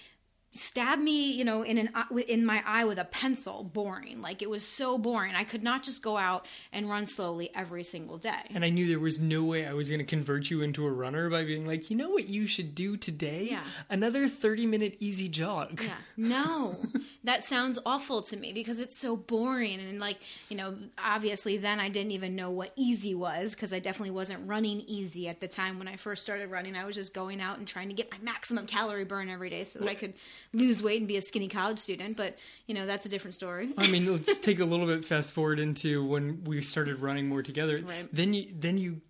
stab 0.59 0.99
me, 0.99 1.31
you 1.33 1.45
know, 1.45 1.63
in 1.63 1.79
an 1.79 1.91
eye- 1.95 2.25
in 2.29 2.45
my 2.45 2.63
eye 2.67 2.85
with 2.85 2.99
a 2.99 3.05
pencil. 3.05 3.65
Boring. 3.65 4.21
Like 4.21 4.43
it 4.43 4.51
was 4.51 4.67
so 4.67 4.99
boring. 4.99 5.35
I 5.35 5.45
could 5.45 5.63
not 5.63 5.83
just 5.83 6.03
go 6.03 6.17
out 6.17 6.47
and 6.73 6.89
run 6.89 7.07
slowly 7.07 7.51
every 7.55 7.83
single 7.85 8.19
day. 8.19 8.41
And 8.55 8.65
I 8.65 8.71
knew 8.71 8.87
there 8.87 9.01
was 9.01 9.19
no 9.21 9.45
way 9.45 9.67
I 9.67 9.73
was 9.73 9.89
going 9.89 9.99
to 9.99 10.05
convert 10.05 10.51
you 10.51 10.63
into 10.63 10.87
a 10.87 10.91
runner 10.91 11.29
by 11.31 11.45
being 11.45 11.67
like, 11.67 11.91
you 11.91 11.97
know 11.97 12.11
what 12.11 12.29
you 12.29 12.47
should 12.47 12.75
do 12.75 12.97
today? 12.97 13.49
Yeah. 13.51 13.63
Another 13.91 14.29
30 14.29 14.67
minute 14.67 14.97
easy 15.01 15.29
jog. 15.29 15.81
Yeah. 15.83 15.93
No, 16.19 16.77
that 17.25 17.45
sounds 17.45 17.79
awful 17.87 18.23
to 18.23 18.37
me 18.37 18.53
because 18.53 18.81
it's 18.81 18.97
so 18.99 19.17
boring. 19.17 19.79
And 19.81 20.01
like, 20.01 20.19
you 20.49 20.57
know, 20.57 20.75
obviously 20.99 21.57
then 21.59 21.79
I 21.79 21.89
didn't 21.89 22.13
even 22.13 22.35
know 22.35 22.51
what 22.51 22.73
easy 22.75 23.15
was 23.15 23.55
because 23.55 23.73
I 23.73 23.79
definitely 23.79 24.11
wasn't 24.13 24.49
running 24.49 24.81
easy 24.87 25.29
at 25.29 25.41
the 25.41 25.47
time 25.49 25.79
when 25.79 25.89
I 25.89 25.97
first 25.97 26.23
started 26.23 26.51
running. 26.51 26.75
I 26.75 26.85
was 26.85 26.97
just 26.97 27.15
going 27.15 27.41
out 27.41 27.59
and 27.59 27.69
trying 27.69 27.89
to 27.89 27.95
get 27.95 28.11
my 28.11 28.19
maximum 28.23 28.67
calorie 28.67 29.05
burn 29.05 29.29
every 29.29 29.51
day 29.51 29.65
so 29.65 29.79
that 29.79 29.89
I 29.89 29.95
could 29.95 30.15
lose 30.57 30.83
weight 30.83 30.99
and 30.99 31.09
be 31.09 31.17
a 31.17 31.23
skinny 31.23 31.49
college 31.49 31.79
student. 31.79 32.17
But, 32.17 32.37
you 32.67 32.75
know, 32.75 32.87
that's 32.87 33.07
a 33.07 33.09
different 33.09 33.35
story. 33.35 33.71
I 33.77 33.91
mean, 33.91 34.11
let's 34.11 34.39
take 34.49 34.61
a 34.61 34.65
little 34.65 34.87
bit 34.87 35.05
fast 35.05 35.33
forward 35.33 35.59
into 35.59 36.05
when 36.05 36.43
we 36.45 36.63
started 36.63 37.01
running 37.01 37.29
more 37.29 37.43
together. 37.43 37.79
Right. 37.83 38.09
Then 38.13 38.35
you 38.35 38.49
then 38.53 38.79
you 38.79 39.01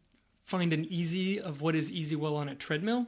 find 0.44 0.72
an 0.72 0.84
easy 0.90 1.40
of 1.40 1.60
what 1.60 1.74
is 1.74 1.90
easy 1.90 2.16
well 2.16 2.36
on 2.36 2.48
a 2.48 2.54
treadmill. 2.54 3.06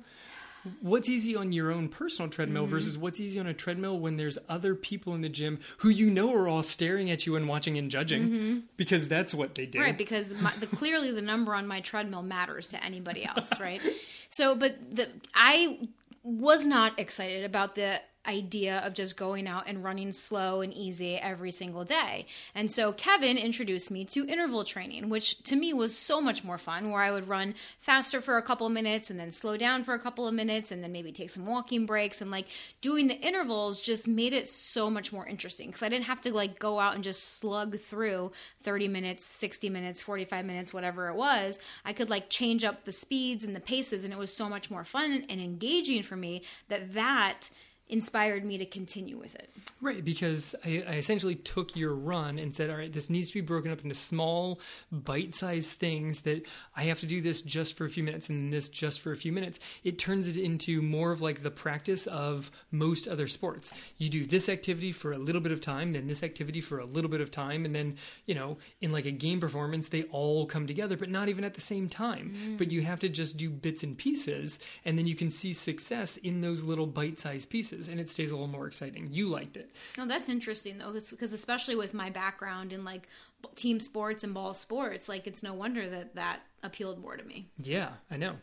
What's 0.80 1.08
easy 1.08 1.36
on 1.36 1.52
your 1.52 1.70
own 1.70 1.88
personal 1.88 2.28
treadmill 2.28 2.64
Mm-hmm. 2.64 2.72
versus 2.72 2.98
what's 2.98 3.20
easy 3.20 3.38
on 3.38 3.46
a 3.46 3.54
treadmill 3.54 3.98
when 4.00 4.16
there's 4.16 4.38
other 4.48 4.74
people 4.74 5.14
in 5.14 5.20
the 5.22 5.28
gym 5.28 5.60
who 5.78 5.88
you 5.88 6.10
know 6.10 6.34
are 6.34 6.48
all 6.48 6.64
staring 6.64 7.10
at 7.10 7.26
you 7.26 7.36
and 7.36 7.48
watching 7.48 7.78
and 7.78 7.90
judging 7.90 8.64
because 8.76 9.06
that's 9.08 9.32
what 9.32 9.54
they 9.54 9.66
do. 9.66 9.78
Mm-hmm. 9.78 9.86
Right, 9.86 9.96
because 9.96 10.34
my, 10.34 10.52
the, 10.58 10.66
clearly 10.66 11.12
the 11.12 11.22
number 11.22 11.54
on 11.54 11.66
my 11.66 11.80
treadmill 11.80 12.22
matters 12.22 12.68
to 12.70 12.84
anybody 12.84 13.24
else, 13.24 13.58
right? 13.60 13.80
So, 14.30 14.54
but 14.54 14.76
the 14.94 15.08
I 15.34 15.88
was 16.22 16.66
not 16.66 16.98
excited 17.00 17.44
about 17.44 17.76
the 17.76 17.98
idea 18.26 18.78
of 18.80 18.94
just 18.94 19.16
going 19.16 19.46
out 19.46 19.64
and 19.66 19.82
running 19.82 20.12
slow 20.12 20.60
and 20.60 20.72
easy 20.74 21.16
every 21.16 21.50
single 21.50 21.84
day. 21.84 22.26
And 22.54 22.70
so 22.70 22.92
Kevin 22.92 23.38
introduced 23.38 23.90
me 23.90 24.04
to 24.06 24.26
interval 24.26 24.64
training, 24.64 25.08
which 25.08 25.42
to 25.44 25.56
me 25.56 25.72
was 25.72 25.96
so 25.96 26.20
much 26.20 26.44
more 26.44 26.58
fun 26.58 26.90
where 26.90 27.00
I 27.00 27.10
would 27.10 27.28
run 27.28 27.54
faster 27.80 28.20
for 28.20 28.36
a 28.36 28.42
couple 28.42 28.66
of 28.66 28.72
minutes 28.72 29.10
and 29.10 29.18
then 29.18 29.30
slow 29.30 29.56
down 29.56 29.82
for 29.82 29.94
a 29.94 29.98
couple 29.98 30.28
of 30.28 30.34
minutes 30.34 30.70
and 30.70 30.82
then 30.82 30.92
maybe 30.92 31.10
take 31.10 31.30
some 31.30 31.46
walking 31.46 31.86
breaks 31.86 32.20
and 32.20 32.30
like 32.30 32.46
doing 32.80 33.06
the 33.06 33.18
intervals 33.18 33.80
just 33.80 34.06
made 34.06 34.32
it 34.32 34.46
so 34.46 34.90
much 34.90 35.12
more 35.12 35.26
interesting 35.26 35.68
because 35.68 35.82
I 35.82 35.88
didn't 35.88 36.04
have 36.04 36.20
to 36.22 36.34
like 36.34 36.58
go 36.58 36.78
out 36.78 36.94
and 36.94 37.04
just 37.04 37.38
slug 37.38 37.78
through 37.80 38.32
30 38.62 38.88
minutes, 38.88 39.24
60 39.24 39.70
minutes, 39.70 40.02
45 40.02 40.44
minutes, 40.44 40.74
whatever 40.74 41.08
it 41.08 41.16
was. 41.16 41.58
I 41.84 41.92
could 41.92 42.10
like 42.10 42.28
change 42.28 42.64
up 42.64 42.84
the 42.84 42.92
speeds 42.92 43.44
and 43.44 43.56
the 43.56 43.60
paces 43.60 44.04
and 44.04 44.12
it 44.12 44.18
was 44.18 44.34
so 44.34 44.48
much 44.48 44.70
more 44.70 44.84
fun 44.84 45.24
and 45.28 45.40
engaging 45.40 46.02
for 46.02 46.16
me 46.16 46.42
that 46.68 46.92
that 46.94 47.48
inspired 47.88 48.44
me 48.44 48.58
to 48.58 48.66
continue 48.66 49.16
with 49.16 49.34
it. 49.34 49.50
Right, 49.80 50.04
because 50.04 50.54
I, 50.64 50.84
I 50.88 50.94
essentially 50.94 51.36
took 51.36 51.76
your 51.76 51.94
run 51.94 52.38
and 52.38 52.54
said, 52.54 52.70
all 52.70 52.76
right, 52.76 52.92
this 52.92 53.08
needs 53.08 53.28
to 53.28 53.34
be 53.34 53.40
broken 53.40 53.70
up 53.70 53.82
into 53.82 53.94
small, 53.94 54.60
bite 54.90 55.34
sized 55.34 55.76
things 55.76 56.22
that 56.22 56.46
I 56.76 56.84
have 56.84 57.00
to 57.00 57.06
do 57.06 57.20
this 57.20 57.40
just 57.40 57.76
for 57.76 57.84
a 57.84 57.90
few 57.90 58.02
minutes 58.02 58.28
and 58.28 58.52
this 58.52 58.68
just 58.68 59.00
for 59.00 59.12
a 59.12 59.16
few 59.16 59.32
minutes. 59.32 59.60
It 59.84 59.98
turns 59.98 60.28
it 60.28 60.36
into 60.36 60.82
more 60.82 61.12
of 61.12 61.22
like 61.22 61.42
the 61.42 61.50
practice 61.50 62.06
of 62.06 62.50
most 62.70 63.06
other 63.06 63.26
sports. 63.26 63.72
You 63.98 64.08
do 64.08 64.26
this 64.26 64.48
activity 64.48 64.92
for 64.92 65.12
a 65.12 65.18
little 65.18 65.40
bit 65.40 65.52
of 65.52 65.60
time, 65.60 65.92
then 65.92 66.06
this 66.08 66.22
activity 66.22 66.60
for 66.60 66.80
a 66.80 66.84
little 66.84 67.10
bit 67.10 67.20
of 67.20 67.30
time, 67.30 67.64
and 67.64 67.74
then, 67.74 67.96
you 68.26 68.34
know, 68.34 68.58
in 68.80 68.92
like 68.92 69.06
a 69.06 69.10
game 69.10 69.40
performance, 69.40 69.88
they 69.88 70.02
all 70.04 70.46
come 70.46 70.66
together, 70.66 70.96
but 70.96 71.10
not 71.10 71.28
even 71.28 71.44
at 71.44 71.54
the 71.54 71.60
same 71.60 71.88
time. 71.88 72.34
Mm. 72.36 72.58
But 72.58 72.72
you 72.72 72.82
have 72.82 73.00
to 73.00 73.08
just 73.08 73.36
do 73.36 73.48
bits 73.50 73.82
and 73.82 73.96
pieces, 73.96 74.58
and 74.84 74.98
then 74.98 75.06
you 75.06 75.14
can 75.14 75.30
see 75.30 75.52
success 75.52 76.16
in 76.16 76.40
those 76.40 76.62
little 76.62 76.86
bite 76.86 77.18
sized 77.18 77.50
pieces, 77.50 77.77
and 77.86 78.00
it 78.00 78.10
stays 78.10 78.32
a 78.32 78.34
little 78.34 78.48
more 78.48 78.66
exciting. 78.66 79.08
You 79.12 79.28
liked 79.28 79.56
it. 79.56 79.70
No, 79.96 80.06
that's 80.06 80.28
interesting 80.28 80.78
though, 80.78 80.92
because 80.92 81.32
especially 81.32 81.76
with 81.76 81.94
my 81.94 82.10
background 82.10 82.72
in 82.72 82.82
like 82.84 83.08
team 83.54 83.78
sports 83.78 84.24
and 84.24 84.34
ball 84.34 84.54
sports, 84.54 85.08
like 85.08 85.28
it's 85.28 85.42
no 85.44 85.54
wonder 85.54 85.88
that 85.88 86.16
that 86.16 86.40
appealed 86.64 87.00
more 87.00 87.16
to 87.16 87.24
me. 87.24 87.46
Yeah, 87.62 87.90
I 88.10 88.16
know. 88.16 88.34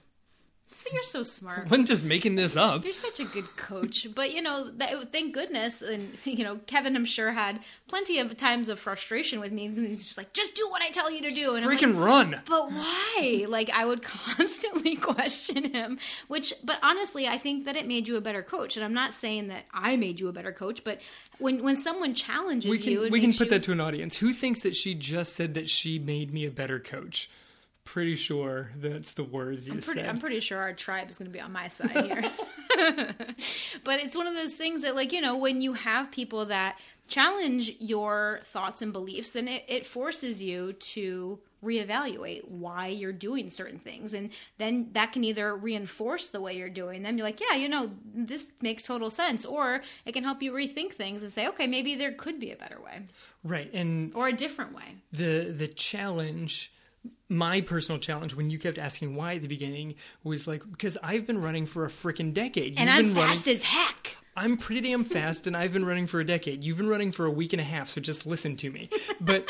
So 0.77 0.89
you're 0.93 1.03
so 1.03 1.23
smart. 1.23 1.67
I'm 1.71 1.85
just 1.85 2.03
making 2.03 2.35
this 2.35 2.57
up. 2.57 2.83
You're 2.83 2.91
such 2.91 3.21
a 3.21 3.23
good 3.23 3.55
coach, 3.55 4.07
but 4.13 4.33
you 4.33 4.41
know, 4.41 4.69
that, 4.71 5.11
thank 5.13 5.33
goodness. 5.33 5.81
And 5.81 6.09
you 6.25 6.43
know, 6.43 6.57
Kevin, 6.67 6.97
I'm 6.97 7.05
sure 7.05 7.31
had 7.31 7.61
plenty 7.87 8.19
of 8.19 8.35
times 8.35 8.67
of 8.67 8.77
frustration 8.77 9.39
with 9.39 9.53
me. 9.53 9.67
And 9.67 9.87
he's 9.87 10.03
just 10.03 10.17
like, 10.17 10.33
"Just 10.33 10.53
do 10.53 10.67
what 10.69 10.81
I 10.81 10.89
tell 10.89 11.09
you 11.09 11.21
to 11.21 11.31
do." 11.31 11.55
And 11.55 11.63
I'm 11.63 11.71
like, 11.71 11.79
Freaking 11.79 11.97
run. 11.97 12.41
but 12.45 12.71
why? 12.71 13.45
Like 13.47 13.69
I 13.69 13.85
would 13.85 14.03
constantly 14.35 14.97
question 14.97 15.73
him, 15.73 15.97
which 16.27 16.53
but 16.63 16.77
honestly, 16.83 17.25
I 17.25 17.37
think 17.37 17.63
that 17.65 17.77
it 17.77 17.87
made 17.87 18.07
you 18.09 18.17
a 18.17 18.21
better 18.21 18.43
coach. 18.43 18.75
And 18.75 18.83
I'm 18.83 18.93
not 18.93 19.13
saying 19.13 19.47
that 19.47 19.63
I 19.73 19.95
made 19.95 20.19
you 20.19 20.27
a 20.27 20.33
better 20.33 20.51
coach, 20.51 20.83
but 20.83 20.99
when 21.39 21.63
when 21.63 21.77
someone 21.77 22.13
challenges 22.13 22.69
We 22.69 22.79
can 22.79 22.91
you, 22.91 23.07
we 23.09 23.21
can 23.21 23.31
put 23.31 23.45
you- 23.47 23.51
that 23.51 23.63
to 23.63 23.71
an 23.71 23.79
audience. 23.79 24.17
Who 24.17 24.33
thinks 24.33 24.59
that 24.59 24.75
she 24.75 24.93
just 24.93 25.33
said 25.33 25.53
that 25.53 25.69
she 25.69 25.99
made 25.99 26.33
me 26.33 26.45
a 26.45 26.51
better 26.51 26.79
coach? 26.81 27.29
Pretty 27.85 28.15
sure 28.15 28.71
that's 28.75 29.13
the 29.13 29.23
words 29.23 29.67
you 29.67 29.73
I'm 29.73 29.79
pretty, 29.79 30.01
said. 30.01 30.09
I'm 30.09 30.19
pretty 30.19 30.39
sure 30.41 30.59
our 30.59 30.73
tribe 30.73 31.09
is 31.09 31.17
going 31.17 31.31
to 31.31 31.33
be 31.33 31.39
on 31.39 31.51
my 31.51 31.69
side 31.69 32.05
here. 32.05 32.23
but 33.83 33.99
it's 34.01 34.17
one 34.17 34.27
of 34.27 34.33
those 34.33 34.55
things 34.55 34.81
that, 34.81 34.95
like, 34.95 35.13
you 35.13 35.21
know, 35.21 35.37
when 35.37 35.61
you 35.61 35.73
have 35.73 36.11
people 36.11 36.47
that 36.47 36.77
challenge 37.07 37.71
your 37.79 38.41
thoughts 38.45 38.81
and 38.81 38.91
beliefs, 38.91 39.31
then 39.31 39.47
it, 39.47 39.63
it 39.67 39.85
forces 39.85 40.43
you 40.43 40.73
to 40.73 41.39
reevaluate 41.63 42.47
why 42.47 42.87
you're 42.87 43.13
doing 43.13 43.49
certain 43.49 43.79
things. 43.79 44.13
And 44.13 44.29
then 44.57 44.89
that 44.93 45.13
can 45.13 45.23
either 45.23 45.55
reinforce 45.55 46.29
the 46.29 46.41
way 46.41 46.57
you're 46.57 46.69
doing 46.69 47.01
them. 47.01 47.17
You're 47.17 47.25
like, 47.25 47.39
yeah, 47.39 47.55
you 47.55 47.69
know, 47.69 47.91
this 48.13 48.51
makes 48.61 48.83
total 48.83 49.09
sense. 49.09 49.45
Or 49.45 49.81
it 50.05 50.11
can 50.13 50.23
help 50.23 50.43
you 50.43 50.51
rethink 50.51 50.93
things 50.93 51.23
and 51.23 51.31
say, 51.31 51.47
okay, 51.47 51.65
maybe 51.67 51.95
there 51.95 52.11
could 52.11 52.39
be 52.39 52.51
a 52.51 52.55
better 52.55 52.79
way 52.81 53.01
right, 53.43 53.71
and 53.73 54.13
or 54.15 54.27
a 54.27 54.33
different 54.33 54.75
way. 54.75 54.95
the 55.11 55.53
the 55.55 55.67
challenge 55.67 56.71
my 57.29 57.61
personal 57.61 57.99
challenge 57.99 58.33
when 58.35 58.49
you 58.49 58.59
kept 58.59 58.77
asking 58.77 59.15
why 59.15 59.35
at 59.35 59.41
the 59.41 59.47
beginning 59.47 59.95
was 60.23 60.47
like 60.47 60.61
because 60.69 60.97
I've 61.03 61.25
been 61.25 61.41
running 61.41 61.65
for 61.65 61.85
a 61.85 61.89
freaking 61.89 62.33
decade. 62.33 62.77
And 62.77 62.87
You've 62.89 62.97
I'm 62.97 63.05
been 63.07 63.15
running- 63.15 63.35
fast 63.35 63.47
as 63.47 63.63
heck. 63.63 64.15
I'm 64.37 64.57
pretty 64.57 64.81
damn 64.81 65.05
fast, 65.05 65.47
and 65.47 65.55
I've 65.55 65.71
been 65.71 65.85
running 65.85 66.07
for 66.07 66.19
a 66.19 66.25
decade. 66.25 66.61
You've 66.61 66.75
been 66.75 66.89
running 66.89 67.13
for 67.13 67.25
a 67.25 67.31
week 67.31 67.53
and 67.53 67.61
a 67.61 67.63
half, 67.63 67.87
so 67.89 68.01
just 68.01 68.25
listen 68.25 68.57
to 68.57 68.69
me. 68.69 68.89
But 69.21 69.49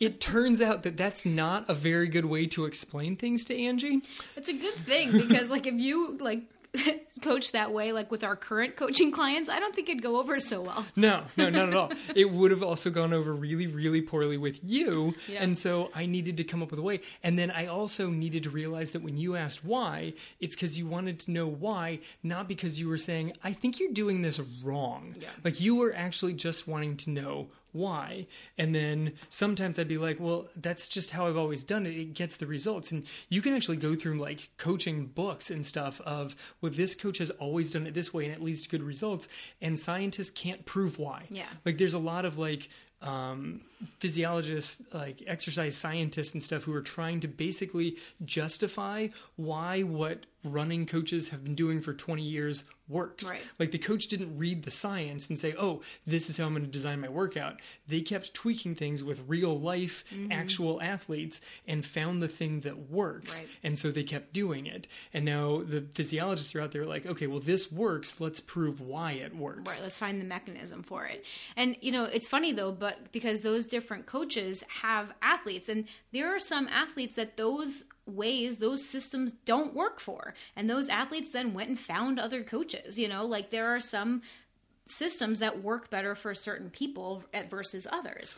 it 0.00 0.20
turns 0.20 0.60
out 0.60 0.82
that 0.82 0.96
that's 0.96 1.24
not 1.24 1.68
a 1.68 1.74
very 1.74 2.08
good 2.08 2.24
way 2.24 2.46
to 2.48 2.64
explain 2.64 3.14
things 3.14 3.44
to 3.44 3.56
Angie. 3.64 4.02
It's 4.34 4.48
a 4.48 4.52
good 4.52 4.74
thing 4.74 5.12
because 5.12 5.48
like 5.48 5.66
if 5.68 5.74
you 5.74 6.16
like 6.18 6.42
coach 7.22 7.52
that 7.52 7.72
way 7.72 7.92
like 7.92 8.10
with 8.10 8.24
our 8.24 8.36
current 8.36 8.76
coaching 8.76 9.10
clients, 9.12 9.48
I 9.48 9.58
don't 9.58 9.74
think 9.74 9.88
it'd 9.88 10.02
go 10.02 10.18
over 10.18 10.40
so 10.40 10.62
well. 10.62 10.86
No, 10.96 11.22
no, 11.36 11.48
not 11.48 11.68
at 11.68 11.74
all. 11.74 11.92
It 12.14 12.30
would 12.30 12.50
have 12.50 12.62
also 12.62 12.90
gone 12.90 13.12
over 13.12 13.32
really, 13.32 13.66
really 13.66 14.02
poorly 14.02 14.36
with 14.36 14.60
you. 14.62 15.14
Yeah. 15.28 15.42
And 15.42 15.56
so 15.56 15.90
I 15.94 16.06
needed 16.06 16.36
to 16.38 16.44
come 16.44 16.62
up 16.62 16.70
with 16.70 16.78
a 16.78 16.82
way. 16.82 17.00
And 17.22 17.38
then 17.38 17.50
I 17.50 17.66
also 17.66 18.10
needed 18.10 18.42
to 18.44 18.50
realize 18.50 18.92
that 18.92 19.02
when 19.02 19.16
you 19.16 19.36
asked 19.36 19.64
why, 19.64 20.12
it's 20.40 20.54
because 20.54 20.78
you 20.78 20.86
wanted 20.86 21.18
to 21.20 21.30
know 21.30 21.46
why, 21.46 22.00
not 22.22 22.48
because 22.48 22.78
you 22.78 22.88
were 22.88 22.98
saying, 22.98 23.32
I 23.42 23.52
think 23.52 23.80
you're 23.80 23.92
doing 23.92 24.22
this 24.22 24.40
wrong. 24.62 25.14
Yeah. 25.18 25.28
Like 25.42 25.60
you 25.60 25.76
were 25.76 25.94
actually 25.94 26.34
just 26.34 26.68
wanting 26.68 26.96
to 26.98 27.10
know 27.10 27.48
why. 27.72 28.26
And 28.58 28.74
then 28.74 29.12
sometimes 29.28 29.78
I'd 29.78 29.88
be 29.88 29.98
like, 29.98 30.18
well, 30.20 30.48
that's 30.56 30.88
just 30.88 31.10
how 31.10 31.26
I've 31.26 31.36
always 31.36 31.64
done 31.64 31.86
it. 31.86 31.96
It 31.96 32.14
gets 32.14 32.36
the 32.36 32.46
results. 32.46 32.92
And 32.92 33.06
you 33.28 33.42
can 33.42 33.54
actually 33.54 33.76
go 33.76 33.94
through 33.94 34.18
like 34.18 34.50
coaching 34.56 35.06
books 35.06 35.50
and 35.50 35.64
stuff 35.64 36.00
of, 36.02 36.36
well, 36.60 36.72
this 36.72 36.94
coach 36.94 37.18
has 37.18 37.30
always 37.30 37.72
done 37.72 37.86
it 37.86 37.94
this 37.94 38.12
way 38.12 38.24
and 38.24 38.34
it 38.34 38.42
leads 38.42 38.62
to 38.62 38.68
good 38.68 38.82
results. 38.82 39.28
And 39.60 39.78
scientists 39.78 40.30
can't 40.30 40.64
prove 40.64 40.98
why. 40.98 41.24
Yeah. 41.30 41.46
Like 41.64 41.78
there's 41.78 41.94
a 41.94 41.98
lot 41.98 42.24
of 42.24 42.38
like 42.38 42.68
um, 43.02 43.62
physiologists, 43.98 44.76
like 44.92 45.22
exercise 45.26 45.76
scientists 45.76 46.34
and 46.34 46.42
stuff 46.42 46.64
who 46.64 46.74
are 46.74 46.82
trying 46.82 47.20
to 47.20 47.28
basically 47.28 47.96
justify 48.24 49.08
why 49.36 49.82
what 49.82 50.26
running 50.44 50.86
coaches 50.86 51.28
have 51.28 51.44
been 51.44 51.54
doing 51.54 51.80
for 51.80 51.92
20 51.92 52.22
years 52.22 52.64
works. 52.90 53.30
Right. 53.30 53.40
Like 53.58 53.70
the 53.70 53.78
coach 53.78 54.08
didn't 54.08 54.36
read 54.36 54.64
the 54.64 54.70
science 54.70 55.28
and 55.28 55.38
say, 55.38 55.54
"Oh, 55.56 55.80
this 56.06 56.28
is 56.28 56.36
how 56.36 56.46
I'm 56.46 56.52
going 56.52 56.64
to 56.64 56.70
design 56.70 57.00
my 57.00 57.08
workout." 57.08 57.60
They 57.86 58.00
kept 58.00 58.34
tweaking 58.34 58.74
things 58.74 59.04
with 59.04 59.22
real 59.28 59.58
life 59.58 60.04
mm-hmm. 60.12 60.32
actual 60.32 60.82
athletes 60.82 61.40
and 61.68 61.86
found 61.86 62.22
the 62.22 62.28
thing 62.28 62.60
that 62.60 62.90
works. 62.90 63.40
Right. 63.40 63.48
And 63.62 63.78
so 63.78 63.90
they 63.90 64.02
kept 64.02 64.32
doing 64.32 64.66
it. 64.66 64.88
And 65.14 65.24
now 65.24 65.62
the 65.62 65.82
physiologists 65.94 66.54
are 66.54 66.60
out 66.60 66.72
there 66.72 66.84
like, 66.84 67.06
"Okay, 67.06 67.28
well 67.28 67.40
this 67.40 67.70
works. 67.70 68.20
Let's 68.20 68.40
prove 68.40 68.80
why 68.80 69.12
it 69.12 69.36
works." 69.36 69.72
Right, 69.72 69.82
let's 69.82 69.98
find 69.98 70.20
the 70.20 70.26
mechanism 70.26 70.82
for 70.82 71.06
it. 71.06 71.24
And 71.56 71.76
you 71.80 71.92
know, 71.92 72.04
it's 72.04 72.26
funny 72.26 72.52
though, 72.52 72.72
but 72.72 73.12
because 73.12 73.42
those 73.42 73.66
different 73.70 74.06
coaches 74.06 74.64
have 74.82 75.12
athletes 75.22 75.68
and 75.68 75.86
there 76.12 76.34
are 76.34 76.40
some 76.40 76.68
athletes 76.68 77.16
that 77.16 77.36
those 77.36 77.84
ways 78.06 78.58
those 78.58 78.84
systems 78.84 79.32
don't 79.44 79.74
work 79.74 80.00
for 80.00 80.34
and 80.56 80.68
those 80.68 80.88
athletes 80.88 81.30
then 81.30 81.54
went 81.54 81.68
and 81.68 81.78
found 81.78 82.18
other 82.18 82.42
coaches 82.42 82.98
you 82.98 83.08
know? 83.08 83.24
Like 83.24 83.50
there 83.50 83.74
are 83.74 83.80
some 83.80 84.22
systems 84.86 85.38
that 85.38 85.62
work 85.62 85.90
better 85.90 86.14
for 86.14 86.34
certain 86.34 86.70
people 86.70 87.24
versus 87.48 87.86
others. 87.90 88.34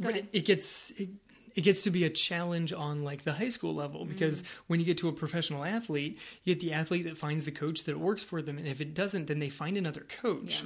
Go 0.00 0.10
it, 0.10 0.26
it 0.32 0.44
gets 0.44 0.90
it, 0.92 1.08
it 1.54 1.62
gets 1.62 1.82
to 1.82 1.90
be 1.90 2.04
a 2.04 2.10
challenge 2.10 2.72
on 2.72 3.02
like 3.02 3.24
the 3.24 3.32
high 3.32 3.48
school 3.48 3.74
level 3.74 4.02
mm-hmm. 4.02 4.12
because 4.12 4.44
when 4.68 4.78
you 4.78 4.86
get 4.86 4.98
to 4.98 5.08
a 5.08 5.12
professional 5.12 5.64
athlete, 5.64 6.18
you 6.44 6.54
get 6.54 6.60
the 6.60 6.72
athlete 6.72 7.06
that 7.06 7.18
finds 7.18 7.44
the 7.44 7.50
coach 7.50 7.84
that 7.84 7.98
works 7.98 8.22
for 8.22 8.40
them, 8.40 8.58
and 8.58 8.66
if 8.68 8.80
it 8.80 8.94
doesn't, 8.94 9.26
then 9.26 9.40
they 9.40 9.48
find 9.48 9.76
another 9.76 10.06
coach. 10.22 10.64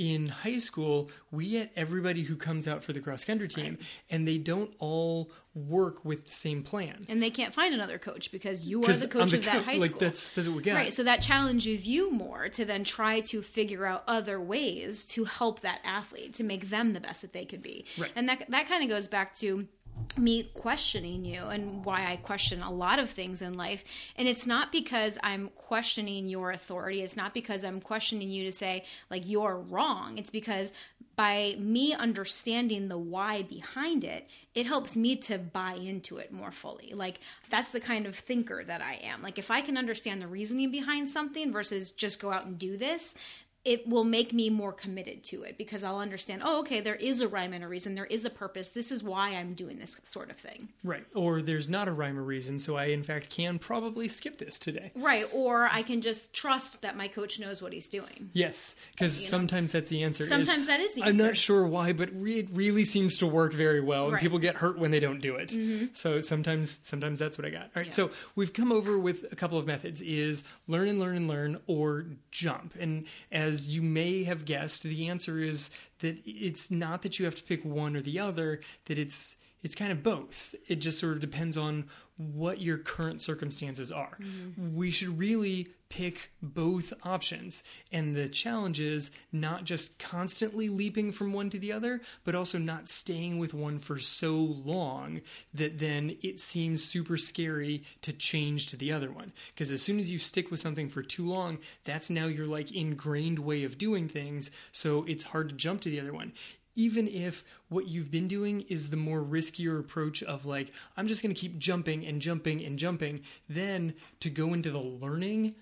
In 0.00 0.28
high 0.28 0.56
school, 0.56 1.10
we 1.30 1.50
get 1.50 1.72
everybody 1.76 2.22
who 2.22 2.34
comes 2.34 2.66
out 2.66 2.82
for 2.82 2.94
the 2.94 3.00
cross 3.00 3.22
country 3.22 3.48
team, 3.48 3.76
and 4.08 4.26
they 4.26 4.38
don't 4.38 4.72
all 4.78 5.30
work 5.54 6.06
with 6.06 6.24
the 6.24 6.32
same 6.32 6.62
plan. 6.62 7.04
and 7.10 7.22
they 7.22 7.28
can't 7.28 7.52
find 7.52 7.74
another 7.74 7.98
coach 7.98 8.32
because 8.32 8.66
you 8.66 8.82
are 8.82 8.92
the 8.94 9.06
coach 9.06 9.32
the 9.32 9.38
of 9.38 9.44
that 9.44 9.52
co- 9.56 9.62
high 9.62 9.76
like, 9.76 9.90
school. 9.90 10.00
that's- 10.00 10.28
that's 10.28 10.48
what 10.48 10.56
we 10.56 10.62
got. 10.62 10.74
Right, 10.76 10.92
so 10.92 11.02
that 11.02 11.20
challenges 11.20 11.86
you 11.86 12.10
more 12.12 12.48
to 12.48 12.64
then 12.64 12.82
try 12.82 13.20
to 13.20 13.42
figure 13.42 13.84
out 13.84 14.02
other 14.06 14.40
ways 14.40 15.04
to 15.06 15.24
help 15.24 15.60
that 15.60 15.80
athlete 15.84 16.32
to 16.34 16.44
make 16.44 16.70
them 16.70 16.94
the 16.94 17.00
best 17.00 17.20
that 17.20 17.34
they 17.34 17.44
could 17.44 17.60
be. 17.60 17.84
Right. 17.98 18.12
And 18.16 18.26
that 18.30 18.46
that 18.48 18.68
kind 18.68 18.82
of 18.82 18.88
goes 18.88 19.06
back 19.06 19.34
to 19.40 19.68
me 20.16 20.50
questioning 20.54 21.24
you 21.24 21.42
and 21.42 21.84
why 21.84 22.10
I 22.10 22.16
question 22.16 22.60
a 22.60 22.70
lot 22.70 22.98
of 22.98 23.08
things 23.08 23.42
in 23.42 23.54
life. 23.54 23.84
And 24.16 24.28
it's 24.28 24.46
not 24.46 24.72
because 24.72 25.18
I'm 25.22 25.48
questioning 25.56 26.28
your 26.28 26.50
authority. 26.50 27.02
It's 27.02 27.16
not 27.16 27.34
because 27.34 27.64
I'm 27.64 27.80
questioning 27.80 28.30
you 28.30 28.44
to 28.44 28.52
say 28.52 28.84
like 29.10 29.28
you're 29.28 29.56
wrong. 29.56 30.18
It's 30.18 30.30
because 30.30 30.72
by 31.16 31.54
me 31.58 31.92
understanding 31.92 32.88
the 32.88 32.98
why 32.98 33.42
behind 33.42 34.04
it, 34.04 34.28
it 34.54 34.66
helps 34.66 34.96
me 34.96 35.16
to 35.16 35.38
buy 35.38 35.74
into 35.74 36.16
it 36.16 36.32
more 36.32 36.50
fully. 36.50 36.92
Like 36.94 37.20
that's 37.50 37.72
the 37.72 37.80
kind 37.80 38.06
of 38.06 38.16
thinker 38.16 38.64
that 38.64 38.80
I 38.80 38.94
am. 39.02 39.22
Like 39.22 39.38
if 39.38 39.50
I 39.50 39.60
can 39.60 39.76
understand 39.76 40.22
the 40.22 40.26
reasoning 40.26 40.70
behind 40.70 41.08
something 41.08 41.52
versus 41.52 41.90
just 41.90 42.20
go 42.20 42.32
out 42.32 42.46
and 42.46 42.58
do 42.58 42.76
this, 42.76 43.14
it 43.62 43.86
will 43.86 44.04
make 44.04 44.32
me 44.32 44.48
more 44.48 44.72
committed 44.72 45.22
to 45.22 45.42
it 45.42 45.58
because 45.58 45.84
I'll 45.84 45.98
understand, 45.98 46.40
oh, 46.42 46.60
okay, 46.60 46.80
there 46.80 46.94
is 46.94 47.20
a 47.20 47.28
rhyme 47.28 47.52
and 47.52 47.62
a 47.62 47.68
reason, 47.68 47.94
there 47.94 48.06
is 48.06 48.24
a 48.24 48.30
purpose. 48.30 48.70
This 48.70 48.90
is 48.90 49.02
why 49.02 49.30
I'm 49.34 49.52
doing 49.52 49.78
this 49.78 49.98
sort 50.02 50.30
of 50.30 50.38
thing. 50.38 50.70
Right. 50.82 51.04
Or 51.14 51.42
there's 51.42 51.68
not 51.68 51.86
a 51.86 51.92
rhyme 51.92 52.18
or 52.18 52.22
reason, 52.22 52.58
so 52.58 52.76
I, 52.76 52.86
in 52.86 53.02
fact, 53.02 53.28
can 53.28 53.58
probably 53.58 54.08
skip 54.08 54.38
this 54.38 54.58
today. 54.58 54.92
Right. 54.94 55.28
Or 55.34 55.68
I 55.70 55.82
can 55.82 56.00
just 56.00 56.32
trust 56.32 56.80
that 56.80 56.96
my 56.96 57.06
coach 57.06 57.38
knows 57.38 57.60
what 57.60 57.74
he's 57.74 57.90
doing. 57.90 58.30
Yes, 58.32 58.76
because 58.92 59.12
sometimes 59.28 59.72
that's 59.72 59.90
the 59.90 60.04
answer. 60.04 60.26
Sometimes 60.26 60.66
that 60.66 60.80
is 60.80 60.94
the 60.94 61.02
answer. 61.02 61.10
I'm 61.10 61.16
not 61.18 61.36
sure 61.36 61.66
why, 61.66 61.92
but 61.92 62.08
re- 62.14 62.38
it 62.38 62.48
really 62.54 62.86
seems 62.86 63.18
to 63.18 63.26
work 63.26 63.52
very 63.52 63.80
well, 63.82 64.04
and 64.04 64.12
Right. 64.14 64.20
Mm-hmm. 64.20 64.24
people 64.24 64.38
get 64.38 64.54
hurt 64.56 64.78
when 64.78 64.90
they 64.90 65.00
don't 65.00 65.20
do 65.20 65.36
it. 65.36 65.50
So 65.94 66.22
sometimes, 66.22 66.80
sometimes 66.82 67.18
that's 67.18 67.36
what 67.36 67.46
I 67.46 67.50
got. 67.50 67.64
All 67.76 67.82
right, 67.82 67.92
so 67.92 68.10
we've 68.36 68.54
come 68.54 68.72
over 68.72 68.98
with 68.98 69.30
a 69.32 69.36
couple 69.36 69.58
of 69.58 69.66
methods: 69.66 70.00
is 70.00 70.44
learn 70.66 70.88
and 70.88 70.98
learn 70.98 71.16
and 71.16 71.28
learn, 71.28 71.58
or 71.66 72.06
jump. 72.30 72.74
And 72.80 73.04
as 73.30 73.49
you 73.68 73.82
may 73.82 74.24
have 74.24 74.44
guessed, 74.44 74.82
the 74.82 75.08
answer 75.08 75.38
is 75.38 75.70
that 76.00 76.18
it's 76.24 76.70
not 76.70 77.02
that 77.02 77.18
you 77.18 77.24
have 77.24 77.34
to 77.36 77.42
pick 77.42 77.64
one 77.64 77.96
or 77.96 78.00
the 78.00 78.18
other; 78.18 78.60
that 78.86 78.98
it's 78.98 79.36
it's 79.62 79.74
kind 79.74 79.92
of 79.92 80.02
both. 80.02 80.54
It 80.68 80.76
just 80.76 80.98
sort 80.98 81.14
of 81.14 81.20
depends 81.20 81.56
on 81.56 81.88
what 82.20 82.60
your 82.60 82.78
current 82.78 83.22
circumstances 83.22 83.90
are. 83.90 84.18
Mm-hmm. 84.20 84.76
We 84.76 84.90
should 84.90 85.18
really 85.18 85.68
pick 85.88 86.30
both 86.40 86.92
options. 87.02 87.64
And 87.90 88.14
the 88.16 88.28
challenge 88.28 88.80
is 88.80 89.10
not 89.32 89.64
just 89.64 89.98
constantly 89.98 90.68
leaping 90.68 91.12
from 91.12 91.32
one 91.32 91.50
to 91.50 91.58
the 91.58 91.72
other, 91.72 92.00
but 92.24 92.34
also 92.34 92.58
not 92.58 92.88
staying 92.88 93.38
with 93.38 93.52
one 93.52 93.78
for 93.78 93.98
so 93.98 94.36
long 94.36 95.20
that 95.52 95.78
then 95.78 96.16
it 96.22 96.38
seems 96.38 96.84
super 96.84 97.16
scary 97.16 97.82
to 98.02 98.12
change 98.12 98.66
to 98.66 98.76
the 98.76 98.92
other 98.92 99.10
one. 99.10 99.32
Because 99.52 99.72
as 99.72 99.82
soon 99.82 99.98
as 99.98 100.12
you 100.12 100.18
stick 100.18 100.50
with 100.50 100.60
something 100.60 100.88
for 100.88 101.02
too 101.02 101.26
long, 101.26 101.58
that's 101.84 102.08
now 102.08 102.26
your 102.26 102.46
like 102.46 102.70
ingrained 102.70 103.40
way 103.40 103.64
of 103.64 103.76
doing 103.76 104.08
things. 104.08 104.50
So 104.72 105.04
it's 105.08 105.24
hard 105.24 105.48
to 105.48 105.54
jump 105.54 105.80
to 105.82 105.90
the 105.90 106.00
other 106.00 106.12
one 106.12 106.32
even 106.74 107.08
if 107.08 107.44
what 107.68 107.88
you've 107.88 108.10
been 108.10 108.28
doing 108.28 108.62
is 108.62 108.90
the 108.90 108.96
more 108.96 109.20
riskier 109.22 109.78
approach 109.78 110.22
of 110.22 110.46
like 110.46 110.72
i'm 110.96 111.08
just 111.08 111.22
going 111.22 111.34
to 111.34 111.40
keep 111.40 111.58
jumping 111.58 112.06
and 112.06 112.20
jumping 112.20 112.64
and 112.64 112.78
jumping 112.78 113.20
then 113.48 113.94
to 114.20 114.30
go 114.30 114.52
into 114.52 114.70
the 114.70 114.78
learning 114.78 115.54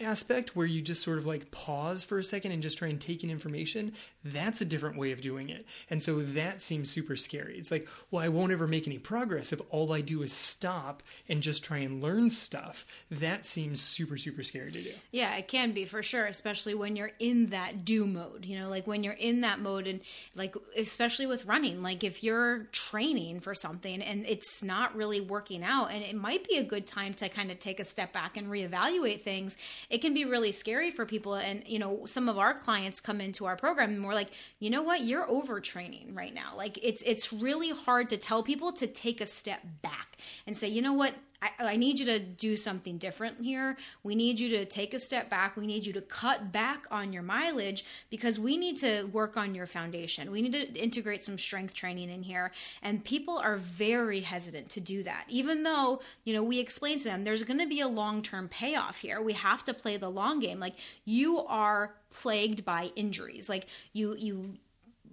aspect 0.00 0.54
where 0.54 0.66
you 0.66 0.80
just 0.80 1.02
sort 1.02 1.18
of 1.18 1.26
like 1.26 1.50
pause 1.50 2.04
for 2.04 2.18
a 2.18 2.24
second 2.24 2.52
and 2.52 2.62
just 2.62 2.78
try 2.78 2.88
and 2.88 3.00
take 3.00 3.24
in 3.24 3.30
information 3.30 3.92
that's 4.24 4.60
a 4.60 4.64
different 4.64 4.96
way 4.96 5.12
of 5.12 5.20
doing 5.20 5.48
it. 5.48 5.66
And 5.90 6.02
so 6.02 6.20
that 6.20 6.60
seems 6.60 6.90
super 6.90 7.16
scary. 7.16 7.58
It's 7.58 7.70
like 7.70 7.88
well 8.10 8.22
i 8.22 8.28
won't 8.28 8.52
ever 8.52 8.66
make 8.66 8.86
any 8.86 8.98
progress 8.98 9.52
if 9.52 9.60
all 9.70 9.92
i 9.92 10.00
do 10.00 10.22
is 10.22 10.32
stop 10.32 11.02
and 11.28 11.42
just 11.42 11.64
try 11.64 11.78
and 11.78 12.02
learn 12.02 12.30
stuff. 12.30 12.86
That 13.10 13.46
seems 13.46 13.80
super 13.80 14.16
super 14.16 14.42
scary 14.42 14.70
to 14.72 14.82
do. 14.82 14.92
Yeah, 15.10 15.34
it 15.36 15.48
can 15.48 15.72
be 15.72 15.84
for 15.84 16.02
sure, 16.02 16.26
especially 16.26 16.74
when 16.74 16.96
you're 16.96 17.12
in 17.18 17.46
that 17.46 17.84
do 17.84 18.06
mode. 18.06 18.44
You 18.44 18.58
know, 18.60 18.68
like 18.68 18.86
when 18.86 19.02
you're 19.02 19.14
in 19.14 19.40
that 19.42 19.60
mode, 19.60 19.86
and 19.86 20.00
like, 20.34 20.56
especially 20.76 21.26
with 21.26 21.44
running, 21.46 21.82
like 21.82 22.04
if 22.04 22.22
you're 22.22 22.64
training 22.72 23.40
for 23.40 23.54
something 23.54 24.02
and 24.02 24.26
it's 24.26 24.62
not 24.62 24.94
really 24.94 25.20
working 25.20 25.62
out, 25.62 25.86
and 25.86 26.02
it 26.02 26.14
might 26.14 26.46
be 26.46 26.56
a 26.56 26.64
good 26.64 26.86
time 26.86 27.14
to 27.14 27.28
kind 27.28 27.50
of 27.50 27.58
take 27.58 27.80
a 27.80 27.84
step 27.84 28.12
back 28.12 28.36
and 28.36 28.48
reevaluate 28.48 29.22
things, 29.22 29.56
it 29.90 29.98
can 29.98 30.12
be 30.12 30.24
really 30.24 30.52
scary 30.52 30.90
for 30.90 31.06
people. 31.06 31.34
And, 31.34 31.62
you 31.66 31.78
know, 31.78 32.04
some 32.06 32.28
of 32.28 32.38
our 32.38 32.54
clients 32.54 33.00
come 33.00 33.20
into 33.20 33.46
our 33.46 33.56
program 33.56 33.90
and 33.90 34.04
we're 34.04 34.14
like, 34.14 34.30
you 34.58 34.68
know 34.70 34.82
what, 34.82 35.02
you're 35.02 35.26
overtraining 35.26 36.14
right 36.16 36.34
now. 36.34 36.54
Like, 36.56 36.78
it's, 36.82 37.02
it's 37.06 37.32
really 37.32 37.70
hard 37.70 38.10
to 38.10 38.16
tell 38.16 38.42
people 38.42 38.72
to 38.72 38.86
take 38.86 39.20
a 39.20 39.26
step 39.26 39.60
back 39.82 40.18
and 40.46 40.56
say, 40.56 40.68
you 40.68 40.82
know 40.82 40.92
what, 40.92 41.14
I, 41.40 41.50
I 41.58 41.76
need 41.76 42.00
you 42.00 42.06
to 42.06 42.18
do 42.18 42.56
something 42.56 42.98
different 42.98 43.40
here. 43.40 43.76
We 44.02 44.14
need 44.14 44.40
you 44.40 44.48
to 44.50 44.64
take 44.64 44.94
a 44.94 44.98
step 44.98 45.30
back. 45.30 45.56
We 45.56 45.66
need 45.66 45.86
you 45.86 45.92
to 45.92 46.00
cut 46.00 46.50
back 46.50 46.86
on 46.90 47.12
your 47.12 47.22
mileage 47.22 47.84
because 48.10 48.38
we 48.38 48.56
need 48.56 48.76
to 48.78 49.04
work 49.04 49.36
on 49.36 49.54
your 49.54 49.66
foundation. 49.66 50.30
We 50.30 50.42
need 50.42 50.52
to 50.52 50.72
integrate 50.74 51.22
some 51.22 51.38
strength 51.38 51.74
training 51.74 52.10
in 52.10 52.22
here. 52.22 52.52
And 52.82 53.04
people 53.04 53.38
are 53.38 53.56
very 53.56 54.20
hesitant 54.20 54.68
to 54.70 54.80
do 54.80 55.02
that. 55.04 55.24
Even 55.28 55.62
though, 55.62 56.00
you 56.24 56.34
know, 56.34 56.42
we 56.42 56.58
explain 56.58 56.98
to 56.98 57.04
them 57.04 57.24
there's 57.24 57.44
going 57.44 57.60
to 57.60 57.68
be 57.68 57.80
a 57.80 57.88
long 57.88 58.22
term 58.22 58.48
payoff 58.48 58.96
here. 58.96 59.22
We 59.22 59.34
have 59.34 59.62
to 59.64 59.74
play 59.74 59.96
the 59.96 60.10
long 60.10 60.40
game. 60.40 60.58
Like 60.58 60.74
you 61.04 61.40
are 61.40 61.94
plagued 62.10 62.64
by 62.64 62.90
injuries. 62.96 63.48
Like 63.48 63.66
you, 63.92 64.14
you, 64.16 64.54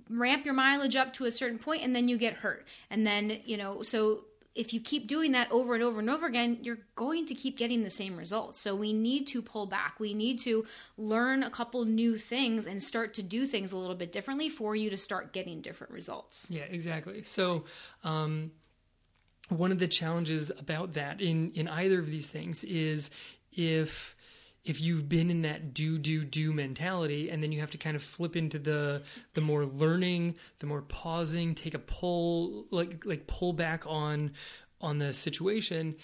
ramp 0.07 0.45
your 0.45 0.53
mileage 0.53 0.95
up 0.95 1.13
to 1.13 1.25
a 1.25 1.31
certain 1.31 1.57
point 1.57 1.81
and 1.81 1.95
then 1.95 2.07
you 2.07 2.15
get 2.15 2.33
hurt. 2.33 2.65
And 2.91 3.07
then, 3.07 3.39
you 3.45 3.57
know, 3.57 3.81
so 3.81 4.25
if 4.55 4.73
you 4.73 4.79
keep 4.79 5.05
doing 5.05 5.33
that 5.33 5.51
over 5.51 5.73
and 5.73 5.83
over 5.83 5.99
and 5.99 6.09
over 6.09 6.25
again, 6.25 6.59
you're 6.61 6.79
going 6.95 7.25
to 7.25 7.35
keep 7.35 7.57
getting 7.57 7.83
the 7.83 7.89
same 7.89 8.15
results. 8.15 8.59
So 8.59 8.73
we 8.73 8.93
need 8.93 9.27
to 9.27 9.41
pull 9.41 9.65
back. 9.65 9.99
We 9.99 10.13
need 10.13 10.39
to 10.39 10.65
learn 10.97 11.43
a 11.43 11.49
couple 11.49 11.83
new 11.83 12.17
things 12.17 12.65
and 12.65 12.81
start 12.81 13.13
to 13.15 13.23
do 13.23 13.45
things 13.45 13.73
a 13.73 13.77
little 13.77 13.95
bit 13.95 14.13
differently 14.13 14.49
for 14.49 14.75
you 14.75 14.89
to 14.89 14.97
start 14.97 15.33
getting 15.33 15.59
different 15.59 15.91
results. 15.91 16.47
Yeah, 16.49 16.63
exactly. 16.63 17.23
So, 17.23 17.65
um, 18.03 18.51
one 19.49 19.71
of 19.71 19.77
the 19.77 19.87
challenges 19.87 20.49
about 20.49 20.93
that 20.93 21.21
in 21.21 21.51
in 21.51 21.67
either 21.67 21.99
of 21.99 22.07
these 22.07 22.27
things 22.27 22.63
is 22.63 23.11
if 23.51 24.14
if 24.65 24.81
you've 24.81 25.07
been 25.07 25.29
in 25.29 25.43
that 25.43 25.73
do 25.73 25.97
do 25.97 26.25
do 26.25 26.51
mentality 26.51 27.29
and 27.29 27.41
then 27.41 27.51
you 27.51 27.59
have 27.59 27.71
to 27.71 27.77
kind 27.77 27.95
of 27.95 28.03
flip 28.03 28.35
into 28.35 28.59
the 28.59 29.01
the 29.33 29.41
more 29.41 29.65
learning 29.65 30.35
the 30.59 30.65
more 30.65 30.81
pausing 30.81 31.55
take 31.55 31.73
a 31.73 31.79
pull 31.79 32.65
like 32.71 33.05
like 33.05 33.25
pull 33.27 33.53
back 33.53 33.83
on 33.87 34.31
on 34.81 34.97
the 34.97 35.13
situation 35.13 35.95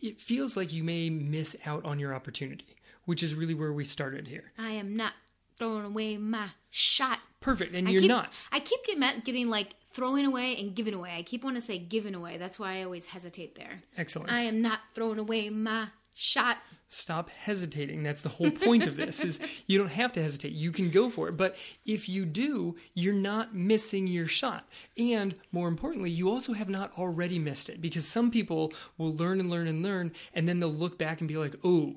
it 0.00 0.20
feels 0.20 0.56
like 0.56 0.72
you 0.72 0.84
may 0.84 1.10
miss 1.10 1.56
out 1.66 1.84
on 1.84 1.98
your 1.98 2.14
opportunity 2.14 2.76
which 3.04 3.22
is 3.22 3.34
really 3.34 3.54
where 3.54 3.72
we 3.72 3.84
started 3.84 4.26
here 4.26 4.52
I 4.58 4.70
am 4.70 4.96
not 4.96 5.12
throwing 5.58 5.84
away 5.84 6.16
my 6.16 6.48
shot. 6.70 7.18
perfect 7.40 7.74
and 7.74 7.88
I 7.88 7.90
you're 7.90 8.02
keep, 8.02 8.10
not 8.10 8.32
I 8.52 8.60
keep 8.60 8.84
getting, 8.84 9.20
getting 9.24 9.48
like 9.48 9.74
throwing 9.92 10.26
away 10.26 10.56
and 10.58 10.74
giving 10.74 10.92
away. 10.92 11.14
I 11.16 11.22
keep 11.22 11.42
wanting 11.42 11.60
to 11.60 11.66
say 11.66 11.78
giving 11.78 12.14
away. 12.14 12.36
That's 12.36 12.58
why 12.58 12.80
I 12.80 12.82
always 12.82 13.06
hesitate 13.06 13.54
there. 13.54 13.82
excellent 13.96 14.30
I 14.30 14.42
am 14.42 14.60
not 14.60 14.80
throwing 14.94 15.18
away 15.18 15.48
my 15.48 15.88
shot. 16.12 16.58
Stop 16.88 17.30
hesitating. 17.30 18.02
That's 18.02 18.22
the 18.22 18.28
whole 18.28 18.50
point 18.50 18.86
of 18.86 18.96
this 18.96 19.22
is 19.22 19.40
you 19.66 19.78
don't 19.78 19.88
have 19.88 20.12
to 20.12 20.22
hesitate. 20.22 20.52
You 20.52 20.70
can 20.70 20.90
go 20.90 21.10
for 21.10 21.28
it. 21.28 21.36
But 21.36 21.56
if 21.84 22.08
you 22.08 22.24
do 22.24 22.76
you're 22.94 23.14
not 23.14 23.54
missing 23.54 24.06
your 24.06 24.28
shot. 24.28 24.68
And 24.96 25.34
more 25.52 25.68
importantly 25.68 26.10
you 26.10 26.30
also 26.30 26.52
have 26.52 26.68
not 26.68 26.92
already 26.98 27.38
missed 27.38 27.68
it 27.68 27.80
because 27.80 28.06
some 28.06 28.30
people 28.30 28.72
will 28.98 29.14
learn 29.14 29.40
and 29.40 29.50
learn 29.50 29.66
and 29.66 29.82
learn 29.82 30.12
and 30.34 30.48
then 30.48 30.60
they'll 30.60 30.70
look 30.70 30.98
back 30.98 31.20
and 31.20 31.28
be 31.28 31.36
like 31.36 31.56
oh 31.64 31.96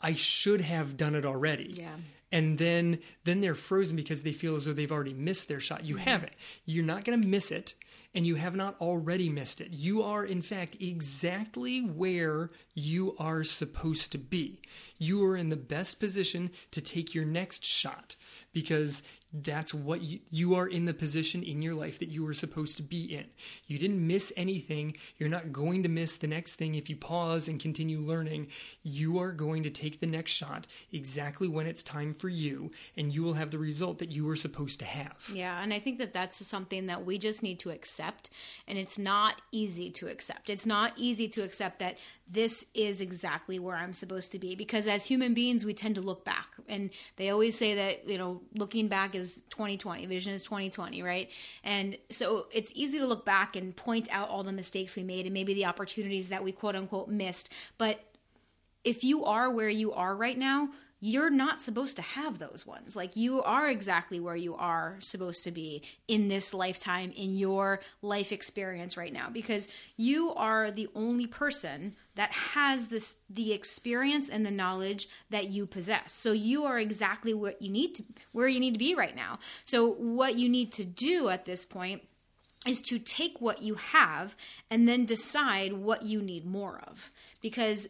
i 0.00 0.14
should 0.14 0.60
have 0.60 0.96
done 0.96 1.14
it 1.14 1.24
already. 1.24 1.74
Yeah. 1.76 1.96
and 2.32 2.58
then 2.58 2.98
then 3.24 3.40
they're 3.40 3.54
frozen 3.54 3.96
because 3.96 4.22
they 4.22 4.32
feel 4.32 4.56
as 4.56 4.64
though 4.64 4.72
they've 4.72 4.90
already 4.90 5.14
missed 5.14 5.48
their 5.48 5.60
shot. 5.60 5.84
You 5.84 5.94
mm-hmm. 5.94 6.04
haven't. 6.04 6.32
You're 6.64 6.84
not 6.84 7.04
going 7.04 7.20
to 7.20 7.28
miss 7.28 7.50
it 7.50 7.74
and 8.14 8.26
you 8.26 8.36
have 8.36 8.54
not 8.54 8.80
already 8.80 9.28
missed 9.28 9.60
it. 9.60 9.72
You 9.72 10.02
are 10.02 10.24
in 10.24 10.42
fact 10.42 10.76
exactly 10.80 11.80
where 11.80 12.50
you 12.74 13.16
are 13.18 13.42
supposed 13.42 14.12
to 14.12 14.18
be. 14.18 14.62
You 14.98 15.24
are 15.26 15.36
in 15.36 15.48
the 15.48 15.56
best 15.56 15.98
position 15.98 16.50
to 16.70 16.80
take 16.80 17.14
your 17.14 17.24
next 17.24 17.64
shot 17.64 18.16
because 18.52 19.02
that's 19.42 19.74
what 19.74 20.00
you, 20.00 20.20
you 20.30 20.54
are 20.54 20.68
in 20.68 20.84
the 20.84 20.94
position 20.94 21.42
in 21.42 21.60
your 21.60 21.74
life 21.74 21.98
that 21.98 22.08
you 22.08 22.24
were 22.24 22.34
supposed 22.34 22.76
to 22.76 22.82
be 22.84 23.16
in. 23.16 23.24
You 23.66 23.78
didn't 23.78 24.06
miss 24.06 24.32
anything. 24.36 24.96
You're 25.18 25.28
not 25.28 25.52
going 25.52 25.82
to 25.82 25.88
miss 25.88 26.16
the 26.16 26.28
next 26.28 26.54
thing 26.54 26.76
if 26.76 26.88
you 26.88 26.96
pause 26.96 27.48
and 27.48 27.58
continue 27.58 27.98
learning. 27.98 28.48
You 28.84 29.18
are 29.18 29.32
going 29.32 29.64
to 29.64 29.70
take 29.70 29.98
the 29.98 30.06
next 30.06 30.32
shot 30.32 30.68
exactly 30.92 31.48
when 31.48 31.66
it's 31.66 31.82
time 31.82 32.14
for 32.14 32.28
you, 32.28 32.70
and 32.96 33.12
you 33.12 33.24
will 33.24 33.34
have 33.34 33.50
the 33.50 33.58
result 33.58 33.98
that 33.98 34.12
you 34.12 34.24
were 34.24 34.36
supposed 34.36 34.78
to 34.78 34.84
have. 34.84 35.28
Yeah, 35.32 35.60
and 35.60 35.74
I 35.74 35.80
think 35.80 35.98
that 35.98 36.14
that's 36.14 36.46
something 36.46 36.86
that 36.86 37.04
we 37.04 37.18
just 37.18 37.42
need 37.42 37.58
to 37.60 37.70
accept, 37.70 38.30
and 38.68 38.78
it's 38.78 38.98
not 38.98 39.42
easy 39.50 39.90
to 39.92 40.06
accept. 40.06 40.48
It's 40.48 40.66
not 40.66 40.92
easy 40.96 41.28
to 41.28 41.42
accept 41.42 41.80
that 41.80 41.98
this 42.28 42.64
is 42.74 43.00
exactly 43.00 43.58
where 43.58 43.76
I'm 43.76 43.92
supposed 43.92 44.32
to 44.32 44.38
be 44.38 44.54
because 44.54 44.88
as 44.88 45.04
human 45.04 45.34
beings 45.34 45.64
we 45.64 45.74
tend 45.74 45.96
to 45.96 46.00
look 46.00 46.24
back 46.24 46.48
and 46.68 46.90
they 47.16 47.28
always 47.28 47.56
say 47.56 47.74
that 47.74 48.08
you 48.08 48.16
know 48.16 48.40
looking 48.54 48.88
back 48.88 49.14
is 49.14 49.23
2020 49.50 50.06
vision 50.06 50.32
is 50.32 50.44
2020 50.44 51.02
right? 51.02 51.30
And 51.62 51.96
so 52.10 52.46
it's 52.52 52.72
easy 52.74 52.98
to 52.98 53.06
look 53.06 53.24
back 53.24 53.56
and 53.56 53.74
point 53.74 54.08
out 54.10 54.28
all 54.28 54.42
the 54.42 54.52
mistakes 54.52 54.96
we 54.96 55.02
made 55.02 55.26
and 55.26 55.34
maybe 55.34 55.54
the 55.54 55.66
opportunities 55.66 56.28
that 56.28 56.42
we 56.42 56.52
quote 56.52 56.76
unquote 56.76 57.08
missed. 57.08 57.50
But 57.78 58.00
if 58.84 59.02
you 59.02 59.24
are 59.24 59.50
where 59.50 59.68
you 59.68 59.92
are 59.92 60.14
right 60.14 60.36
now 60.36 60.68
you're 61.04 61.28
not 61.28 61.60
supposed 61.60 61.96
to 61.96 62.02
have 62.02 62.38
those 62.38 62.64
ones. 62.66 62.96
Like 62.96 63.14
you 63.14 63.42
are 63.42 63.68
exactly 63.68 64.20
where 64.20 64.36
you 64.36 64.54
are 64.54 64.96
supposed 65.00 65.44
to 65.44 65.50
be 65.50 65.82
in 66.08 66.28
this 66.28 66.54
lifetime, 66.54 67.12
in 67.14 67.36
your 67.36 67.80
life 68.00 68.32
experience 68.32 68.96
right 68.96 69.12
now, 69.12 69.28
because 69.28 69.68
you 69.98 70.32
are 70.32 70.70
the 70.70 70.88
only 70.94 71.26
person 71.26 71.94
that 72.14 72.32
has 72.32 72.86
this 72.86 73.16
the 73.28 73.52
experience 73.52 74.30
and 74.30 74.46
the 74.46 74.50
knowledge 74.50 75.06
that 75.28 75.50
you 75.50 75.66
possess. 75.66 76.14
So 76.14 76.32
you 76.32 76.64
are 76.64 76.78
exactly 76.78 77.34
what 77.34 77.60
you 77.60 77.68
need 77.68 77.96
to 77.96 78.04
where 78.32 78.48
you 78.48 78.58
need 78.58 78.72
to 78.72 78.78
be 78.78 78.94
right 78.94 79.14
now. 79.14 79.40
So 79.66 79.86
what 79.86 80.36
you 80.36 80.48
need 80.48 80.72
to 80.72 80.86
do 80.86 81.28
at 81.28 81.44
this 81.44 81.66
point 81.66 82.00
is 82.66 82.80
to 82.80 82.98
take 82.98 83.42
what 83.42 83.60
you 83.60 83.74
have 83.74 84.34
and 84.70 84.88
then 84.88 85.04
decide 85.04 85.74
what 85.74 86.02
you 86.02 86.22
need 86.22 86.46
more 86.46 86.80
of 86.86 87.10
because 87.42 87.88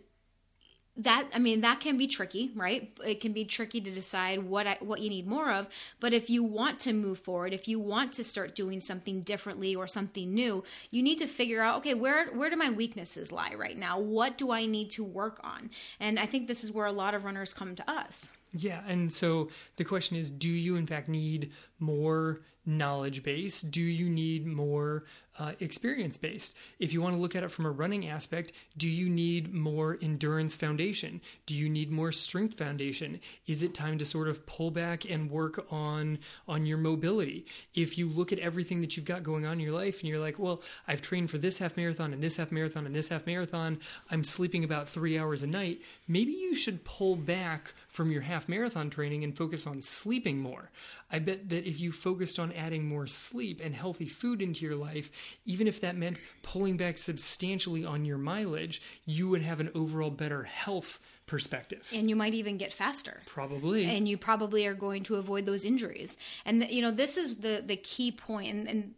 that 0.97 1.29
i 1.35 1.39
mean 1.39 1.61
that 1.61 1.81
can 1.81 1.99
be 1.99 2.07
tricky 2.07 2.53
right? 2.55 2.93
It 3.05 3.21
can 3.21 3.33
be 3.33 3.45
tricky 3.45 3.81
to 3.81 3.91
decide 3.91 4.43
what 4.43 4.67
I, 4.67 4.77
what 4.81 5.01
you 5.01 5.11
need 5.11 5.27
more 5.27 5.51
of. 5.51 5.69
But 6.01 6.13
if 6.13 6.31
you 6.31 6.43
want 6.43 6.79
to 6.81 6.93
move 6.93 7.19
forward 7.19 7.53
if 7.53 7.69
you 7.69 7.79
want 7.79 8.13
to 8.15 8.25
start 8.25 8.55
doing 8.55 8.81
something 8.81 9.23
differently 9.23 9.75
or 9.75 9.87
something 9.87 10.33
new 10.33 10.65
you 10.91 11.03
need 11.03 11.19
to 11.19 11.27
figure 11.27 11.61
out 11.61 11.79
okay 11.79 11.95
where 11.95 12.27
where 12.29 12.51
do 12.51 12.57
my 12.57 12.71
weaknesses 12.71 13.33
lie 13.33 13.55
right 13.57 13.77
now? 13.77 13.99
What 13.99 14.39
do 14.39 14.51
i 14.51 14.67
need 14.67 14.91
to 14.91 15.05
work 15.05 15.41
on? 15.43 15.71
And 16.01 16.19
i 16.19 16.27
think 16.27 16.47
this 16.47 16.65
is 16.65 16.73
where 16.73 16.87
a 16.87 16.93
lot 16.93 17.15
of 17.15 17.25
runners 17.25 17.53
come 17.53 17.75
to 17.77 17.91
us. 17.91 18.33
Yeah 18.53 18.83
and 18.87 19.13
so 19.13 19.51
the 19.77 19.85
question 19.85 20.17
is 20.17 20.31
do 20.31 20.51
you 20.51 20.77
in 20.77 20.87
fact 20.87 21.09
need 21.09 21.53
more 21.79 22.41
knowledge 22.67 23.23
base? 23.23 23.61
Do 23.61 23.83
you 23.83 24.09
need 24.09 24.47
more 24.47 25.05
uh, 25.39 25.53
experience 25.61 26.17
based? 26.17 26.57
If 26.79 26.93
you 26.93 27.03
want 27.03 27.15
to 27.15 27.21
look 27.21 27.35
at 27.35 27.43
it 27.43 27.51
from 27.51 27.67
a 27.67 27.71
running 27.71 28.09
aspect, 28.09 28.53
do 28.77 28.89
you 28.89 29.09
need 29.09 29.53
more 29.53 29.99
endurance 30.01 30.55
foundation? 30.55 31.21
Do 31.47 31.55
you 31.55 31.69
need 31.69 31.91
more 31.91 32.13
strength 32.13 32.57
foundation? 32.57 33.21
Is 33.47 33.63
it 33.63 33.75
time 33.75 33.99
to 33.99 34.05
sort 34.05 34.29
of 34.29 34.45
pull 34.47 34.71
back 34.71 35.09
and 35.09 35.31
work 35.31 35.67
on 35.71 36.19
on 36.47 36.67
your 36.67 36.79
mobility? 36.79 37.47
If 37.75 37.99
you 37.99 38.09
look 38.09 38.33
at 38.33 38.39
everything 38.39 38.81
that 38.81 38.97
you've 38.97 39.07
got 39.07 39.23
going 39.23 39.45
on 39.45 39.55
in 39.55 39.61
your 39.61 39.75
life 39.75 40.01
and 40.01 40.09
you're 40.09 40.21
like, 40.21 40.39
well, 40.39 40.63
I've 40.89 41.03
trained 41.03 41.31
for 41.31 41.39
this 41.39 41.59
half 41.59 41.77
marathon 41.77 42.13
and 42.13 42.23
this 42.23 42.37
half 42.37 42.53
marathon 42.53 42.87
and 42.87 42.95
this 42.95 43.09
half 43.09 43.27
marathon, 43.27 43.81
I'm 44.11 44.25
sleeping 44.25 44.65
about 44.65 44.89
three 44.89 45.19
hours 45.19 45.43
a 45.43 45.47
night. 45.47 45.83
Maybe 46.09 46.33
you 46.33 46.55
should 46.55 46.85
pull 46.85 47.17
back 47.17 47.75
from 47.95 48.11
your 48.11 48.23
half 48.23 48.49
marathon 48.49 48.91
training 48.91 49.23
and 49.23 49.37
focus 49.37 49.69
on 49.69 49.81
sleeping 49.81 50.37
more. 50.37 50.69
I 51.13 51.21
bet 51.21 51.49
that 51.51 51.65
if 51.65 51.79
you 51.79 51.93
focused 51.93 52.41
on 52.41 52.53
adding 52.53 52.85
more 52.89 53.07
sleep 53.07 53.61
and 53.63 53.73
healthy 53.73 54.09
food 54.09 54.43
into 54.43 54.67
your 54.67 54.75
life, 54.75 55.13
even 55.47 55.69
if 55.69 55.81
that 55.81 55.97
meant 55.97 56.17
pulling 56.43 56.77
back 56.77 56.99
substantially 56.99 57.85
on 57.85 58.05
your 58.05 58.19
mileage, 58.19 58.83
you 59.05 59.29
would 59.29 59.43
have 59.43 59.61
an 59.61 59.71
overall 59.77 60.11
better 60.11 60.43
health 60.43 60.99
perspective. 61.27 61.89
And 61.95 62.11
you 62.11 62.17
might 62.17 62.35
even 62.35 62.57
get 62.57 62.73
faster. 62.73 63.21
Probably. 63.27 63.85
And 63.85 64.09
you 64.09 64.19
probably 64.19 64.67
are 64.67 64.75
going 64.75 65.05
to 65.05 65.15
avoid 65.15 65.45
those 65.47 65.65
injuries. 65.65 66.17
And 66.45 66.69
you 66.69 66.83
know, 66.83 66.91
this 66.91 67.17
is 67.17 67.37
the 67.37 67.63
the 67.65 67.77
key 67.77 68.11
point 68.11 68.53
and, 68.53 68.67
and 68.67 68.95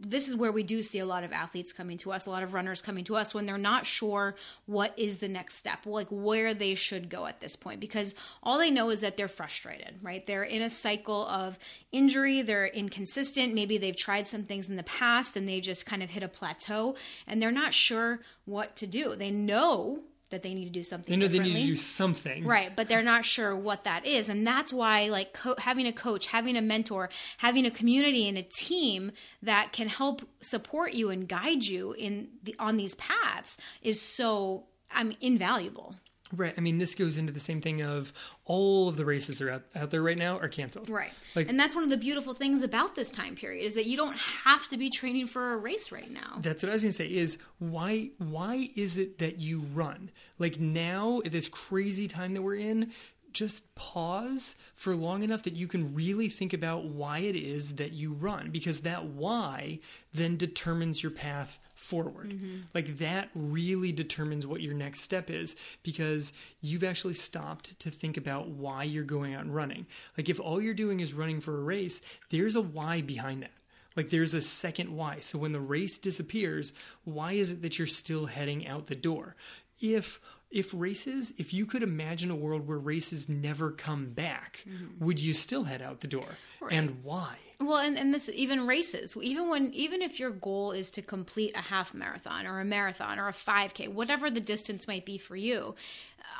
this 0.00 0.28
is 0.28 0.36
where 0.36 0.52
we 0.52 0.62
do 0.62 0.82
see 0.82 0.98
a 0.98 1.06
lot 1.06 1.24
of 1.24 1.32
athletes 1.32 1.72
coming 1.72 1.98
to 1.98 2.12
us, 2.12 2.26
a 2.26 2.30
lot 2.30 2.42
of 2.42 2.54
runners 2.54 2.82
coming 2.82 3.04
to 3.04 3.16
us 3.16 3.34
when 3.34 3.46
they're 3.46 3.58
not 3.58 3.86
sure 3.86 4.34
what 4.66 4.98
is 4.98 5.18
the 5.18 5.28
next 5.28 5.54
step, 5.54 5.86
like 5.86 6.08
where 6.10 6.54
they 6.54 6.74
should 6.74 7.08
go 7.08 7.26
at 7.26 7.40
this 7.40 7.56
point, 7.56 7.80
because 7.80 8.14
all 8.42 8.58
they 8.58 8.70
know 8.70 8.90
is 8.90 9.00
that 9.00 9.16
they're 9.16 9.28
frustrated, 9.28 9.96
right? 10.02 10.26
They're 10.26 10.44
in 10.44 10.62
a 10.62 10.70
cycle 10.70 11.26
of 11.26 11.58
injury, 11.92 12.42
they're 12.42 12.66
inconsistent. 12.66 13.54
Maybe 13.54 13.78
they've 13.78 13.96
tried 13.96 14.26
some 14.26 14.44
things 14.44 14.68
in 14.68 14.76
the 14.76 14.82
past 14.82 15.36
and 15.36 15.48
they 15.48 15.60
just 15.60 15.86
kind 15.86 16.02
of 16.02 16.10
hit 16.10 16.22
a 16.22 16.28
plateau 16.28 16.94
and 17.26 17.40
they're 17.42 17.50
not 17.50 17.74
sure 17.74 18.20
what 18.44 18.76
to 18.76 18.86
do. 18.86 19.16
They 19.16 19.30
know 19.30 20.00
that 20.30 20.42
they 20.42 20.54
need 20.54 20.64
to 20.64 20.70
do 20.70 20.82
something. 20.82 21.10
They 21.10 21.16
know 21.16 21.30
they 21.30 21.38
need 21.38 21.60
to 21.60 21.66
do 21.66 21.74
something, 21.76 22.44
right? 22.44 22.74
But 22.74 22.88
they're 22.88 23.02
not 23.02 23.24
sure 23.24 23.56
what 23.56 23.84
that 23.84 24.06
is, 24.06 24.28
and 24.28 24.46
that's 24.46 24.72
why 24.72 25.08
like 25.08 25.32
co- 25.32 25.56
having 25.58 25.86
a 25.86 25.92
coach, 25.92 26.26
having 26.26 26.56
a 26.56 26.62
mentor, 26.62 27.10
having 27.38 27.66
a 27.66 27.70
community 27.70 28.28
and 28.28 28.36
a 28.36 28.42
team 28.42 29.12
that 29.42 29.72
can 29.72 29.88
help 29.88 30.22
support 30.40 30.94
you 30.94 31.10
and 31.10 31.28
guide 31.28 31.64
you 31.64 31.92
in 31.92 32.28
the, 32.42 32.54
on 32.58 32.76
these 32.76 32.94
paths 32.96 33.56
is 33.82 34.00
so 34.00 34.64
I 34.90 35.04
mean 35.04 35.16
invaluable. 35.20 35.94
Right. 36.36 36.54
I 36.56 36.60
mean, 36.60 36.78
this 36.78 36.94
goes 36.94 37.18
into 37.18 37.32
the 37.32 37.40
same 37.40 37.60
thing 37.60 37.82
of 37.82 38.12
all 38.44 38.88
of 38.88 38.96
the 38.96 39.04
races 39.04 39.40
are 39.40 39.50
out, 39.50 39.62
out 39.74 39.90
there 39.90 40.02
right 40.02 40.18
now 40.18 40.38
are 40.38 40.48
canceled. 40.48 40.88
Right. 40.88 41.12
Like, 41.34 41.48
and 41.48 41.58
that's 41.58 41.74
one 41.74 41.84
of 41.84 41.90
the 41.90 41.96
beautiful 41.96 42.34
things 42.34 42.62
about 42.62 42.94
this 42.94 43.10
time 43.10 43.34
period 43.34 43.64
is 43.64 43.74
that 43.74 43.86
you 43.86 43.96
don't 43.96 44.16
have 44.44 44.66
to 44.68 44.76
be 44.76 44.90
training 44.90 45.26
for 45.26 45.54
a 45.54 45.56
race 45.56 45.90
right 45.90 46.10
now. 46.10 46.38
That's 46.40 46.62
what 46.62 46.70
I 46.70 46.72
was 46.72 46.82
going 46.82 46.92
to 46.92 46.96
say 46.96 47.06
is 47.06 47.38
why 47.58 48.10
why 48.18 48.70
is 48.76 48.98
it 48.98 49.18
that 49.18 49.38
you 49.38 49.60
run? 49.74 50.10
Like 50.38 50.60
now 50.60 51.22
at 51.24 51.32
this 51.32 51.48
crazy 51.48 52.08
time 52.08 52.34
that 52.34 52.42
we're 52.42 52.56
in, 52.56 52.92
just 53.32 53.74
pause 53.74 54.56
for 54.74 54.96
long 54.96 55.22
enough 55.22 55.42
that 55.42 55.54
you 55.54 55.68
can 55.68 55.94
really 55.94 56.28
think 56.28 56.52
about 56.52 56.84
why 56.86 57.18
it 57.18 57.36
is 57.36 57.76
that 57.76 57.92
you 57.92 58.12
run 58.12 58.50
because 58.50 58.80
that 58.80 59.04
why 59.04 59.78
then 60.14 60.36
determines 60.36 61.02
your 61.02 61.12
path 61.12 61.60
forward. 61.78 62.30
Mm-hmm. 62.30 62.56
Like 62.74 62.98
that 62.98 63.30
really 63.34 63.92
determines 63.92 64.46
what 64.46 64.60
your 64.60 64.74
next 64.74 65.00
step 65.00 65.30
is 65.30 65.54
because 65.82 66.32
you've 66.60 66.84
actually 66.84 67.14
stopped 67.14 67.78
to 67.80 67.90
think 67.90 68.16
about 68.16 68.48
why 68.48 68.82
you're 68.82 69.04
going 69.04 69.34
out 69.34 69.42
and 69.42 69.54
running. 69.54 69.86
Like 70.16 70.28
if 70.28 70.40
all 70.40 70.60
you're 70.60 70.74
doing 70.74 71.00
is 71.00 71.14
running 71.14 71.40
for 71.40 71.56
a 71.56 71.62
race, 71.62 72.00
there's 72.30 72.56
a 72.56 72.60
why 72.60 73.00
behind 73.00 73.42
that. 73.42 73.52
Like 73.96 74.10
there's 74.10 74.34
a 74.34 74.40
second 74.40 74.94
why. 74.94 75.20
So 75.20 75.38
when 75.38 75.52
the 75.52 75.60
race 75.60 75.98
disappears, 75.98 76.72
why 77.04 77.32
is 77.34 77.52
it 77.52 77.62
that 77.62 77.78
you're 77.78 77.86
still 77.86 78.26
heading 78.26 78.66
out 78.66 78.86
the 78.86 78.96
door? 78.96 79.36
If 79.80 80.20
if 80.50 80.72
races, 80.74 81.34
if 81.38 81.52
you 81.52 81.66
could 81.66 81.82
imagine 81.82 82.30
a 82.30 82.34
world 82.34 82.66
where 82.66 82.78
races 82.78 83.28
never 83.28 83.70
come 83.70 84.06
back, 84.06 84.64
mm-hmm. 84.68 85.04
would 85.04 85.20
you 85.20 85.34
still 85.34 85.64
head 85.64 85.82
out 85.82 86.00
the 86.00 86.08
door? 86.08 86.28
Right. 86.60 86.72
And 86.72 87.04
why? 87.04 87.36
Well, 87.60 87.78
and, 87.78 87.98
and 87.98 88.14
this 88.14 88.30
even 88.32 88.68
races, 88.68 89.16
even 89.20 89.48
when 89.48 89.72
even 89.74 90.00
if 90.00 90.20
your 90.20 90.30
goal 90.30 90.70
is 90.70 90.92
to 90.92 91.02
complete 91.02 91.56
a 91.56 91.60
half 91.60 91.92
marathon 91.92 92.46
or 92.46 92.60
a 92.60 92.64
marathon 92.64 93.18
or 93.18 93.26
a 93.26 93.32
5K, 93.32 93.88
whatever 93.88 94.30
the 94.30 94.40
distance 94.40 94.86
might 94.86 95.04
be 95.04 95.18
for 95.18 95.34
you, 95.34 95.74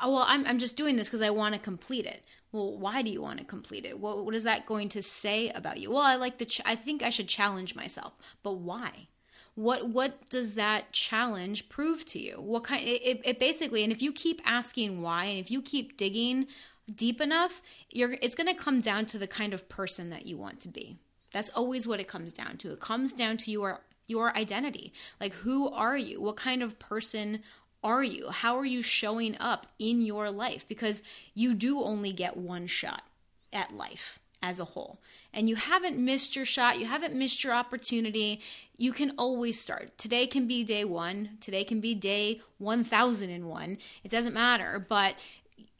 uh, 0.01 0.09
well, 0.09 0.23
I'm, 0.25 0.45
I'm 0.45 0.59
just 0.59 0.77
doing 0.77 0.95
this 0.95 1.09
because 1.09 1.21
I 1.21 1.29
want 1.29 1.55
to 1.55 1.59
complete 1.59 2.05
it. 2.05 2.23
Well, 2.53 2.77
why 2.77 3.01
do 3.01 3.11
you 3.11 3.21
want 3.21 3.39
to 3.39 3.45
complete 3.45 3.85
it? 3.85 3.99
What, 3.99 4.23
what 4.25 4.33
is 4.33 4.45
that 4.45 4.65
going 4.65 4.87
to 4.89 5.01
say 5.01 5.49
about 5.49 5.79
you? 5.79 5.91
Well, 5.91 6.01
I 6.01 6.15
like 6.15 6.37
the, 6.37 6.45
ch- 6.45 6.61
I 6.65 6.75
think 6.75 7.03
I 7.03 7.09
should 7.09 7.27
challenge 7.27 7.75
myself, 7.75 8.13
but 8.41 8.53
why? 8.53 9.07
what 9.55 9.89
what 9.89 10.29
does 10.29 10.53
that 10.53 10.89
challenge 10.93 11.67
prove 11.67 12.05
to 12.05 12.17
you 12.17 12.39
what 12.39 12.63
kind 12.63 12.81
it, 12.87 13.19
it 13.25 13.39
basically 13.39 13.83
and 13.83 13.91
if 13.91 14.01
you 14.01 14.13
keep 14.13 14.41
asking 14.45 15.01
why 15.01 15.25
and 15.25 15.39
if 15.39 15.51
you 15.51 15.61
keep 15.61 15.97
digging 15.97 16.47
deep 16.93 17.19
enough 17.19 17.61
you're 17.89 18.13
it's 18.21 18.35
going 18.35 18.47
to 18.47 18.53
come 18.53 18.79
down 18.79 19.05
to 19.05 19.17
the 19.17 19.27
kind 19.27 19.53
of 19.53 19.67
person 19.67 20.11
that 20.11 20.25
you 20.25 20.37
want 20.37 20.61
to 20.61 20.69
be 20.69 20.97
that's 21.31 21.49
always 21.51 21.87
what 21.87 21.99
it 21.99 22.07
comes 22.07 22.31
down 22.31 22.57
to. 22.57 22.71
It 22.71 22.79
comes 22.79 23.13
down 23.13 23.37
to 23.37 23.51
your 23.51 23.81
your 24.07 24.35
identity. 24.35 24.91
Like 25.19 25.33
who 25.33 25.69
are 25.69 25.97
you? 25.97 26.21
What 26.21 26.35
kind 26.37 26.63
of 26.63 26.79
person 26.79 27.43
are 27.83 28.03
you? 28.03 28.29
How 28.29 28.57
are 28.57 28.65
you 28.65 28.81
showing 28.81 29.37
up 29.39 29.67
in 29.77 30.01
your 30.01 30.31
life? 30.31 30.67
Because 30.67 31.01
you 31.33 31.53
do 31.53 31.81
only 31.81 32.11
get 32.11 32.35
one 32.35 32.67
shot 32.67 33.03
at 33.53 33.73
life 33.73 34.19
as 34.41 34.59
a 34.59 34.65
whole. 34.65 34.99
And 35.33 35.49
you 35.49 35.55
haven't 35.55 35.97
missed 35.97 36.35
your 36.35 36.45
shot, 36.45 36.79
you 36.79 36.85
haven't 36.85 37.13
missed 37.13 37.43
your 37.43 37.53
opportunity. 37.53 38.41
You 38.77 38.93
can 38.93 39.13
always 39.17 39.59
start. 39.59 39.97
Today 39.97 40.27
can 40.27 40.47
be 40.47 40.63
day 40.63 40.85
one, 40.85 41.37
today 41.41 41.63
can 41.63 41.81
be 41.81 41.93
day 41.93 42.41
1001. 42.57 43.77
It 44.03 44.11
doesn't 44.11 44.33
matter, 44.33 44.85
but 44.87 45.15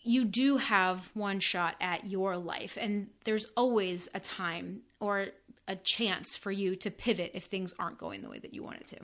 you 0.01 0.23
do 0.23 0.57
have 0.57 1.09
one 1.13 1.39
shot 1.39 1.75
at 1.81 2.07
your 2.07 2.37
life, 2.37 2.77
and 2.79 3.07
there's 3.25 3.47
always 3.55 4.09
a 4.13 4.19
time 4.19 4.81
or 4.99 5.27
a 5.69 5.75
chance 5.75 6.35
for 6.35 6.51
you 6.51 6.75
to 6.75 6.91
pivot 6.91 7.31
if 7.35 7.45
things 7.45 7.73
aren't 7.79 7.99
going 7.99 8.21
the 8.21 8.29
way 8.29 8.39
that 8.39 8.53
you 8.53 8.63
want 8.63 8.81
it 8.81 8.87
to. 8.87 8.97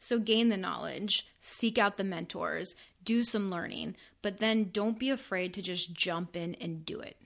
So 0.00 0.18
gain 0.18 0.48
the 0.48 0.56
knowledge, 0.56 1.28
seek 1.38 1.78
out 1.78 1.96
the 1.98 2.02
mentors, 2.02 2.74
do 3.04 3.22
some 3.22 3.50
learning, 3.50 3.94
but 4.22 4.38
then 4.38 4.70
don't 4.72 4.98
be 4.98 5.10
afraid 5.10 5.54
to 5.54 5.62
just 5.62 5.92
jump 5.92 6.34
in 6.34 6.56
and 6.56 6.84
do 6.84 6.98
it. 6.98 7.16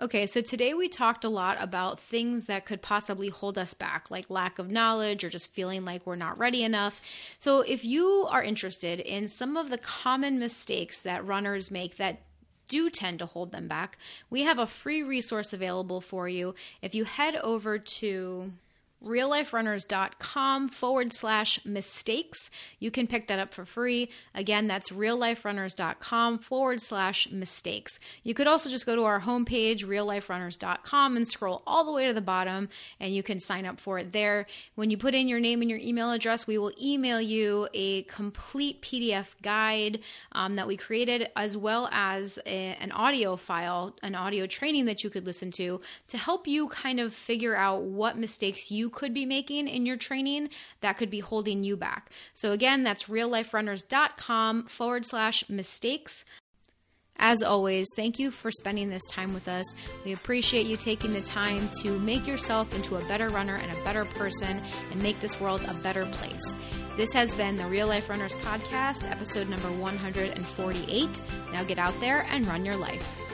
Okay, 0.00 0.26
so 0.26 0.40
today 0.40 0.74
we 0.74 0.88
talked 0.88 1.24
a 1.24 1.28
lot 1.28 1.56
about 1.60 2.00
things 2.00 2.46
that 2.46 2.66
could 2.66 2.82
possibly 2.82 3.28
hold 3.28 3.58
us 3.58 3.74
back, 3.74 4.10
like 4.10 4.30
lack 4.30 4.58
of 4.58 4.70
knowledge 4.70 5.24
or 5.24 5.28
just 5.30 5.52
feeling 5.52 5.84
like 5.84 6.06
we're 6.06 6.16
not 6.16 6.38
ready 6.38 6.64
enough. 6.64 7.00
So, 7.38 7.60
if 7.60 7.84
you 7.84 8.26
are 8.28 8.42
interested 8.42 8.98
in 8.98 9.28
some 9.28 9.56
of 9.56 9.70
the 9.70 9.78
common 9.78 10.40
mistakes 10.40 11.02
that 11.02 11.24
runners 11.24 11.70
make 11.70 11.96
that 11.98 12.22
do 12.68 12.90
tend 12.90 13.18
to 13.18 13.26
hold 13.26 13.52
them 13.52 13.68
back, 13.68 13.98
we 14.30 14.42
have 14.42 14.58
a 14.58 14.66
free 14.66 15.02
resource 15.02 15.52
available 15.52 16.00
for 16.00 16.28
you. 16.28 16.54
If 16.82 16.94
you 16.94 17.04
head 17.04 17.36
over 17.36 17.78
to 17.78 18.52
realliferunners.com 19.04 20.68
forward 20.68 21.12
slash 21.12 21.64
mistakes. 21.64 22.50
You 22.78 22.90
can 22.90 23.06
pick 23.06 23.28
that 23.28 23.38
up 23.38 23.54
for 23.54 23.64
free. 23.64 24.10
Again, 24.34 24.66
that's 24.66 24.90
realliferunners.com 24.90 26.38
forward 26.38 26.80
slash 26.80 27.30
mistakes. 27.30 27.98
You 28.22 28.34
could 28.34 28.46
also 28.46 28.70
just 28.70 28.86
go 28.86 28.96
to 28.96 29.04
our 29.04 29.20
homepage, 29.20 29.84
realliferunners.com, 29.84 31.16
and 31.16 31.26
scroll 31.26 31.62
all 31.66 31.84
the 31.84 31.92
way 31.92 32.06
to 32.06 32.12
the 32.12 32.20
bottom, 32.20 32.68
and 33.00 33.14
you 33.14 33.22
can 33.22 33.40
sign 33.40 33.66
up 33.66 33.80
for 33.80 33.98
it 33.98 34.12
there. 34.12 34.46
When 34.74 34.90
you 34.90 34.96
put 34.96 35.14
in 35.14 35.28
your 35.28 35.40
name 35.40 35.60
and 35.60 35.70
your 35.70 35.80
email 35.80 36.10
address, 36.10 36.46
we 36.46 36.58
will 36.58 36.72
email 36.82 37.20
you 37.20 37.68
a 37.74 38.02
complete 38.04 38.82
PDF 38.82 39.28
guide 39.42 40.00
um, 40.32 40.56
that 40.56 40.66
we 40.66 40.76
created, 40.76 41.28
as 41.36 41.56
well 41.56 41.88
as 41.92 42.38
a, 42.46 42.76
an 42.80 42.92
audio 42.92 43.36
file, 43.36 43.96
an 44.02 44.14
audio 44.14 44.46
training 44.46 44.86
that 44.86 45.04
you 45.04 45.10
could 45.10 45.26
listen 45.26 45.50
to 45.52 45.80
to 46.08 46.18
help 46.18 46.46
you 46.46 46.68
kind 46.68 47.00
of 47.00 47.12
figure 47.12 47.56
out 47.56 47.82
what 47.82 48.18
mistakes 48.18 48.70
you 48.70 48.90
could 48.94 49.12
be 49.12 49.26
making 49.26 49.68
in 49.68 49.86
your 49.86 49.96
training 49.96 50.48
that 50.80 50.96
could 50.96 51.10
be 51.10 51.20
holding 51.20 51.64
you 51.64 51.76
back. 51.76 52.10
So, 52.32 52.52
again, 52.52 52.82
that's 52.82 53.04
realliferunners.com 53.04 54.66
forward 54.66 55.04
slash 55.04 55.48
mistakes. 55.48 56.24
As 57.16 57.42
always, 57.42 57.86
thank 57.94 58.18
you 58.18 58.30
for 58.30 58.50
spending 58.50 58.90
this 58.90 59.04
time 59.06 59.34
with 59.34 59.46
us. 59.46 59.72
We 60.04 60.12
appreciate 60.12 60.66
you 60.66 60.76
taking 60.76 61.12
the 61.12 61.20
time 61.20 61.68
to 61.82 61.98
make 62.00 62.26
yourself 62.26 62.74
into 62.74 62.96
a 62.96 63.04
better 63.04 63.28
runner 63.28 63.54
and 63.54 63.70
a 63.70 63.84
better 63.84 64.04
person 64.04 64.60
and 64.90 65.02
make 65.02 65.20
this 65.20 65.40
world 65.40 65.62
a 65.68 65.74
better 65.74 66.04
place. 66.06 66.56
This 66.96 67.12
has 67.12 67.34
been 67.34 67.56
the 67.56 67.66
Real 67.66 67.86
Life 67.86 68.08
Runners 68.08 68.32
Podcast, 68.34 69.10
episode 69.10 69.48
number 69.48 69.68
148. 69.68 71.20
Now 71.52 71.64
get 71.64 71.78
out 71.78 71.98
there 72.00 72.26
and 72.30 72.46
run 72.46 72.64
your 72.64 72.76
life. 72.76 73.33